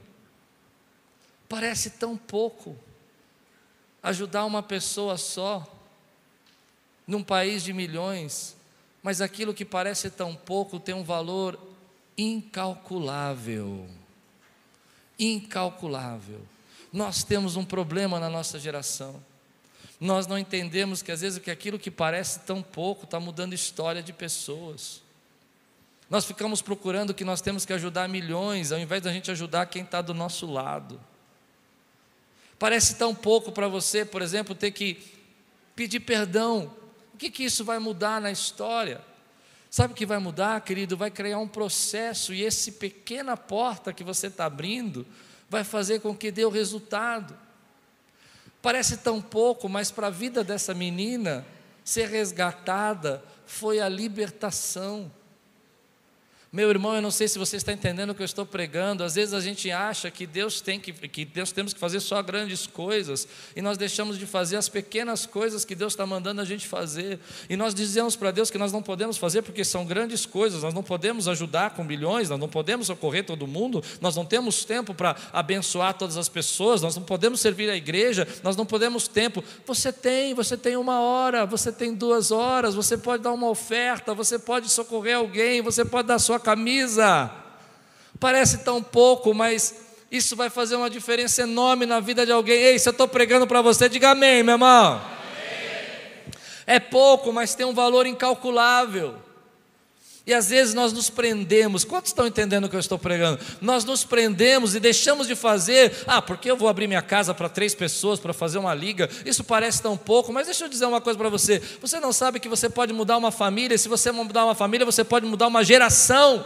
Parece 1.48 1.88
tão 1.88 2.18
pouco 2.18 2.76
ajudar 4.02 4.44
uma 4.44 4.62
pessoa 4.62 5.16
só, 5.16 5.66
num 7.06 7.24
país 7.24 7.62
de 7.62 7.72
milhões, 7.72 8.54
mas 9.02 9.22
aquilo 9.22 9.54
que 9.54 9.64
parece 9.64 10.10
tão 10.10 10.36
pouco 10.36 10.78
tem 10.78 10.94
um 10.94 11.02
valor 11.02 11.58
incalculável. 12.18 13.88
Incalculável. 15.18 16.42
Nós 16.92 17.24
temos 17.24 17.56
um 17.56 17.64
problema 17.64 18.20
na 18.20 18.28
nossa 18.28 18.60
geração. 18.60 19.18
Nós 20.00 20.26
não 20.26 20.38
entendemos 20.38 21.02
que 21.02 21.10
às 21.10 21.20
vezes 21.20 21.38
que 21.38 21.50
aquilo 21.50 21.78
que 21.78 21.90
parece 21.90 22.40
tão 22.40 22.62
pouco 22.62 23.04
está 23.04 23.18
mudando 23.18 23.52
história 23.52 24.02
de 24.02 24.12
pessoas. 24.12 25.02
Nós 26.08 26.24
ficamos 26.24 26.62
procurando 26.62 27.12
que 27.12 27.24
nós 27.24 27.40
temos 27.40 27.66
que 27.66 27.72
ajudar 27.72 28.08
milhões, 28.08 28.72
ao 28.72 28.78
invés 28.78 29.02
da 29.02 29.12
gente 29.12 29.30
ajudar 29.30 29.66
quem 29.66 29.82
está 29.82 30.00
do 30.00 30.14
nosso 30.14 30.46
lado. 30.46 31.00
Parece 32.58 32.96
tão 32.96 33.14
pouco 33.14 33.52
para 33.52 33.68
você, 33.68 34.04
por 34.04 34.22
exemplo, 34.22 34.54
ter 34.54 34.70
que 34.70 34.98
pedir 35.76 36.00
perdão. 36.00 36.72
O 37.14 37.18
que, 37.18 37.30
que 37.30 37.44
isso 37.44 37.64
vai 37.64 37.78
mudar 37.78 38.20
na 38.20 38.30
história? 38.30 39.00
Sabe 39.70 39.92
o 39.92 39.96
que 39.96 40.06
vai 40.06 40.18
mudar, 40.18 40.60
querido? 40.62 40.96
Vai 40.96 41.10
criar 41.10 41.38
um 41.38 41.48
processo, 41.48 42.32
e 42.32 42.42
esse 42.42 42.72
pequena 42.72 43.36
porta 43.36 43.92
que 43.92 44.02
você 44.02 44.28
está 44.28 44.46
abrindo 44.46 45.06
vai 45.50 45.62
fazer 45.62 46.00
com 46.00 46.16
que 46.16 46.30
dê 46.30 46.44
o 46.44 46.50
resultado. 46.50 47.36
Parece 48.68 48.98
tão 48.98 49.18
pouco, 49.18 49.66
mas 49.66 49.90
para 49.90 50.08
a 50.08 50.10
vida 50.10 50.44
dessa 50.44 50.74
menina 50.74 51.42
ser 51.82 52.06
resgatada 52.10 53.24
foi 53.46 53.80
a 53.80 53.88
libertação. 53.88 55.10
Meu 56.50 56.70
irmão, 56.70 56.94
eu 56.94 57.02
não 57.02 57.10
sei 57.10 57.28
se 57.28 57.38
você 57.38 57.56
está 57.56 57.74
entendendo 57.74 58.08
o 58.08 58.14
que 58.14 58.22
eu 58.22 58.24
estou 58.24 58.46
pregando. 58.46 59.04
Às 59.04 59.16
vezes 59.16 59.34
a 59.34 59.40
gente 59.40 59.70
acha 59.70 60.10
que 60.10 60.26
Deus 60.26 60.62
tem 60.62 60.80
que, 60.80 60.94
que 60.94 61.22
Deus 61.22 61.52
temos 61.52 61.74
que 61.74 61.78
fazer 61.78 62.00
só 62.00 62.22
grandes 62.22 62.66
coisas 62.66 63.28
e 63.54 63.60
nós 63.60 63.76
deixamos 63.76 64.18
de 64.18 64.24
fazer 64.24 64.56
as 64.56 64.66
pequenas 64.66 65.26
coisas 65.26 65.62
que 65.66 65.74
Deus 65.74 65.92
está 65.92 66.06
mandando 66.06 66.40
a 66.40 66.46
gente 66.46 66.66
fazer. 66.66 67.20
E 67.50 67.56
nós 67.56 67.74
dizemos 67.74 68.16
para 68.16 68.30
Deus 68.30 68.50
que 68.50 68.56
nós 68.56 68.72
não 68.72 68.82
podemos 68.82 69.18
fazer 69.18 69.42
porque 69.42 69.62
são 69.62 69.84
grandes 69.84 70.24
coisas. 70.24 70.62
Nós 70.62 70.72
não 70.72 70.82
podemos 70.82 71.28
ajudar 71.28 71.74
com 71.74 71.86
bilhões, 71.86 72.30
nós 72.30 72.40
não 72.40 72.48
podemos 72.48 72.86
socorrer 72.86 73.26
todo 73.26 73.46
mundo, 73.46 73.84
nós 74.00 74.16
não 74.16 74.24
temos 74.24 74.64
tempo 74.64 74.94
para 74.94 75.16
abençoar 75.34 75.92
todas 75.92 76.16
as 76.16 76.30
pessoas, 76.30 76.80
nós 76.80 76.96
não 76.96 77.02
podemos 77.02 77.40
servir 77.40 77.68
a 77.68 77.76
igreja, 77.76 78.26
nós 78.42 78.56
não 78.56 78.64
podemos 78.64 79.06
tempo. 79.06 79.44
Você 79.66 79.92
tem, 79.92 80.32
você 80.32 80.56
tem 80.56 80.78
uma 80.78 80.98
hora, 80.98 81.44
você 81.44 81.70
tem 81.70 81.94
duas 81.94 82.30
horas, 82.30 82.74
você 82.74 82.96
pode 82.96 83.22
dar 83.22 83.32
uma 83.32 83.50
oferta, 83.50 84.14
você 84.14 84.38
pode 84.38 84.70
socorrer 84.70 85.18
alguém, 85.18 85.60
você 85.60 85.84
pode 85.84 86.08
dar 86.08 86.18
sua 86.18 86.37
sua 86.38 86.40
camisa. 86.40 87.30
Parece 88.18 88.58
tão 88.58 88.82
pouco, 88.82 89.34
mas 89.34 89.74
isso 90.10 90.36
vai 90.36 90.48
fazer 90.48 90.76
uma 90.76 90.88
diferença 90.88 91.42
enorme 91.42 91.84
na 91.84 92.00
vida 92.00 92.24
de 92.24 92.32
alguém. 92.32 92.56
Ei, 92.56 92.78
se 92.78 92.88
eu 92.88 92.92
estou 92.92 93.08
pregando 93.08 93.46
para 93.46 93.60
você, 93.60 93.88
diga 93.88 94.10
amém, 94.10 94.42
meu 94.42 94.54
irmão. 94.54 94.94
Amém. 94.94 96.32
É 96.66 96.80
pouco, 96.80 97.32
mas 97.32 97.54
tem 97.54 97.66
um 97.66 97.74
valor 97.74 98.06
incalculável. 98.06 99.16
E 100.28 100.34
às 100.34 100.50
vezes 100.50 100.74
nós 100.74 100.92
nos 100.92 101.08
prendemos, 101.08 101.86
quantos 101.86 102.10
estão 102.10 102.26
entendendo 102.26 102.66
o 102.66 102.68
que 102.68 102.76
eu 102.76 102.80
estou 102.80 102.98
pregando? 102.98 103.40
Nós 103.62 103.82
nos 103.82 104.04
prendemos 104.04 104.74
e 104.74 104.80
deixamos 104.80 105.26
de 105.26 105.34
fazer, 105.34 105.90
ah, 106.06 106.20
porque 106.20 106.50
eu 106.50 106.56
vou 106.56 106.68
abrir 106.68 106.86
minha 106.86 107.00
casa 107.00 107.32
para 107.32 107.48
três 107.48 107.74
pessoas 107.74 108.20
para 108.20 108.34
fazer 108.34 108.58
uma 108.58 108.74
liga, 108.74 109.08
isso 109.24 109.42
parece 109.42 109.80
tão 109.80 109.96
pouco, 109.96 110.30
mas 110.30 110.46
deixa 110.46 110.66
eu 110.66 110.68
dizer 110.68 110.84
uma 110.84 111.00
coisa 111.00 111.18
para 111.18 111.30
você: 111.30 111.62
você 111.80 111.98
não 111.98 112.12
sabe 112.12 112.38
que 112.40 112.46
você 112.46 112.68
pode 112.68 112.92
mudar 112.92 113.16
uma 113.16 113.32
família, 113.32 113.78
se 113.78 113.88
você 113.88 114.12
mudar 114.12 114.44
uma 114.44 114.54
família, 114.54 114.84
você 114.84 115.02
pode 115.02 115.24
mudar 115.24 115.46
uma 115.46 115.64
geração. 115.64 116.44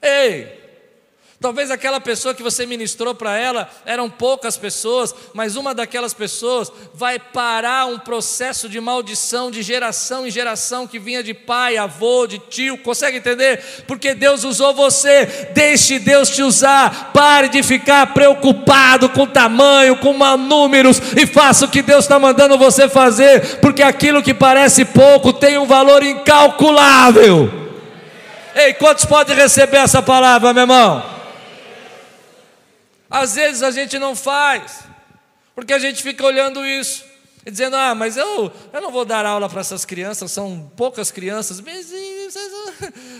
Ei, 0.00 0.59
Talvez 1.42 1.70
aquela 1.70 1.98
pessoa 1.98 2.34
que 2.34 2.42
você 2.42 2.66
ministrou 2.66 3.14
para 3.14 3.34
ela 3.34 3.66
eram 3.86 4.10
poucas 4.10 4.58
pessoas, 4.58 5.14
mas 5.32 5.56
uma 5.56 5.74
daquelas 5.74 6.12
pessoas 6.12 6.70
vai 6.92 7.18
parar 7.18 7.86
um 7.86 7.98
processo 7.98 8.68
de 8.68 8.78
maldição 8.78 9.50
de 9.50 9.62
geração 9.62 10.26
em 10.26 10.30
geração 10.30 10.86
que 10.86 10.98
vinha 10.98 11.22
de 11.22 11.32
pai, 11.32 11.78
avô, 11.78 12.26
de 12.26 12.38
tio. 12.38 12.76
Consegue 12.76 13.16
entender? 13.16 13.58
Porque 13.86 14.12
Deus 14.12 14.44
usou 14.44 14.74
você. 14.74 15.48
Deixe 15.54 15.98
Deus 15.98 16.28
te 16.28 16.42
usar. 16.42 17.10
Pare 17.14 17.48
de 17.48 17.62
ficar 17.62 18.12
preocupado 18.12 19.08
com 19.08 19.26
tamanho, 19.26 19.96
com 19.96 20.12
números 20.36 21.00
e 21.16 21.26
faça 21.26 21.64
o 21.64 21.70
que 21.70 21.80
Deus 21.80 22.04
está 22.04 22.18
mandando 22.18 22.58
você 22.58 22.86
fazer, 22.86 23.60
porque 23.60 23.82
aquilo 23.82 24.22
que 24.22 24.34
parece 24.34 24.84
pouco 24.84 25.32
tem 25.32 25.56
um 25.56 25.64
valor 25.64 26.02
incalculável. 26.02 27.50
Ei, 28.54 28.74
quantos 28.74 29.06
podem 29.06 29.34
receber 29.34 29.78
essa 29.78 30.02
palavra, 30.02 30.52
meu 30.52 30.64
irmão? 30.64 31.19
Às 33.10 33.34
vezes 33.34 33.62
a 33.62 33.72
gente 33.72 33.98
não 33.98 34.14
faz, 34.14 34.84
porque 35.54 35.72
a 35.72 35.78
gente 35.78 36.02
fica 36.02 36.24
olhando 36.24 36.64
isso 36.64 37.04
e 37.44 37.50
dizendo: 37.50 37.74
Ah, 37.74 37.94
mas 37.94 38.16
eu, 38.16 38.52
eu 38.72 38.80
não 38.80 38.92
vou 38.92 39.04
dar 39.04 39.26
aula 39.26 39.48
para 39.48 39.60
essas 39.60 39.84
crianças, 39.84 40.30
são 40.30 40.70
poucas 40.76 41.10
crianças. 41.10 41.60
Mas 41.60 41.92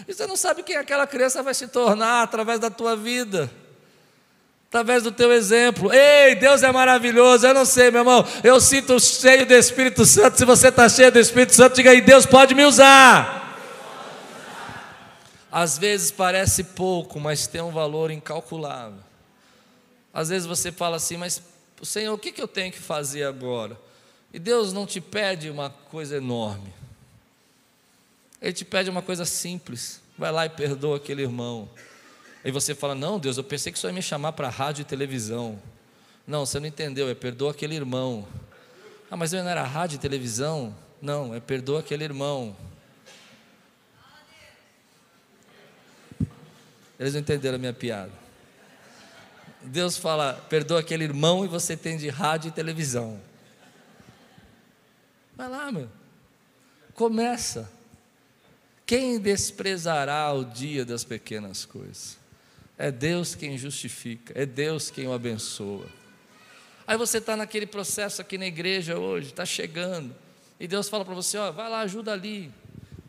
você 0.07 0.27
não 0.29 0.37
sabe 0.37 0.63
quem 0.63 0.77
aquela 0.77 1.07
criança 1.07 1.43
vai 1.43 1.55
se 1.55 1.67
tornar 1.67 2.23
através 2.23 2.61
da 2.61 2.71
tua 2.71 2.97
vida 2.97 3.51
através 4.71 5.03
do 5.03 5.11
teu 5.11 5.33
exemplo. 5.33 5.93
Ei, 5.93 6.37
Deus 6.37 6.63
é 6.63 6.71
maravilhoso. 6.71 7.45
Eu 7.45 7.53
não 7.53 7.65
sei, 7.65 7.91
meu 7.91 8.03
irmão. 8.03 8.25
Eu 8.45 8.61
sinto 8.61 9.01
cheio 9.01 9.45
do 9.45 9.53
Espírito 9.53 10.07
Santo. 10.07 10.39
Se 10.39 10.45
você 10.45 10.69
está 10.69 10.89
cheio 10.89 11.11
do 11.11 11.19
Espírito 11.19 11.53
Santo, 11.53 11.75
diga 11.75 11.91
aí: 11.91 12.01
Deus 12.01 12.25
pode 12.25 12.55
me 12.55 12.65
usar. 12.65 13.59
Às 15.51 15.77
vezes 15.77 16.13
parece 16.13 16.63
pouco, 16.63 17.19
mas 17.19 17.49
tem 17.49 17.61
um 17.61 17.73
valor 17.73 18.13
incalculável. 18.13 19.10
Às 20.13 20.29
vezes 20.29 20.47
você 20.47 20.73
fala 20.73 20.97
assim, 20.97 21.17
mas 21.17 21.43
Senhor, 21.83 22.13
o 22.13 22.19
que, 22.19 22.41
eu 22.41 22.49
tenho 22.49 22.73
que 22.73 22.79
fazer 22.79 23.25
agora? 23.25 23.79
E 24.33 24.39
Deus 24.39 24.73
não 24.73 24.87
te 24.87 25.01
pede 25.01 25.49
uma 25.49 25.71
coisa 25.71 26.17
enorme. 26.17 26.73
Ele 28.41 28.53
te 28.53 28.65
pede 28.65 28.91
uma 28.91 29.03
coisa 29.03 29.25
simples. 29.25 30.01
Vai 30.17 30.31
lá 30.31 30.47
e 30.47 30.51
perdoa 30.51 30.97
aquele 30.97 31.23
irmão. 31.23 31.69
Aí 32.45 32.51
você 32.51 32.75
fala: 32.75 32.95
Não, 32.95 33.19
Deus, 33.19 33.37
eu 33.37 33.45
pensei 33.45 33.73
que 33.73 33.79
você 33.79 33.87
ia 33.87 33.93
me 33.93 34.03
chamar 34.03 34.33
para 34.33 34.49
rádio 34.49 34.83
e 34.83 34.85
televisão. 34.85 35.61
Não, 36.27 36.47
você 36.47 36.61
não 36.61 36.67
entendeu, 36.67 37.09
é 37.09 37.15
perdoa 37.15 37.51
aquele 37.51 37.75
irmão. 37.75 38.27
Ah, 39.11 39.17
mas 39.17 39.33
eu 39.33 39.43
não 39.43 39.51
era 39.51 39.65
rádio 39.65 39.97
e 39.97 39.99
televisão? 39.99 40.75
Não, 41.03 41.35
é 41.35 41.41
perdoa 41.41 41.81
aquele 41.81 42.05
irmão. 42.05 42.57
Eles 46.99 47.15
não 47.15 47.21
entenderam 47.21 47.57
a 47.57 47.59
minha 47.59 47.73
piada. 47.73 48.20
Deus 49.63 49.97
fala, 49.97 50.35
perdoa 50.49 50.81
aquele 50.81 51.05
irmão 51.05 51.45
e 51.45 51.49
você 51.49 51.77
tem 51.77 51.97
de 51.97 52.09
rádio 52.09 52.49
e 52.49 52.53
televisão. 52.53 53.21
Vai 55.37 55.49
lá, 55.49 55.71
meu. 55.71 55.89
Começa. 56.95 57.71
Quem 58.87 59.19
desprezará 59.21 60.33
o 60.33 60.45
dia 60.45 60.85
das 60.85 61.05
pequenas 61.05 61.65
coisas? 61.65 62.19
É 62.77 62.91
Deus 62.91 63.35
quem 63.35 63.57
justifica, 63.59 64.33
é 64.35 64.47
Deus 64.47 64.91
quem 64.91 65.07
o 65.07 65.13
abençoa. 65.13 65.87
Aí 66.87 66.97
você 66.97 67.19
está 67.19 67.37
naquele 67.37 67.67
processo 67.67 68.21
aqui 68.21 68.37
na 68.37 68.47
igreja 68.47 68.99
hoje, 68.99 69.29
está 69.29 69.45
chegando, 69.45 70.15
e 70.59 70.67
Deus 70.67 70.89
fala 70.89 71.05
para 71.05 71.15
você: 71.15 71.39
ó, 71.39 71.53
vai 71.53 71.71
lá, 71.71 71.81
ajuda 71.81 72.13
ali, 72.13 72.51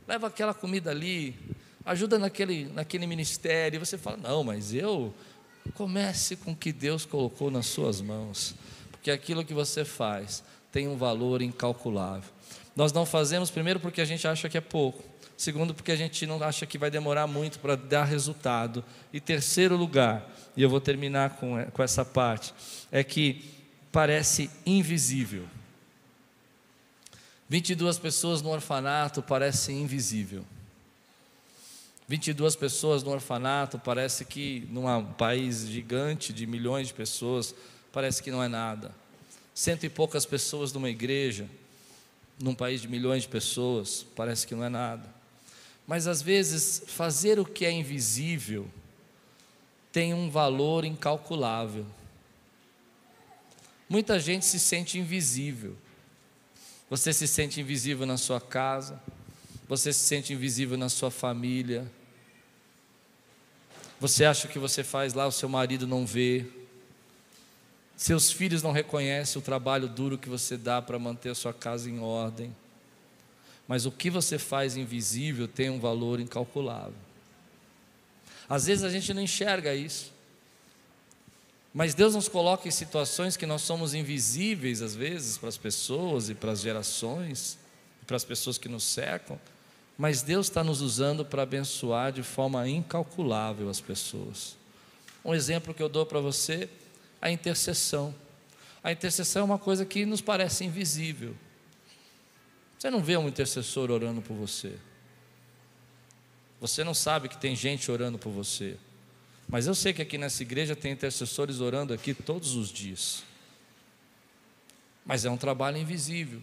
leva 0.07 0.27
aquela 0.27 0.53
comida 0.53 0.91
ali, 0.91 1.35
ajuda 1.83 2.19
naquele, 2.19 2.65
naquele 2.65 3.07
ministério. 3.07 3.77
E 3.77 3.79
você 3.79 3.97
fala: 3.97 4.17
não, 4.17 4.43
mas 4.43 4.73
eu 4.73 5.13
Comece 5.73 6.35
com 6.35 6.51
o 6.51 6.55
que 6.55 6.71
Deus 6.71 7.05
colocou 7.05 7.51
nas 7.51 7.67
suas 7.67 8.01
mãos, 8.01 8.55
porque 8.91 9.11
aquilo 9.11 9.45
que 9.45 9.53
você 9.53 9.85
faz 9.85 10.43
tem 10.71 10.87
um 10.87 10.97
valor 10.97 11.41
incalculável. 11.41 12.29
Nós 12.75 12.93
não 12.93 13.05
fazemos, 13.05 13.51
primeiro, 13.51 13.79
porque 13.79 14.01
a 14.01 14.05
gente 14.05 14.27
acha 14.27 14.49
que 14.49 14.57
é 14.57 14.61
pouco, 14.61 15.03
segundo, 15.37 15.73
porque 15.73 15.91
a 15.91 15.95
gente 15.95 16.25
não 16.25 16.41
acha 16.41 16.65
que 16.65 16.77
vai 16.77 16.89
demorar 16.89 17.27
muito 17.27 17.59
para 17.59 17.75
dar 17.75 18.05
resultado, 18.05 18.83
e 19.11 19.19
terceiro 19.19 19.75
lugar, 19.75 20.29
e 20.55 20.63
eu 20.63 20.69
vou 20.69 20.81
terminar 20.81 21.31
com, 21.31 21.63
com 21.71 21.83
essa 21.83 22.05
parte, 22.05 22.53
é 22.91 23.03
que 23.03 23.43
parece 23.91 24.49
invisível. 24.65 25.45
22 27.49 27.99
pessoas 27.99 28.41
no 28.41 28.49
orfanato 28.49 29.21
parece 29.21 29.73
invisível. 29.73 30.45
22 32.11 32.57
pessoas 32.57 33.03
no 33.03 33.11
orfanato, 33.11 33.79
parece 33.79 34.25
que 34.25 34.67
num 34.69 34.83
país 35.13 35.65
gigante 35.65 36.33
de 36.33 36.45
milhões 36.45 36.89
de 36.89 36.93
pessoas, 36.93 37.55
parece 37.89 38.21
que 38.21 38.29
não 38.29 38.43
é 38.43 38.49
nada. 38.49 38.93
Cento 39.55 39.85
e 39.85 39.89
poucas 39.89 40.25
pessoas 40.25 40.73
numa 40.73 40.89
igreja, 40.89 41.47
num 42.37 42.53
país 42.53 42.81
de 42.81 42.89
milhões 42.89 43.23
de 43.23 43.29
pessoas, 43.29 44.05
parece 44.13 44.45
que 44.45 44.53
não 44.53 44.61
é 44.61 44.67
nada. 44.67 45.07
Mas 45.87 46.05
às 46.05 46.21
vezes, 46.21 46.83
fazer 46.85 47.39
o 47.39 47.45
que 47.45 47.65
é 47.65 47.71
invisível 47.71 48.67
tem 49.89 50.13
um 50.13 50.29
valor 50.29 50.83
incalculável. 50.83 51.85
Muita 53.87 54.19
gente 54.19 54.45
se 54.45 54.59
sente 54.59 54.99
invisível. 54.99 55.77
Você 56.89 57.13
se 57.13 57.25
sente 57.25 57.61
invisível 57.61 58.05
na 58.05 58.17
sua 58.17 58.41
casa, 58.41 59.01
você 59.65 59.93
se 59.93 60.03
sente 60.03 60.33
invisível 60.33 60.77
na 60.77 60.89
sua 60.89 61.09
família, 61.09 61.89
você 64.01 64.25
acha 64.25 64.47
que 64.47 64.57
você 64.57 64.83
faz 64.83 65.13
lá, 65.13 65.27
o 65.27 65.31
seu 65.31 65.47
marido 65.47 65.85
não 65.85 66.07
vê. 66.07 66.47
Seus 67.95 68.31
filhos 68.31 68.63
não 68.63 68.71
reconhecem 68.71 69.39
o 69.39 69.45
trabalho 69.45 69.87
duro 69.87 70.17
que 70.17 70.27
você 70.27 70.57
dá 70.57 70.81
para 70.81 70.97
manter 70.97 71.29
a 71.29 71.35
sua 71.35 71.53
casa 71.53 71.87
em 71.87 71.99
ordem. 71.99 72.51
Mas 73.67 73.85
o 73.85 73.91
que 73.91 74.09
você 74.09 74.39
faz 74.39 74.75
invisível 74.75 75.47
tem 75.47 75.69
um 75.69 75.79
valor 75.79 76.19
incalculável. 76.19 76.95
Às 78.49 78.65
vezes 78.65 78.83
a 78.83 78.89
gente 78.89 79.13
não 79.13 79.21
enxerga 79.21 79.75
isso. 79.75 80.11
Mas 81.71 81.93
Deus 81.93 82.15
nos 82.15 82.27
coloca 82.27 82.67
em 82.67 82.71
situações 82.71 83.37
que 83.37 83.45
nós 83.45 83.61
somos 83.61 83.93
invisíveis 83.93 84.81
às 84.81 84.95
vezes 84.95 85.37
para 85.37 85.49
as 85.49 85.57
pessoas 85.57 86.27
e 86.27 86.33
para 86.33 86.53
as 86.53 86.61
gerações, 86.61 87.55
para 88.07 88.17
as 88.17 88.25
pessoas 88.25 88.57
que 88.57 88.67
nos 88.67 88.83
cercam, 88.83 89.39
mas 90.01 90.23
Deus 90.23 90.47
está 90.47 90.63
nos 90.63 90.81
usando 90.81 91.23
para 91.23 91.43
abençoar 91.43 92.11
de 92.11 92.23
forma 92.23 92.67
incalculável 92.67 93.69
as 93.69 93.79
pessoas. 93.79 94.57
Um 95.23 95.31
exemplo 95.31 95.75
que 95.75 95.83
eu 95.83 95.87
dou 95.87 96.07
para 96.07 96.19
você, 96.19 96.67
a 97.21 97.29
intercessão. 97.29 98.11
A 98.83 98.91
intercessão 98.91 99.43
é 99.43 99.45
uma 99.45 99.59
coisa 99.59 99.85
que 99.85 100.03
nos 100.03 100.19
parece 100.19 100.65
invisível. 100.65 101.35
Você 102.79 102.89
não 102.89 102.99
vê 102.99 103.15
um 103.15 103.27
intercessor 103.27 103.91
orando 103.91 104.23
por 104.23 104.33
você. 104.33 104.73
Você 106.59 106.83
não 106.83 106.95
sabe 106.95 107.29
que 107.29 107.37
tem 107.37 107.55
gente 107.55 107.91
orando 107.91 108.17
por 108.17 108.31
você. 108.31 108.77
Mas 109.47 109.67
eu 109.67 109.75
sei 109.75 109.93
que 109.93 110.01
aqui 110.01 110.17
nessa 110.17 110.41
igreja 110.41 110.75
tem 110.75 110.93
intercessores 110.93 111.59
orando 111.59 111.93
aqui 111.93 112.15
todos 112.15 112.55
os 112.55 112.69
dias. 112.69 113.23
Mas 115.05 115.25
é 115.25 115.29
um 115.29 115.37
trabalho 115.37 115.77
invisível. 115.77 116.41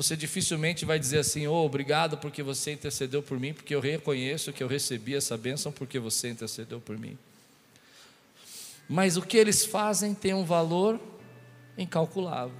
Você 0.00 0.16
dificilmente 0.16 0.86
vai 0.86 0.98
dizer 0.98 1.18
assim: 1.18 1.46
"Oh, 1.46 1.66
obrigado 1.66 2.16
porque 2.16 2.42
você 2.42 2.72
intercedeu 2.72 3.22
por 3.22 3.38
mim, 3.38 3.52
porque 3.52 3.74
eu 3.74 3.80
reconheço 3.80 4.50
que 4.50 4.62
eu 4.62 4.66
recebi 4.66 5.14
essa 5.14 5.36
bênção 5.36 5.70
porque 5.70 5.98
você 5.98 6.30
intercedeu 6.30 6.80
por 6.80 6.96
mim". 6.96 7.18
Mas 8.88 9.18
o 9.18 9.22
que 9.22 9.36
eles 9.36 9.62
fazem 9.64 10.14
tem 10.14 10.32
um 10.32 10.44
valor 10.44 10.98
incalculável. 11.76 12.56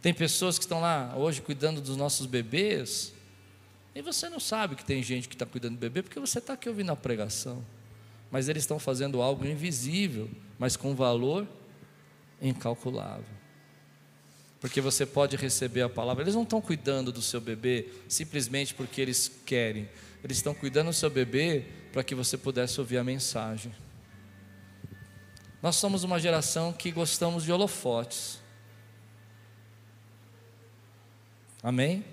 Tem 0.00 0.14
pessoas 0.14 0.58
que 0.58 0.64
estão 0.64 0.80
lá 0.80 1.12
hoje 1.16 1.42
cuidando 1.42 1.80
dos 1.80 1.96
nossos 1.96 2.26
bebês, 2.26 3.12
e 3.92 4.00
você 4.00 4.28
não 4.28 4.38
sabe 4.38 4.76
que 4.76 4.84
tem 4.84 5.02
gente 5.02 5.28
que 5.28 5.34
está 5.34 5.44
cuidando 5.44 5.74
do 5.74 5.80
bebê 5.80 6.02
porque 6.02 6.20
você 6.20 6.38
está 6.38 6.52
aqui 6.52 6.68
ouvindo 6.68 6.92
a 6.92 6.96
pregação 6.96 7.64
mas 8.30 8.48
eles 8.48 8.62
estão 8.64 8.78
fazendo 8.78 9.22
algo 9.22 9.46
invisível, 9.46 10.28
mas 10.58 10.76
com 10.76 10.94
valor 10.94 11.46
incalculável. 12.40 13.35
Porque 14.60 14.80
você 14.80 15.04
pode 15.04 15.36
receber 15.36 15.82
a 15.82 15.88
palavra. 15.88 16.22
Eles 16.22 16.34
não 16.34 16.42
estão 16.42 16.60
cuidando 16.60 17.12
do 17.12 17.22
seu 17.22 17.40
bebê 17.40 17.88
simplesmente 18.08 18.74
porque 18.74 19.00
eles 19.00 19.30
querem. 19.44 19.88
Eles 20.24 20.38
estão 20.38 20.54
cuidando 20.54 20.88
do 20.88 20.92
seu 20.92 21.10
bebê 21.10 21.66
para 21.92 22.02
que 22.02 22.14
você 22.14 22.36
pudesse 22.36 22.80
ouvir 22.80 22.98
a 22.98 23.04
mensagem. 23.04 23.72
Nós 25.62 25.76
somos 25.76 26.04
uma 26.04 26.18
geração 26.18 26.72
que 26.72 26.90
gostamos 26.90 27.44
de 27.44 27.52
holofotes. 27.52 28.38
Amém? 31.62 32.04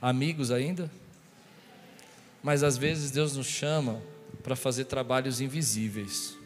Amigos 0.00 0.50
ainda? 0.50 0.90
Mas 2.42 2.62
às 2.62 2.76
vezes 2.76 3.10
Deus 3.10 3.36
nos 3.36 3.46
chama 3.46 4.02
para 4.42 4.54
fazer 4.54 4.84
trabalhos 4.84 5.40
invisíveis. 5.40 6.36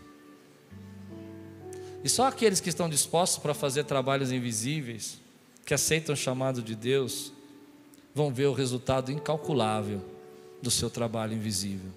E 2.08 2.10
só 2.10 2.26
aqueles 2.26 2.58
que 2.58 2.70
estão 2.70 2.88
dispostos 2.88 3.38
para 3.38 3.52
fazer 3.52 3.84
trabalhos 3.84 4.32
invisíveis, 4.32 5.20
que 5.66 5.74
aceitam 5.74 6.14
o 6.14 6.16
chamado 6.16 6.62
de 6.62 6.74
Deus, 6.74 7.34
vão 8.14 8.32
ver 8.32 8.46
o 8.46 8.54
resultado 8.54 9.12
incalculável 9.12 10.00
do 10.62 10.70
seu 10.70 10.88
trabalho 10.88 11.34
invisível. 11.34 11.90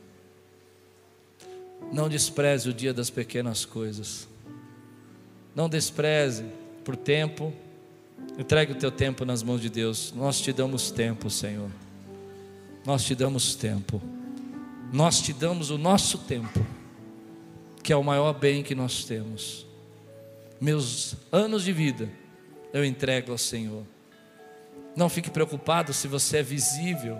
Não 1.93 2.09
despreze 2.09 2.67
o 2.67 2.73
dia 2.73 2.93
das 2.93 3.09
pequenas 3.09 3.63
coisas. 3.63 4.27
Não 5.55 5.69
despreze 5.69 6.43
por 6.83 6.97
tempo. 6.97 7.53
Entregue 8.37 8.73
o 8.73 8.75
teu 8.75 8.91
tempo 8.91 9.23
nas 9.23 9.41
mãos 9.41 9.61
de 9.61 9.69
Deus. 9.69 10.11
Nós 10.13 10.41
te 10.41 10.51
damos 10.51 10.91
tempo, 10.91 11.29
Senhor. 11.29 11.71
Nós 12.85 13.05
te 13.05 13.15
damos 13.15 13.55
tempo 13.55 14.01
nós 14.91 15.21
te 15.21 15.31
damos 15.31 15.69
o 15.69 15.77
nosso 15.77 16.17
tempo, 16.17 16.59
que 17.81 17.93
é 17.93 17.95
o 17.95 18.03
maior 18.03 18.33
bem 18.33 18.61
que 18.61 18.75
nós 18.75 19.05
temos. 19.05 19.70
Meus 20.61 21.15
anos 21.31 21.63
de 21.63 21.73
vida 21.73 22.07
eu 22.71 22.85
entrego 22.85 23.31
ao 23.31 23.37
Senhor. 23.37 23.83
Não 24.95 25.09
fique 25.09 25.31
preocupado 25.31 25.91
se 25.91 26.07
você 26.07 26.37
é 26.37 26.43
visível, 26.43 27.17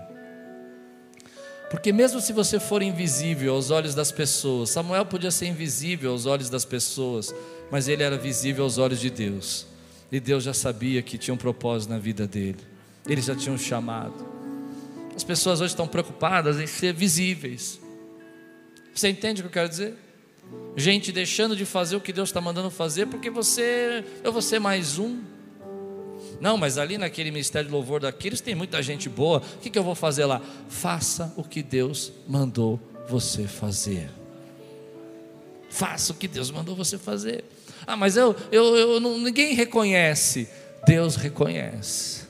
porque 1.71 1.91
mesmo 1.91 2.19
se 2.19 2.33
você 2.33 2.59
for 2.59 2.83
invisível 2.83 3.55
aos 3.55 3.71
olhos 3.71 3.95
das 3.95 4.11
pessoas, 4.11 4.69
Samuel 4.69 5.05
podia 5.05 5.31
ser 5.31 5.47
invisível 5.47 6.11
aos 6.11 6.25
olhos 6.25 6.49
das 6.49 6.65
pessoas, 6.65 7.33
mas 7.71 7.87
ele 7.87 8.03
era 8.03 8.17
visível 8.17 8.65
aos 8.65 8.77
olhos 8.77 8.99
de 8.99 9.09
Deus. 9.09 9.65
E 10.11 10.19
Deus 10.19 10.43
já 10.43 10.53
sabia 10.53 11.01
que 11.01 11.17
tinha 11.17 11.33
um 11.33 11.37
propósito 11.37 11.89
na 11.89 11.97
vida 11.97 12.27
dele. 12.27 12.59
Ele 13.07 13.21
já 13.21 13.33
tinha 13.33 13.55
um 13.55 13.57
chamado. 13.57 14.13
As 15.15 15.23
pessoas 15.23 15.61
hoje 15.61 15.71
estão 15.71 15.87
preocupadas 15.87 16.59
em 16.59 16.67
ser 16.67 16.93
visíveis. 16.93 17.79
Você 18.93 19.07
entende 19.07 19.41
o 19.41 19.45
que 19.45 19.47
eu 19.47 19.53
quero 19.53 19.69
dizer? 19.69 19.95
Gente 20.75 21.11
deixando 21.11 21.55
de 21.55 21.65
fazer 21.65 21.95
o 21.95 22.01
que 22.01 22.13
Deus 22.13 22.29
está 22.29 22.39
mandando 22.39 22.71
fazer 22.71 23.05
porque 23.07 23.29
você, 23.29 24.03
eu 24.23 24.31
vou 24.31 24.41
ser 24.41 24.59
mais 24.59 24.97
um. 24.97 25.21
Não, 26.39 26.57
mas 26.57 26.77
ali 26.77 26.97
naquele 26.97 27.29
ministério 27.29 27.67
de 27.67 27.73
louvor 27.73 27.99
daqueles 27.99 28.41
tem 28.41 28.55
muita 28.55 28.81
gente 28.81 29.09
boa. 29.09 29.39
O 29.39 29.59
que, 29.59 29.69
que 29.69 29.77
eu 29.77 29.83
vou 29.83 29.95
fazer 29.95 30.25
lá? 30.25 30.41
Faça 30.69 31.33
o 31.35 31.43
que 31.43 31.61
Deus 31.61 32.11
mandou 32.27 32.79
você 33.07 33.47
fazer. 33.47 34.09
Faça 35.69 36.13
o 36.13 36.15
que 36.15 36.27
Deus 36.27 36.49
mandou 36.49 36.75
você 36.75 36.97
fazer. 36.97 37.43
Ah, 37.85 37.95
mas 37.95 38.17
eu, 38.17 38.35
eu, 38.51 38.75
eu 38.75 38.99
não, 38.99 39.17
ninguém 39.17 39.53
reconhece. 39.53 40.47
Deus 40.85 41.15
reconhece. 41.15 42.21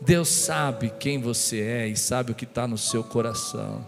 Deus 0.00 0.28
sabe 0.28 0.92
quem 0.98 1.20
você 1.20 1.60
é 1.60 1.88
e 1.88 1.96
sabe 1.96 2.32
o 2.32 2.34
que 2.34 2.44
está 2.44 2.66
no 2.66 2.76
seu 2.76 3.02
coração. 3.02 3.86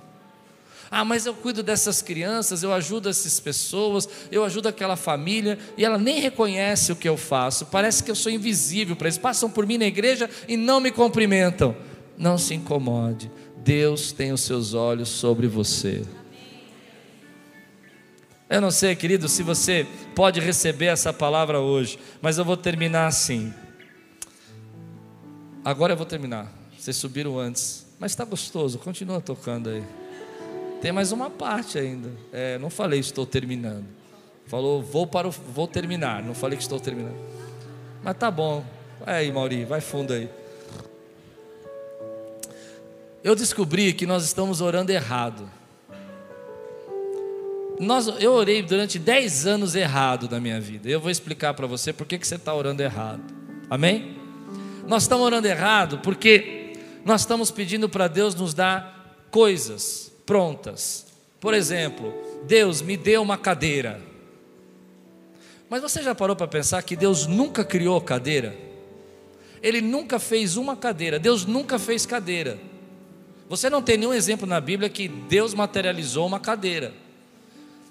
Ah, 0.91 1.05
mas 1.05 1.27
eu 1.27 1.35
cuido 1.35 1.63
dessas 1.63 2.01
crianças, 2.01 2.63
eu 2.63 2.73
ajudo 2.73 3.09
essas 3.09 3.39
pessoas, 3.39 4.09
eu 4.33 4.43
ajudo 4.45 4.69
aquela 4.69 4.97
família 4.97 5.59
e 5.77 5.85
ela 5.85 5.99
nem 5.99 6.21
reconhece 6.21 6.93
o 6.93 6.97
que 6.97 7.09
eu 7.09 7.17
faço. 7.17 7.67
Parece 7.67 8.03
que 8.03 8.11
eu 8.11 8.15
sou 8.15 8.33
invisível 8.33 8.97
para 8.97 9.09
eles. 9.09 9.19
Passam 9.19 9.51
por 9.51 9.67
mim 9.67 9.77
na 9.77 9.87
igreja 9.87 10.31
e 10.49 10.57
não 10.57 10.81
me 10.81 10.91
cumprimentam. 10.91 11.77
Não 12.17 12.39
se 12.39 12.55
incomode. 12.55 13.31
Deus 13.59 14.13
tem 14.13 14.33
os 14.33 14.41
seus 14.41 14.73
olhos 14.73 15.09
sobre 15.09 15.47
você. 15.47 16.03
Eu 18.49 18.63
não 18.63 18.71
sei, 18.71 18.97
querido, 18.97 19.29
se 19.29 19.43
você 19.43 19.87
pode 20.15 20.41
receber 20.41 20.87
essa 20.87 21.13
palavra 21.13 21.61
hoje, 21.61 21.99
mas 22.23 22.39
eu 22.39 22.45
vou 22.47 22.57
terminar 22.57 23.07
assim. 23.07 23.53
Agora 25.63 25.93
eu 25.93 25.97
vou 25.99 26.07
terminar. 26.07 26.51
Vocês 26.79 26.97
subiram 26.97 27.39
antes. 27.39 27.87
Mas 27.99 28.13
está 28.13 28.25
gostoso, 28.25 28.79
continua 28.79 29.21
tocando 29.21 29.69
aí. 29.69 29.85
Tem 30.81 30.93
mais 30.93 31.11
uma 31.11 31.29
parte 31.29 31.79
ainda. 31.79 32.11
É, 32.33 32.59
não 32.59 32.71
falei 32.71 33.01
estou 33.01 33.27
terminando. 33.27 33.87
Falou, 34.47 34.83
vou 34.83 35.07
para 35.07 35.29
o, 35.29 35.31
vou 35.31 35.67
terminar. 35.67 36.23
Não 36.23 36.35
falei 36.35 36.57
que 36.57 36.63
estou 36.63 36.79
terminando. 36.79 37.17
Mas 38.03 38.17
tá 38.17 38.31
bom. 38.31 38.65
Vai 39.05 39.17
aí, 39.17 39.33
Mauri, 39.33 39.65
vai 39.65 39.81
fundo 39.81 40.13
aí. 40.13 40.29
Eu 43.23 43.35
descobri 43.35 43.93
que 43.93 44.07
nós 44.07 44.25
estamos 44.25 44.61
orando 44.61 44.93
errado. 44.93 45.51
Nós, 47.81 48.07
eu 48.21 48.33
orei 48.33 48.63
durante 48.63 48.99
10 48.99 49.47
anos 49.47 49.75
errado 49.75 50.29
na 50.31 50.41
minha 50.41 50.61
vida. 50.61 50.89
Eu 50.89 51.01
vou 51.01 51.11
explicar 51.11 51.55
para 51.55 51.67
você 51.67 51.93
por 51.93 52.07
que, 52.07 52.19
que 52.19 52.27
você 52.27 52.37
está 52.37 52.55
orando 52.55 52.83
errado. 52.83 53.23
Amém? 53.69 54.17
Nós 54.87 55.03
estamos 55.03 55.27
orando 55.27 55.47
errado 55.47 55.99
porque 55.99 56.73
nós 57.05 57.21
estamos 57.23 57.51
pedindo 57.51 57.89
para 57.89 58.09
Deus 58.09 58.35
nos 58.35 58.55
dar 58.55 59.27
coisas 59.31 60.08
prontas. 60.29 61.07
Por 61.41 61.55
exemplo, 61.55 62.13
Deus 62.47 62.83
me 62.83 62.99
deu 62.99 63.23
uma 63.23 63.39
cadeira. 63.39 63.99
Mas 65.71 65.81
você 65.81 66.03
já 66.03 66.15
parou 66.15 66.37
para 66.37 66.47
pensar 66.47 66.83
que 66.83 66.95
Deus 66.95 67.27
nunca 67.27 67.65
criou 67.65 67.99
cadeira? 67.99 68.55
Ele 69.63 69.81
nunca 69.81 70.19
fez 70.19 70.59
uma 70.59 70.77
cadeira, 70.77 71.19
Deus 71.19 71.47
nunca 71.47 71.79
fez 71.79 72.05
cadeira. 72.05 72.59
Você 73.49 73.71
não 73.71 73.81
tem 73.81 73.97
nenhum 73.97 74.13
exemplo 74.13 74.47
na 74.47 74.61
Bíblia 74.61 74.91
que 74.91 75.09
Deus 75.09 75.55
materializou 75.55 76.27
uma 76.27 76.39
cadeira. 76.39 76.93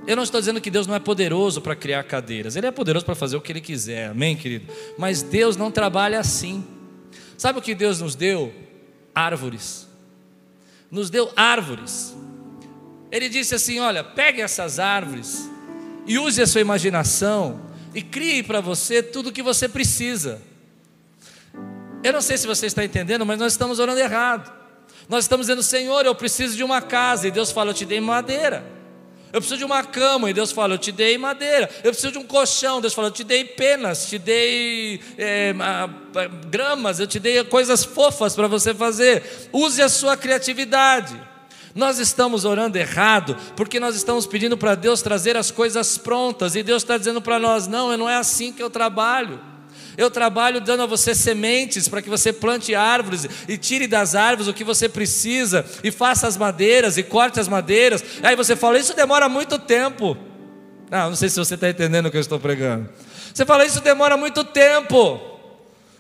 Eu 0.05 0.15
não 0.15 0.21
estou 0.21 0.39
dizendo 0.39 0.61
que 0.61 0.69
Deus 0.69 0.85
não 0.85 0.93
é 0.93 0.99
poderoso 0.99 1.59
para 1.59 1.75
criar 1.75 2.03
cadeiras, 2.03 2.55
Ele 2.55 2.67
é 2.67 2.71
poderoso 2.71 3.03
para 3.03 3.15
fazer 3.15 3.35
o 3.35 3.41
que 3.41 3.51
Ele 3.51 3.61
quiser, 3.61 4.11
amém, 4.11 4.35
querido? 4.35 4.71
Mas 4.95 5.23
Deus 5.23 5.57
não 5.57 5.71
trabalha 5.71 6.19
assim. 6.19 6.63
Sabe 7.35 7.57
o 7.57 7.61
que 7.63 7.73
Deus 7.73 7.99
nos 7.99 8.13
deu? 8.13 8.53
Árvores. 9.15 9.88
Nos 10.91 11.09
deu 11.09 11.31
árvores. 11.35 12.15
Ele 13.11 13.29
disse 13.29 13.55
assim: 13.55 13.79
Olha, 13.79 14.03
pegue 14.03 14.41
essas 14.41 14.79
árvores 14.79 15.49
e 16.05 16.17
use 16.17 16.41
a 16.41 16.47
sua 16.47 16.61
imaginação 16.61 17.61
e 17.93 18.01
crie 18.01 18.43
para 18.43 18.61
você 18.61 19.01
tudo 19.01 19.29
o 19.29 19.31
que 19.31 19.41
você 19.41 19.67
precisa. 19.67 20.41
Eu 22.03 22.13
não 22.13 22.21
sei 22.21 22.37
se 22.37 22.47
você 22.47 22.67
está 22.67 22.83
entendendo, 22.83 23.25
mas 23.25 23.39
nós 23.39 23.53
estamos 23.53 23.79
orando 23.79 23.99
errado. 23.99 24.51
Nós 25.09 25.23
estamos 25.23 25.47
dizendo, 25.47 25.63
Senhor, 25.63 26.05
eu 26.05 26.13
preciso 26.13 26.55
de 26.55 26.63
uma 26.63 26.81
casa, 26.81 27.27
e 27.27 27.31
Deus 27.31 27.51
fala, 27.51 27.71
eu 27.71 27.73
te 27.73 27.85
dei 27.85 27.99
madeira. 27.99 28.63
Eu 29.33 29.41
preciso 29.41 29.57
de 29.57 29.65
uma 29.65 29.83
cama, 29.83 30.29
e 30.29 30.33
Deus 30.33 30.51
fala, 30.51 30.75
eu 30.75 30.77
te 30.77 30.91
dei 30.91 31.17
madeira. 31.17 31.69
Eu 31.83 31.91
preciso 31.91 32.13
de 32.13 32.17
um 32.17 32.25
colchão, 32.25 32.79
Deus 32.81 32.93
fala, 32.93 33.07
eu 33.07 33.11
te 33.11 33.23
dei 33.23 33.43
penas, 33.43 34.07
te 34.07 34.17
dei 34.17 35.01
é, 35.17 35.53
gramas, 36.49 36.99
eu 36.99 37.07
te 37.07 37.19
dei 37.19 37.43
coisas 37.45 37.83
fofas 37.83 38.35
para 38.35 38.47
você 38.47 38.73
fazer. 38.73 39.49
Use 39.51 39.81
a 39.81 39.89
sua 39.89 40.15
criatividade. 40.15 41.19
Nós 41.78 41.99
estamos 41.99 42.43
orando 42.43 42.75
errado 42.75 43.38
porque 43.55 43.80
nós 43.80 43.95
estamos 43.95 44.25
pedindo 44.25 44.57
para 44.57 44.73
Deus 44.73 45.03
trazer 45.03 45.38
as 45.38 45.51
coisas 45.51 45.95
prontas 45.95 46.55
e 46.55 46.63
Deus 46.63 46.82
está 46.82 46.97
dizendo 46.97 47.21
para 47.21 47.38
nós: 47.38 47.67
não, 47.67 47.95
não 47.95 48.09
é 48.09 48.15
assim 48.15 48.51
que 48.51 48.63
eu 48.63 48.69
trabalho. 48.69 49.39
Eu 49.95 50.09
trabalho 50.09 50.59
dando 50.59 50.82
a 50.82 50.86
você 50.88 51.13
sementes 51.13 51.88
para 51.88 52.01
que 52.01 52.09
você 52.09 52.34
plante 52.34 52.73
árvores 52.73 53.28
e 53.47 53.57
tire 53.59 53.86
das 53.86 54.15
árvores 54.15 54.47
o 54.47 54.53
que 54.55 54.63
você 54.63 54.89
precisa 54.89 55.63
e 55.84 55.91
faça 55.91 56.28
as 56.28 56.36
madeiras 56.36 56.97
e 56.97 57.03
corte 57.03 57.39
as 57.39 57.47
madeiras. 57.47 58.03
Aí 58.23 58.36
você 58.36 58.55
fala: 58.55 58.80
Isso 58.80 58.95
demora 58.95 59.30
muito 59.30 59.59
tempo. 59.59 60.17
Não, 60.89 61.09
não 61.09 61.15
sei 61.15 61.30
se 61.30 61.38
você 61.38 61.53
está 61.53 61.69
entendendo 61.69 62.07
o 62.07 62.11
que 62.11 62.17
eu 62.17 62.21
estou 62.21 62.39
pregando. 62.39 62.89
Você 63.32 63.45
fala: 63.45 63.63
Isso 63.63 63.82
demora 63.82 64.17
muito 64.17 64.43
tempo. 64.43 65.36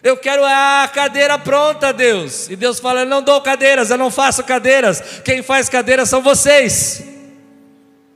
Eu 0.03 0.15
quero 0.15 0.43
a 0.45 0.89
cadeira 0.93 1.37
pronta, 1.37 1.91
Deus. 1.91 2.49
E 2.49 2.55
Deus 2.55 2.79
fala: 2.79 3.01
Eu 3.01 3.05
não 3.05 3.21
dou 3.21 3.41
cadeiras, 3.41 3.89
eu 3.89 3.97
não 3.97 4.11
faço 4.11 4.43
cadeiras. 4.43 5.21
Quem 5.23 5.41
faz 5.41 5.67
cadeiras 5.69 6.09
são 6.09 6.21
vocês. 6.21 7.03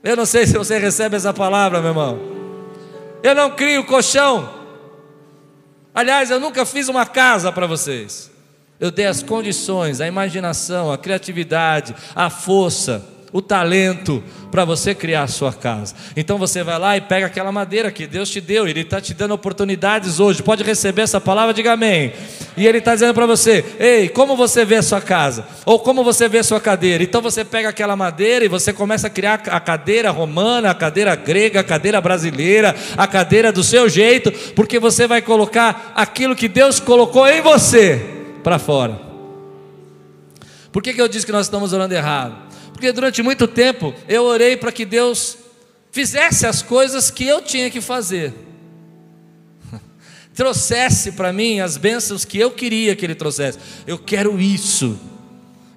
Eu 0.03 0.15
não 0.15 0.25
sei 0.25 0.47
se 0.47 0.57
você 0.57 0.77
recebe 0.77 1.15
essa 1.15 1.33
palavra, 1.33 1.79
meu 1.79 1.89
irmão. 1.89 2.19
Eu 3.23 3.35
não 3.35 3.51
crio 3.51 3.85
colchão. 3.85 4.61
Aliás, 5.93 6.31
eu 6.31 6.39
nunca 6.39 6.65
fiz 6.65 6.87
uma 6.87 7.05
casa 7.05 7.51
para 7.51 7.67
vocês. 7.67 8.31
Eu 8.79 8.89
dei 8.89 9.05
as 9.05 9.21
condições, 9.21 10.01
a 10.01 10.07
imaginação, 10.07 10.91
a 10.91 10.97
criatividade, 10.97 11.93
a 12.15 12.29
força 12.29 13.05
o 13.33 13.41
talento 13.41 14.21
para 14.51 14.65
você 14.65 14.93
criar 14.93 15.23
a 15.23 15.27
sua 15.27 15.53
casa. 15.53 15.95
Então 16.15 16.37
você 16.37 16.63
vai 16.63 16.77
lá 16.77 16.97
e 16.97 17.01
pega 17.01 17.25
aquela 17.25 17.51
madeira 17.51 17.89
que 17.89 18.05
Deus 18.05 18.29
te 18.29 18.41
deu, 18.41 18.67
Ele 18.67 18.81
está 18.81 18.99
te 18.99 19.13
dando 19.13 19.33
oportunidades 19.33 20.19
hoje. 20.19 20.43
Pode 20.43 20.63
receber 20.63 21.03
essa 21.03 21.21
palavra, 21.21 21.53
diga 21.53 21.71
amém. 21.71 22.11
E 22.57 22.67
Ele 22.67 22.79
está 22.79 22.93
dizendo 22.93 23.13
para 23.13 23.25
você: 23.25 23.63
Ei, 23.79 24.09
como 24.09 24.35
você 24.35 24.65
vê 24.65 24.75
a 24.75 24.81
sua 24.81 24.99
casa? 24.99 25.47
Ou 25.65 25.79
como 25.79 26.03
você 26.03 26.27
vê 26.27 26.39
a 26.39 26.43
sua 26.43 26.59
cadeira? 26.59 27.03
Então 27.03 27.21
você 27.21 27.45
pega 27.45 27.69
aquela 27.69 27.95
madeira 27.95 28.43
e 28.43 28.49
você 28.49 28.73
começa 28.73 29.07
a 29.07 29.09
criar 29.09 29.41
a 29.47 29.59
cadeira 29.59 30.11
romana, 30.11 30.69
a 30.69 30.75
cadeira 30.75 31.15
grega, 31.15 31.61
a 31.61 31.63
cadeira 31.63 32.01
brasileira, 32.01 32.75
a 32.97 33.07
cadeira 33.07 33.51
do 33.51 33.63
seu 33.63 33.87
jeito, 33.87 34.31
porque 34.53 34.79
você 34.79 35.07
vai 35.07 35.21
colocar 35.21 35.93
aquilo 35.95 36.35
que 36.35 36.49
Deus 36.49 36.79
colocou 36.79 37.27
em 37.27 37.41
você 37.41 38.01
para 38.43 38.59
fora. 38.59 38.99
Por 40.71 40.81
que, 40.81 40.93
que 40.93 41.01
eu 41.01 41.07
disse 41.07 41.25
que 41.25 41.31
nós 41.31 41.45
estamos 41.45 41.73
orando 41.73 41.93
errado? 41.93 42.50
Porque 42.81 42.91
durante 42.91 43.21
muito 43.21 43.47
tempo 43.47 43.93
eu 44.09 44.23
orei 44.23 44.57
para 44.57 44.71
que 44.71 44.85
Deus 44.85 45.37
fizesse 45.91 46.47
as 46.47 46.63
coisas 46.63 47.11
que 47.11 47.23
eu 47.23 47.39
tinha 47.39 47.69
que 47.69 47.79
fazer. 47.79 48.33
Trouxesse 50.33 51.11
para 51.11 51.31
mim 51.31 51.59
as 51.59 51.77
bênçãos 51.77 52.25
que 52.25 52.39
eu 52.39 52.49
queria 52.49 52.95
que 52.95 53.05
Ele 53.05 53.13
trouxesse. 53.13 53.59
Eu 53.85 53.99
quero 53.99 54.41
isso. 54.41 54.99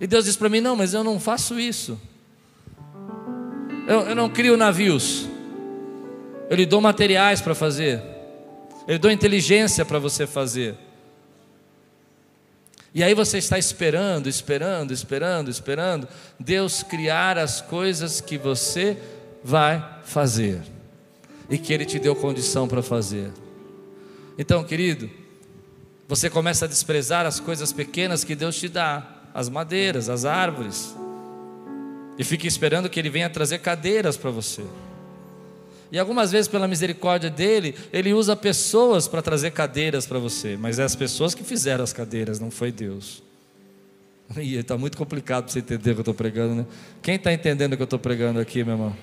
E 0.00 0.06
Deus 0.06 0.24
disse 0.24 0.38
para 0.38 0.48
mim: 0.48 0.62
Não, 0.62 0.74
mas 0.74 0.94
eu 0.94 1.04
não 1.04 1.20
faço 1.20 1.60
isso. 1.60 2.00
Eu, 3.86 4.00
eu 4.08 4.14
não 4.14 4.30
crio 4.30 4.56
navios. 4.56 5.28
Eu 6.48 6.56
lhe 6.56 6.64
dou 6.64 6.80
materiais 6.80 7.42
para 7.42 7.54
fazer. 7.54 8.02
Eu 8.88 8.94
lhe 8.94 8.98
dou 8.98 9.10
inteligência 9.10 9.84
para 9.84 9.98
você 9.98 10.26
fazer. 10.26 10.74
E 12.94 13.02
aí 13.02 13.12
você 13.12 13.38
está 13.38 13.58
esperando, 13.58 14.28
esperando, 14.28 14.92
esperando, 14.92 15.50
esperando 15.50 16.08
Deus 16.38 16.84
criar 16.84 17.36
as 17.36 17.60
coisas 17.60 18.20
que 18.20 18.38
você 18.38 18.96
vai 19.42 20.00
fazer 20.04 20.62
e 21.50 21.58
que 21.58 21.72
Ele 21.72 21.84
te 21.84 21.98
deu 21.98 22.14
condição 22.14 22.68
para 22.68 22.82
fazer. 22.82 23.32
Então, 24.38 24.62
querido, 24.62 25.10
você 26.06 26.30
começa 26.30 26.66
a 26.66 26.68
desprezar 26.68 27.26
as 27.26 27.40
coisas 27.40 27.72
pequenas 27.72 28.22
que 28.22 28.36
Deus 28.36 28.56
te 28.56 28.68
dá, 28.68 29.04
as 29.34 29.48
madeiras, 29.48 30.08
as 30.08 30.24
árvores, 30.24 30.94
e 32.16 32.22
fica 32.22 32.46
esperando 32.46 32.88
que 32.88 33.00
Ele 33.00 33.10
venha 33.10 33.28
trazer 33.28 33.58
cadeiras 33.58 34.16
para 34.16 34.30
você. 34.30 34.62
E 35.94 35.98
algumas 36.00 36.32
vezes, 36.32 36.48
pela 36.48 36.66
misericórdia 36.66 37.30
dele, 37.30 37.72
ele 37.92 38.12
usa 38.12 38.34
pessoas 38.34 39.06
para 39.06 39.22
trazer 39.22 39.52
cadeiras 39.52 40.04
para 40.04 40.18
você, 40.18 40.56
mas 40.56 40.80
é 40.80 40.82
as 40.82 40.96
pessoas 40.96 41.36
que 41.36 41.44
fizeram 41.44 41.84
as 41.84 41.92
cadeiras, 41.92 42.40
não 42.40 42.50
foi 42.50 42.72
Deus. 42.72 43.22
E 44.36 44.56
está 44.56 44.76
muito 44.76 44.98
complicado 44.98 45.44
para 45.44 45.52
você 45.52 45.60
entender 45.60 45.92
o 45.92 45.94
que 45.94 46.00
eu 46.00 46.02
estou 46.02 46.14
pregando, 46.14 46.54
né? 46.56 46.66
Quem 47.00 47.14
está 47.14 47.32
entendendo 47.32 47.74
o 47.74 47.76
que 47.76 47.82
eu 47.82 47.84
estou 47.84 48.00
pregando 48.00 48.40
aqui, 48.40 48.64
meu 48.64 48.74
irmão? 48.74 48.96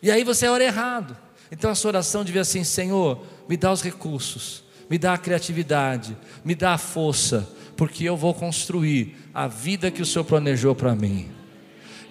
E 0.00 0.12
aí 0.12 0.22
você 0.22 0.46
ora 0.46 0.62
errado. 0.62 1.16
Então 1.50 1.68
a 1.68 1.74
sua 1.74 1.88
oração 1.88 2.22
devia 2.22 2.42
assim: 2.42 2.62
Senhor, 2.62 3.20
me 3.48 3.56
dá 3.56 3.72
os 3.72 3.82
recursos, 3.82 4.62
me 4.88 4.96
dá 4.96 5.14
a 5.14 5.18
criatividade, 5.18 6.16
me 6.44 6.54
dá 6.54 6.74
a 6.74 6.78
força, 6.78 7.48
porque 7.76 8.04
eu 8.04 8.16
vou 8.16 8.32
construir 8.32 9.16
a 9.34 9.48
vida 9.48 9.90
que 9.90 10.02
o 10.02 10.06
Senhor 10.06 10.24
planejou 10.24 10.72
para 10.72 10.94
mim. 10.94 11.39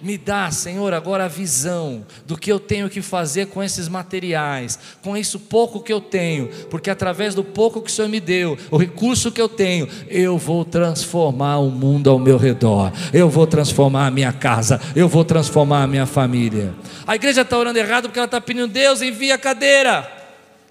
Me 0.02 0.16
dá, 0.16 0.50
Senhor, 0.50 0.94
agora 0.94 1.26
a 1.26 1.28
visão 1.28 2.06
do 2.26 2.36
que 2.36 2.50
eu 2.50 2.58
tenho 2.58 2.88
que 2.88 3.02
fazer 3.02 3.46
com 3.46 3.62
esses 3.62 3.88
materiais, 3.88 4.78
com 5.02 5.16
isso 5.16 5.38
pouco 5.38 5.82
que 5.82 5.92
eu 5.92 6.00
tenho, 6.00 6.48
porque 6.70 6.88
através 6.88 7.34
do 7.34 7.44
pouco 7.44 7.82
que 7.82 7.90
o 7.90 7.92
Senhor 7.92 8.08
me 8.08 8.20
deu, 8.20 8.56
o 8.70 8.78
recurso 8.78 9.30
que 9.30 9.40
eu 9.40 9.48
tenho, 9.48 9.86
eu 10.08 10.38
vou 10.38 10.64
transformar 10.64 11.58
o 11.58 11.70
mundo 11.70 12.08
ao 12.08 12.18
meu 12.18 12.38
redor, 12.38 12.92
eu 13.12 13.28
vou 13.28 13.46
transformar 13.46 14.06
a 14.06 14.10
minha 14.10 14.32
casa, 14.32 14.80
eu 14.96 15.06
vou 15.06 15.24
transformar 15.24 15.82
a 15.82 15.86
minha 15.86 16.06
família. 16.06 16.74
A 17.06 17.14
igreja 17.14 17.42
está 17.42 17.58
orando 17.58 17.78
errado 17.78 18.04
porque 18.04 18.18
ela 18.18 18.26
está 18.26 18.40
pedindo, 18.40 18.68
Deus, 18.68 19.02
envia 19.02 19.34
a 19.34 19.38
cadeira, 19.38 20.10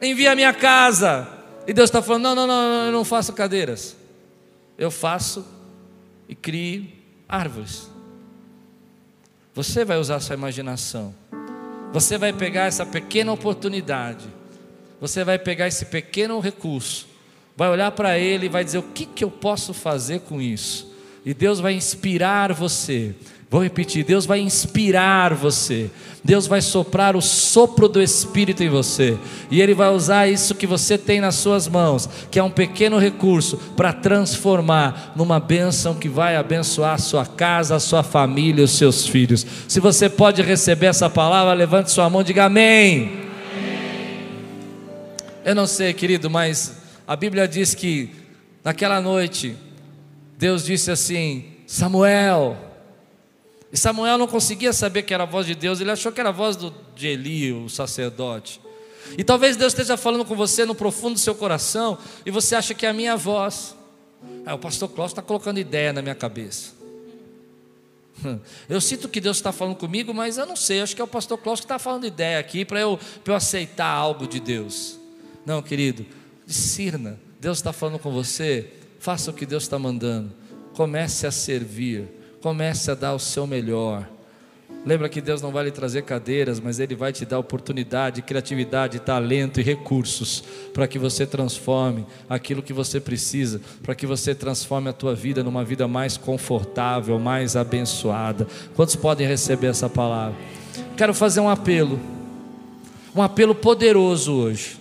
envia 0.02 0.32
a 0.32 0.36
minha 0.36 0.54
casa. 0.54 1.28
E 1.68 1.74
Deus 1.74 1.90
está 1.90 2.02
falando: 2.02 2.24
não, 2.24 2.36
não, 2.36 2.48
não, 2.48 2.86
eu 2.88 2.92
não 2.92 3.06
faço 3.06 3.32
cadeiras, 3.34 3.96
eu 4.78 4.90
faço 4.90 5.46
e 6.28 6.34
crio 6.34 6.88
árvores. 7.28 7.99
Você 9.60 9.84
vai 9.84 9.98
usar 9.98 10.22
sua 10.22 10.36
imaginação. 10.36 11.14
Você 11.92 12.18
vai 12.18 12.32
pegar 12.32 12.68
essa 12.68 12.86
pequena 12.86 13.34
oportunidade. 13.34 14.26
Você 15.02 15.22
vai 15.22 15.38
pegar 15.38 15.68
esse 15.68 15.84
pequeno 15.88 16.40
recurso. 16.40 17.10
Vai 17.58 17.68
olhar 17.68 17.92
para 17.92 18.18
ele 18.18 18.46
e 18.46 18.50
vai 18.50 18.64
dizer: 18.64 18.78
o 18.78 18.84
que, 18.84 19.06
que 19.06 19.22
eu 19.22 19.30
posso 19.30 19.74
fazer 19.74 20.22
com 20.22 20.40
isso? 20.40 20.96
E 21.26 21.34
Deus 21.34 21.60
vai 21.60 21.74
inspirar 21.74 22.54
você 22.54 23.14
Vou 23.50 23.64
repetir: 23.64 24.04
Deus 24.06 24.28
vai 24.28 24.40
inspirar 24.40 25.34
você, 25.34 25.90
Deus 26.24 26.46
vai 26.46 26.62
soprar 26.62 27.16
o 27.16 27.22
sopro 27.22 27.88
do 27.88 28.00
Espírito 28.00 28.64
em 28.64 28.70
você, 28.70 29.18
e 29.50 29.60
Ele 29.60 29.74
vai 29.74 29.90
usar 29.90 30.28
isso 30.28 30.54
que 30.54 30.68
você 30.68 31.00
tem 31.00 31.20
nas 31.20 31.36
suas 31.36 31.68
mãos, 31.68 32.08
que 32.30 32.38
é 32.38 32.44
um 32.44 32.52
pequeno 32.52 33.00
recurso, 33.00 33.58
para 33.76 33.92
transformar 33.92 35.14
numa 35.16 35.40
bênção 35.40 35.96
que 35.96 36.08
vai 36.08 36.36
abençoar 36.36 36.94
a 36.94 37.00
sua 37.00 37.26
casa, 37.26 37.76
a 37.76 37.80
sua 37.80 38.04
família, 38.04 38.64
os 38.64 38.72
seus 38.72 39.08
filhos. 39.08 39.44
Se 39.68 39.80
você 39.80 40.08
pode 40.08 40.44
receber 40.44 40.86
essa 40.86 41.10
palavra, 41.10 41.52
levante 41.54 41.90
sua 41.90 42.08
mão 42.08 42.22
e 42.22 42.26
diga 42.26 42.46
amém. 42.46 43.30
Eu 45.44 45.56
não 45.56 45.66
sei, 45.66 45.92
querido, 45.92 46.30
mas 46.30 46.78
a 47.08 47.16
Bíblia 47.16 47.48
diz 47.48 47.74
que 47.74 48.12
naquela 48.64 49.02
noite, 49.02 49.56
Deus 50.38 50.64
disse 50.64 50.92
assim: 50.92 51.46
Samuel, 51.66 52.69
e 53.72 53.78
Samuel 53.78 54.18
não 54.18 54.28
conseguia 54.28 54.74
saber 54.74 55.04
que 55.04 55.14
era 55.14 55.24
a 55.24 55.26
voz 55.28 55.46
de 55.46 55.54
Deus, 55.54 55.80
ele 55.80 55.92
achou 55.92 56.12
que 56.12 56.20
era 56.20 56.30
a 56.30 56.34
voz 56.34 56.56
do, 56.56 56.74
de 56.96 57.08
Eli, 57.08 57.54
o 57.54 57.70
sacerdote. 57.70 58.60
E 59.18 59.24
talvez 59.24 59.56
Deus 59.56 59.74
esteja 59.74 59.96
falando 59.96 60.26
com 60.26 60.36
você 60.36 60.66
no 60.66 60.74
profundo 60.74 61.14
do 61.14 61.20
seu 61.20 61.36
coração, 61.36 61.98
e 62.26 62.32
você 62.32 62.56
acha 62.56 62.74
que 62.74 62.86
é 62.86 62.90
a 62.90 62.94
minha 62.94 63.16
voz. 63.16 63.76
Ah, 64.46 64.56
o 64.56 64.60
pastor 64.60 64.90
Cláudio 64.90 65.14
está 65.14 65.22
colocando 65.22 65.60
ideia 65.60 65.94
na 65.94 66.02
minha 66.02 66.16
cabeça. 66.16 66.74
Eu 68.68 68.82
sinto 68.82 69.08
que 69.08 69.22
Deus 69.22 69.38
está 69.38 69.52
falando 69.52 69.76
comigo, 69.76 70.14
mas 70.14 70.38
eu 70.38 70.46
não 70.46 70.56
sei, 70.56 70.82
acho 70.82 70.94
que 70.94 71.02
é 71.02 71.04
o 71.06 71.08
pastor 71.08 71.38
Cláudio 71.38 71.62
que 71.62 71.66
está 71.66 71.80
falando 71.80 72.06
ideia 72.06 72.38
aqui 72.38 72.66
para 72.66 72.78
eu, 72.82 73.00
eu 73.26 73.34
aceitar 73.34 73.88
algo 73.88 74.28
de 74.28 74.42
Deus. 74.42 75.00
Não, 75.46 75.62
querido, 75.62 76.06
discirna. 76.46 77.18
Deus 77.40 77.60
está 77.60 77.72
falando 77.72 77.98
com 77.98 78.12
você, 78.12 78.74
faça 79.00 79.32
o 79.32 79.34
que 79.34 79.46
Deus 79.46 79.64
está 79.64 79.80
mandando. 79.80 80.34
Comece 80.74 81.26
a 81.26 81.32
servir 81.32 82.19
Comece 82.42 82.92
a 82.92 82.96
dar 82.96 83.14
o 83.14 83.20
seu 83.20 83.46
melhor. 83.46 84.08
Lembra 84.86 85.10
que 85.10 85.20
Deus 85.20 85.42
não 85.42 85.52
vai 85.52 85.66
lhe 85.66 85.72
trazer 85.72 86.04
cadeiras, 86.04 86.60
mas 86.60 86.80
Ele 86.80 86.96
vai 86.96 87.12
te 87.12 87.26
dar 87.26 87.38
oportunidade, 87.38 88.22
criatividade, 88.22 89.00
talento 89.00 89.60
e 89.60 89.64
recursos 89.64 90.42
para 90.74 90.88
que 90.88 90.98
você 90.98 91.26
transforme 91.26 92.06
aquilo 92.30 92.64
que 92.64 92.72
você 92.72 93.00
precisa, 93.00 93.60
para 93.84 93.94
que 93.94 94.08
você 94.08 94.34
transforme 94.34 94.90
a 94.90 94.94
tua 94.94 95.14
vida 95.14 95.44
numa 95.44 95.66
vida 95.66 95.86
mais 95.86 96.16
confortável, 96.16 97.20
mais 97.20 97.58
abençoada. 97.58 98.48
Quantos 98.74 98.96
podem 98.96 99.28
receber 99.28 99.68
essa 99.68 99.90
palavra? 99.90 100.38
Quero 100.96 101.14
fazer 101.14 101.42
um 101.42 101.50
apelo, 101.50 102.00
um 103.14 103.22
apelo 103.22 103.54
poderoso 103.54 104.34
hoje. 104.34 104.80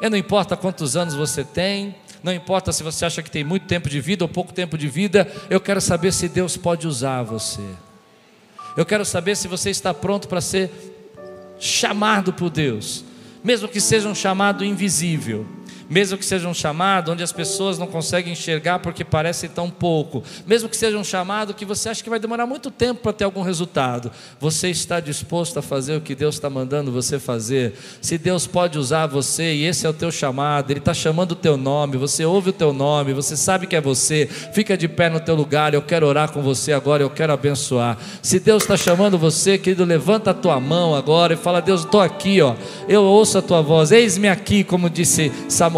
E 0.00 0.10
não 0.10 0.18
importa 0.18 0.56
quantos 0.56 0.96
anos 0.96 1.14
você 1.14 1.44
tem, 1.44 1.94
não 2.24 2.32
importa 2.32 2.72
se 2.72 2.82
você 2.82 3.04
acha 3.04 3.22
que 3.22 3.30
tem 3.30 3.44
muito 3.44 3.66
tempo 3.66 3.86
de 3.90 4.00
vida 4.00 4.24
ou 4.24 4.28
pouco 4.28 4.50
tempo 4.50 4.78
de 4.78 4.88
vida, 4.88 5.30
eu 5.50 5.60
quero 5.60 5.78
saber 5.78 6.10
se 6.10 6.26
Deus 6.26 6.56
pode 6.56 6.88
usar 6.88 7.22
você. 7.22 7.60
Eu 8.78 8.86
quero 8.86 9.04
saber 9.04 9.36
se 9.36 9.46
você 9.46 9.68
está 9.68 9.92
pronto 9.92 10.26
para 10.26 10.40
ser 10.40 10.70
chamado 11.60 12.32
por 12.32 12.48
Deus, 12.48 13.04
mesmo 13.44 13.68
que 13.68 13.78
seja 13.78 14.08
um 14.08 14.14
chamado 14.14 14.64
invisível, 14.64 15.46
mesmo 15.88 16.18
que 16.18 16.24
seja 16.24 16.48
um 16.48 16.54
chamado 16.54 17.12
onde 17.12 17.22
as 17.22 17.32
pessoas 17.32 17.78
não 17.78 17.86
conseguem 17.86 18.32
enxergar 18.32 18.78
porque 18.78 19.04
parece 19.04 19.48
tão 19.48 19.70
pouco, 19.70 20.22
mesmo 20.46 20.68
que 20.68 20.76
seja 20.76 20.96
um 20.96 21.04
chamado 21.04 21.54
que 21.54 21.64
você 21.64 21.88
acha 21.88 22.02
que 22.02 22.10
vai 22.10 22.18
demorar 22.18 22.46
muito 22.46 22.70
tempo 22.70 23.02
para 23.02 23.12
ter 23.12 23.24
algum 23.24 23.42
resultado, 23.42 24.10
você 24.40 24.70
está 24.70 25.00
disposto 25.00 25.58
a 25.58 25.62
fazer 25.62 25.96
o 25.96 26.00
que 26.00 26.14
Deus 26.14 26.34
está 26.36 26.48
mandando 26.48 26.90
você 26.90 27.18
fazer? 27.18 27.74
Se 28.00 28.18
Deus 28.18 28.46
pode 28.46 28.78
usar 28.78 29.06
você 29.06 29.54
e 29.54 29.64
esse 29.64 29.86
é 29.86 29.88
o 29.88 29.92
teu 29.92 30.10
chamado, 30.10 30.70
Ele 30.70 30.78
está 30.78 30.94
chamando 30.94 31.32
o 31.32 31.36
teu 31.36 31.56
nome, 31.56 31.96
você 31.96 32.24
ouve 32.24 32.50
o 32.50 32.52
teu 32.52 32.72
nome, 32.72 33.12
você 33.12 33.36
sabe 33.36 33.66
que 33.66 33.76
é 33.76 33.80
você, 33.80 34.26
fica 34.52 34.76
de 34.76 34.88
pé 34.88 35.08
no 35.08 35.20
teu 35.20 35.34
lugar, 35.34 35.74
eu 35.74 35.82
quero 35.82 36.06
orar 36.06 36.30
com 36.32 36.42
você 36.42 36.72
agora, 36.72 37.02
eu 37.02 37.10
quero 37.10 37.32
abençoar. 37.32 37.98
Se 38.22 38.40
Deus 38.40 38.62
está 38.62 38.76
chamando 38.76 39.18
você, 39.18 39.58
querido, 39.58 39.84
levanta 39.84 40.30
a 40.30 40.34
tua 40.34 40.58
mão 40.58 40.94
agora 40.94 41.34
e 41.34 41.36
fala: 41.36 41.60
Deus, 41.60 41.84
estou 41.84 42.00
aqui, 42.00 42.40
ó, 42.40 42.54
eu 42.88 43.02
ouço 43.02 43.38
a 43.38 43.42
tua 43.42 43.60
voz, 43.60 43.92
eis-me 43.92 44.28
aqui, 44.28 44.64
como 44.64 44.88
disse 44.88 45.30
Samuel, 45.48 45.73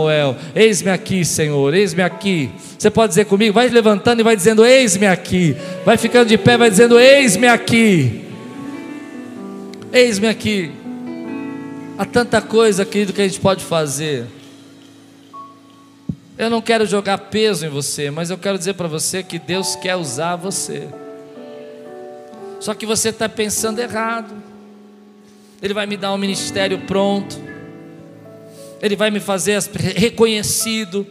eis-me 0.55 0.91
aqui, 0.91 1.25
Senhor, 1.25 1.75
eis-me 1.75 2.03
aqui. 2.03 2.51
Você 2.79 2.91
pode 2.91 3.11
dizer 3.11 3.25
comigo, 3.27 3.55
vai 3.55 3.69
levantando 3.69 4.21
e 4.21 4.23
vai 4.23 4.37
dizendo: 4.37 4.65
Eis-me 4.65 5.07
aqui, 5.07 5.57
vai 5.85 5.97
ficando 5.97 6.29
de 6.29 6.37
pé, 6.37 6.57
vai 6.57 6.71
dizendo: 6.71 6.99
Eis-me 6.99 7.47
aqui, 7.49 8.25
eis-me 9.93 10.29
aqui. 10.29 10.73
Há 11.99 12.05
tanta 12.05 12.43
coisa, 12.43 12.85
querido, 12.85 13.13
que 13.13 13.23
a 13.23 13.27
gente 13.27 13.41
pode 13.41 13.65
fazer. 13.65 14.27
Eu 16.39 16.51
não 16.51 16.61
quero 16.61 16.85
jogar 16.85 17.17
peso 17.17 17.65
em 17.65 17.71
você, 17.71 18.11
mas 18.11 18.29
eu 18.29 18.37
quero 18.37 18.59
dizer 18.59 18.75
para 18.75 18.87
você 18.87 19.23
que 19.23 19.39
Deus 19.39 19.75
quer 19.77 19.97
usar 19.97 20.37
você. 20.37 20.87
Só 22.61 22.75
que 22.75 22.85
você 22.85 23.09
está 23.09 23.29
pensando 23.29 23.81
errado. 23.81 24.35
Ele 25.63 25.73
vai 25.73 25.87
me 25.87 25.97
dar 25.97 26.13
um 26.13 26.19
ministério 26.19 26.81
pronto. 26.81 27.41
Ele 28.87 28.97
vai 28.97 29.11
me 29.11 29.21
fazer 29.21 29.61
reconhecido. 29.97 31.07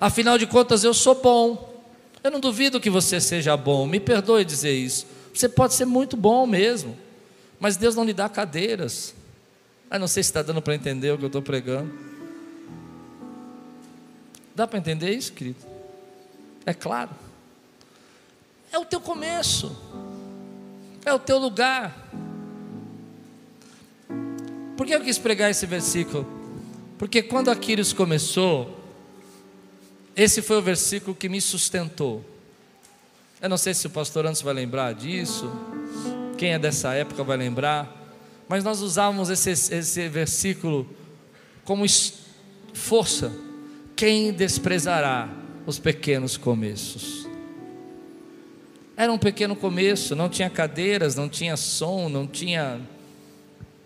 Afinal 0.00 0.38
de 0.38 0.46
contas, 0.46 0.84
eu 0.84 0.94
sou 0.94 1.16
bom. 1.16 1.82
Eu 2.22 2.30
não 2.30 2.38
duvido 2.40 2.80
que 2.80 2.88
você 2.88 3.20
seja 3.20 3.56
bom. 3.56 3.86
Me 3.86 3.98
perdoe 3.98 4.44
dizer 4.44 4.72
isso. 4.72 5.06
Você 5.32 5.48
pode 5.48 5.74
ser 5.74 5.84
muito 5.84 6.16
bom 6.16 6.46
mesmo. 6.46 6.96
Mas 7.58 7.76
Deus 7.76 7.96
não 7.96 8.04
lhe 8.04 8.12
dá 8.12 8.28
cadeiras. 8.28 9.14
Ah, 9.90 9.98
não 9.98 10.06
sei 10.06 10.22
se 10.22 10.30
está 10.30 10.40
dando 10.40 10.62
para 10.62 10.74
entender 10.74 11.10
o 11.10 11.18
que 11.18 11.24
eu 11.24 11.28
estou 11.28 11.42
pregando. 11.42 11.92
Dá 14.54 14.66
para 14.66 14.78
entender 14.78 15.10
isso, 15.10 15.32
querido? 15.32 15.58
É 16.64 16.72
claro. 16.72 17.10
É 18.70 18.78
o 18.78 18.84
teu 18.84 19.00
começo. 19.00 19.76
É 21.04 21.12
o 21.12 21.18
teu 21.18 21.38
lugar. 21.38 22.08
Por 24.76 24.86
que 24.86 24.94
eu 24.94 25.00
quis 25.00 25.18
pregar 25.18 25.50
esse 25.50 25.66
versículo? 25.66 26.43
Porque 26.98 27.22
quando 27.22 27.50
Aquiles 27.50 27.92
começou, 27.92 28.80
esse 30.16 30.40
foi 30.42 30.58
o 30.58 30.62
versículo 30.62 31.14
que 31.14 31.28
me 31.28 31.40
sustentou. 31.40 32.24
Eu 33.40 33.48
não 33.48 33.56
sei 33.56 33.74
se 33.74 33.86
o 33.86 33.90
pastor 33.90 34.24
Anderson 34.24 34.44
vai 34.44 34.54
lembrar 34.54 34.94
disso, 34.94 35.50
quem 36.38 36.52
é 36.52 36.58
dessa 36.58 36.94
época 36.94 37.22
vai 37.22 37.36
lembrar, 37.36 38.02
mas 38.48 38.62
nós 38.62 38.80
usávamos 38.80 39.28
esse, 39.30 39.50
esse 39.50 40.08
versículo 40.08 40.88
como 41.64 41.84
força 42.72 43.32
quem 43.96 44.32
desprezará 44.32 45.28
os 45.66 45.78
pequenos 45.78 46.36
começos? 46.36 47.28
Era 48.96 49.12
um 49.12 49.18
pequeno 49.18 49.56
começo, 49.56 50.14
não 50.14 50.28
tinha 50.28 50.50
cadeiras, 50.50 51.14
não 51.14 51.28
tinha 51.28 51.56
som, 51.56 52.08
não 52.08 52.26
tinha. 52.26 52.80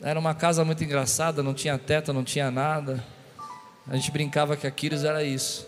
Era 0.01 0.19
uma 0.19 0.35
casa 0.35 0.65
muito 0.65 0.85
engraçada, 0.85 1.43
não 1.43 1.53
tinha 1.53 1.77
teto, 1.77 2.13
não 2.13 2.23
tinha 2.23 2.51
nada. 2.51 3.05
A 3.89 3.97
gente 3.97 4.11
brincava 4.13 4.57
que 4.57 4.67
Aquiles 4.67 5.03
era 5.03 5.25
isso. 5.25 5.67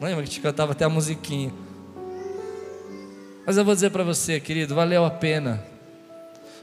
Lembra 0.00 0.16
que 0.16 0.22
a 0.22 0.24
gente 0.24 0.40
cantava 0.40 0.72
até 0.72 0.84
a 0.84 0.88
musiquinha. 0.88 1.52
Mas 3.46 3.56
eu 3.56 3.64
vou 3.64 3.74
dizer 3.74 3.90
para 3.90 4.02
você, 4.02 4.40
querido, 4.40 4.74
valeu 4.74 5.04
a 5.04 5.10
pena. 5.10 5.62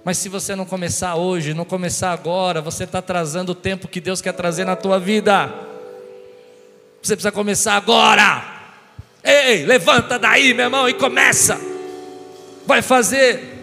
Mas 0.04 0.18
se 0.18 0.28
você 0.28 0.56
não 0.56 0.66
começar 0.66 1.16
hoje, 1.16 1.54
não 1.54 1.66
começar 1.66 2.12
agora, 2.12 2.62
você 2.62 2.84
está 2.84 3.00
atrasando 3.00 3.52
o 3.52 3.56
tempo 3.56 3.88
que 3.88 4.02
Deus 4.02 4.22
quer 4.22 4.34
trazer 4.34 4.66
na 4.66 4.76
tua 4.76 5.00
vida. 5.00 5.48
Você 7.02 7.16
precisa 7.16 7.32
começar 7.32 7.76
agora. 7.76 8.44
Ei, 9.24 9.66
levanta 9.66 10.18
daí, 10.18 10.54
meu 10.54 10.66
irmão, 10.66 10.90
e 10.90 10.94
começa. 10.94 11.60
Vai 12.66 12.82
fazer. 12.82 13.57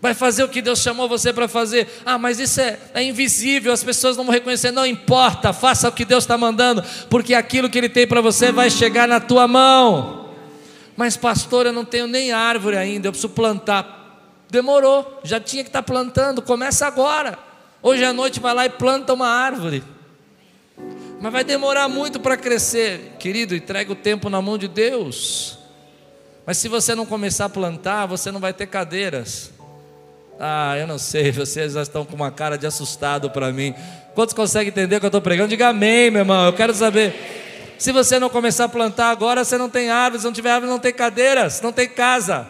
Vai 0.00 0.14
fazer 0.14 0.42
o 0.42 0.48
que 0.48 0.62
Deus 0.62 0.78
chamou 0.78 1.08
você 1.08 1.32
para 1.32 1.46
fazer. 1.46 1.86
Ah, 2.06 2.16
mas 2.16 2.40
isso 2.40 2.60
é, 2.60 2.78
é, 2.94 3.02
invisível, 3.02 3.70
as 3.70 3.84
pessoas 3.84 4.16
não 4.16 4.24
vão 4.24 4.32
reconhecer. 4.32 4.70
Não 4.70 4.86
importa, 4.86 5.52
faça 5.52 5.88
o 5.88 5.92
que 5.92 6.06
Deus 6.06 6.24
está 6.24 6.38
mandando, 6.38 6.82
porque 7.10 7.34
aquilo 7.34 7.68
que 7.68 7.76
Ele 7.76 7.88
tem 7.88 8.06
para 8.06 8.22
você 8.22 8.50
vai 8.50 8.70
chegar 8.70 9.06
na 9.06 9.20
tua 9.20 9.46
mão. 9.46 10.30
Mas, 10.96 11.16
pastor, 11.16 11.66
eu 11.66 11.72
não 11.72 11.84
tenho 11.84 12.06
nem 12.06 12.32
árvore 12.32 12.76
ainda, 12.76 13.08
eu 13.08 13.12
preciso 13.12 13.32
plantar. 13.32 13.98
Demorou, 14.48 15.20
já 15.22 15.38
tinha 15.38 15.62
que 15.62 15.68
estar 15.68 15.82
tá 15.82 15.86
plantando, 15.86 16.40
começa 16.40 16.86
agora. 16.86 17.38
Hoje 17.82 18.04
à 18.04 18.12
noite 18.12 18.40
vai 18.40 18.54
lá 18.54 18.64
e 18.64 18.70
planta 18.70 19.12
uma 19.12 19.28
árvore. 19.28 19.84
Mas 21.20 21.32
vai 21.32 21.44
demorar 21.44 21.88
muito 21.88 22.18
para 22.18 22.36
crescer. 22.36 23.16
Querido, 23.18 23.54
entrega 23.54 23.92
o 23.92 23.94
tempo 23.94 24.30
na 24.30 24.40
mão 24.40 24.56
de 24.56 24.66
Deus. 24.66 25.58
Mas 26.46 26.56
se 26.56 26.68
você 26.68 26.94
não 26.94 27.04
começar 27.04 27.44
a 27.44 27.50
plantar, 27.50 28.06
você 28.06 28.30
não 28.30 28.40
vai 28.40 28.54
ter 28.54 28.66
cadeiras. 28.66 29.52
Ah, 30.42 30.74
eu 30.78 30.86
não 30.86 30.96
sei, 30.98 31.30
vocês 31.32 31.74
já 31.74 31.82
estão 31.82 32.02
com 32.02 32.16
uma 32.16 32.30
cara 32.30 32.56
de 32.56 32.66
assustado 32.66 33.28
para 33.28 33.52
mim. 33.52 33.74
Quantos 34.14 34.34
conseguem 34.34 34.68
entender 34.68 34.96
o 34.96 34.98
que 34.98 35.04
eu 35.04 35.08
estou 35.08 35.20
pregando? 35.20 35.50
Diga 35.50 35.68
amém, 35.68 36.10
meu 36.10 36.22
irmão. 36.22 36.46
Eu 36.46 36.54
quero 36.54 36.72
saber. 36.74 37.74
Se 37.78 37.92
você 37.92 38.18
não 38.18 38.30
começar 38.30 38.64
a 38.64 38.68
plantar 38.68 39.10
agora, 39.10 39.44
você 39.44 39.58
não 39.58 39.68
tem 39.68 39.90
árvores, 39.90 40.22
se 40.22 40.26
não 40.26 40.32
tiver 40.32 40.50
árvores, 40.50 40.70
não 40.70 40.78
tem 40.78 40.92
cadeiras, 40.92 41.60
não 41.60 41.72
tem 41.72 41.88
casa. 41.88 42.46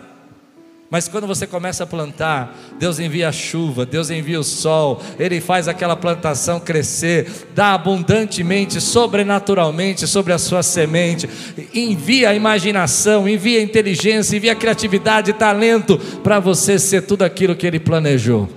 Mas 0.91 1.07
quando 1.07 1.25
você 1.25 1.47
começa 1.47 1.85
a 1.85 1.87
plantar, 1.87 2.59
Deus 2.77 2.99
envia 2.99 3.29
a 3.29 3.33
chuva, 3.33 3.87
Deus 3.87 4.11
envia 4.11 4.41
o 4.41 4.45
sol, 4.45 5.01
Ele 5.21 5.41
faz 5.41 5.69
aquela 5.69 5.95
plantação 5.95 6.59
crescer, 6.59 7.31
dá 7.55 7.75
abundantemente, 7.75 8.81
sobrenaturalmente 8.81 10.05
sobre 10.09 10.33
a 10.33 10.39
sua 10.39 10.65
semente, 10.65 11.31
envia 11.73 12.31
a 12.31 12.35
imaginação, 12.35 13.29
envia 13.29 13.61
a 13.61 13.63
inteligência, 13.63 14.37
envia 14.37 14.51
a 14.51 14.57
criatividade, 14.57 15.33
talento 15.33 15.97
para 16.25 16.41
você 16.41 16.77
ser 16.77 17.03
tudo 17.03 17.23
aquilo 17.23 17.55
que 17.55 17.69
Ele 17.69 17.79
planejou. 17.79 18.49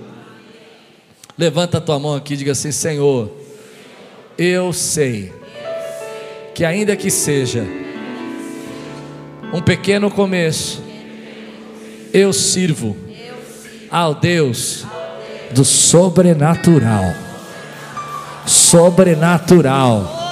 Levanta 1.38 1.78
a 1.78 1.80
tua 1.80 2.00
mão 2.00 2.16
aqui 2.16 2.34
e 2.34 2.38
diga 2.38 2.50
assim: 2.50 2.72
Senhor, 2.72 3.30
eu 4.36 4.72
sei 4.72 5.32
que 6.52 6.64
ainda 6.64 6.96
que 6.96 7.10
seja 7.10 7.64
um 9.52 9.62
pequeno 9.62 10.10
começo, 10.10 10.83
eu 12.14 12.32
sirvo 12.32 12.96
ao 13.90 14.14
Deus 14.14 14.86
do 15.50 15.64
sobrenatural. 15.64 17.12
Sobrenatural 18.46 20.23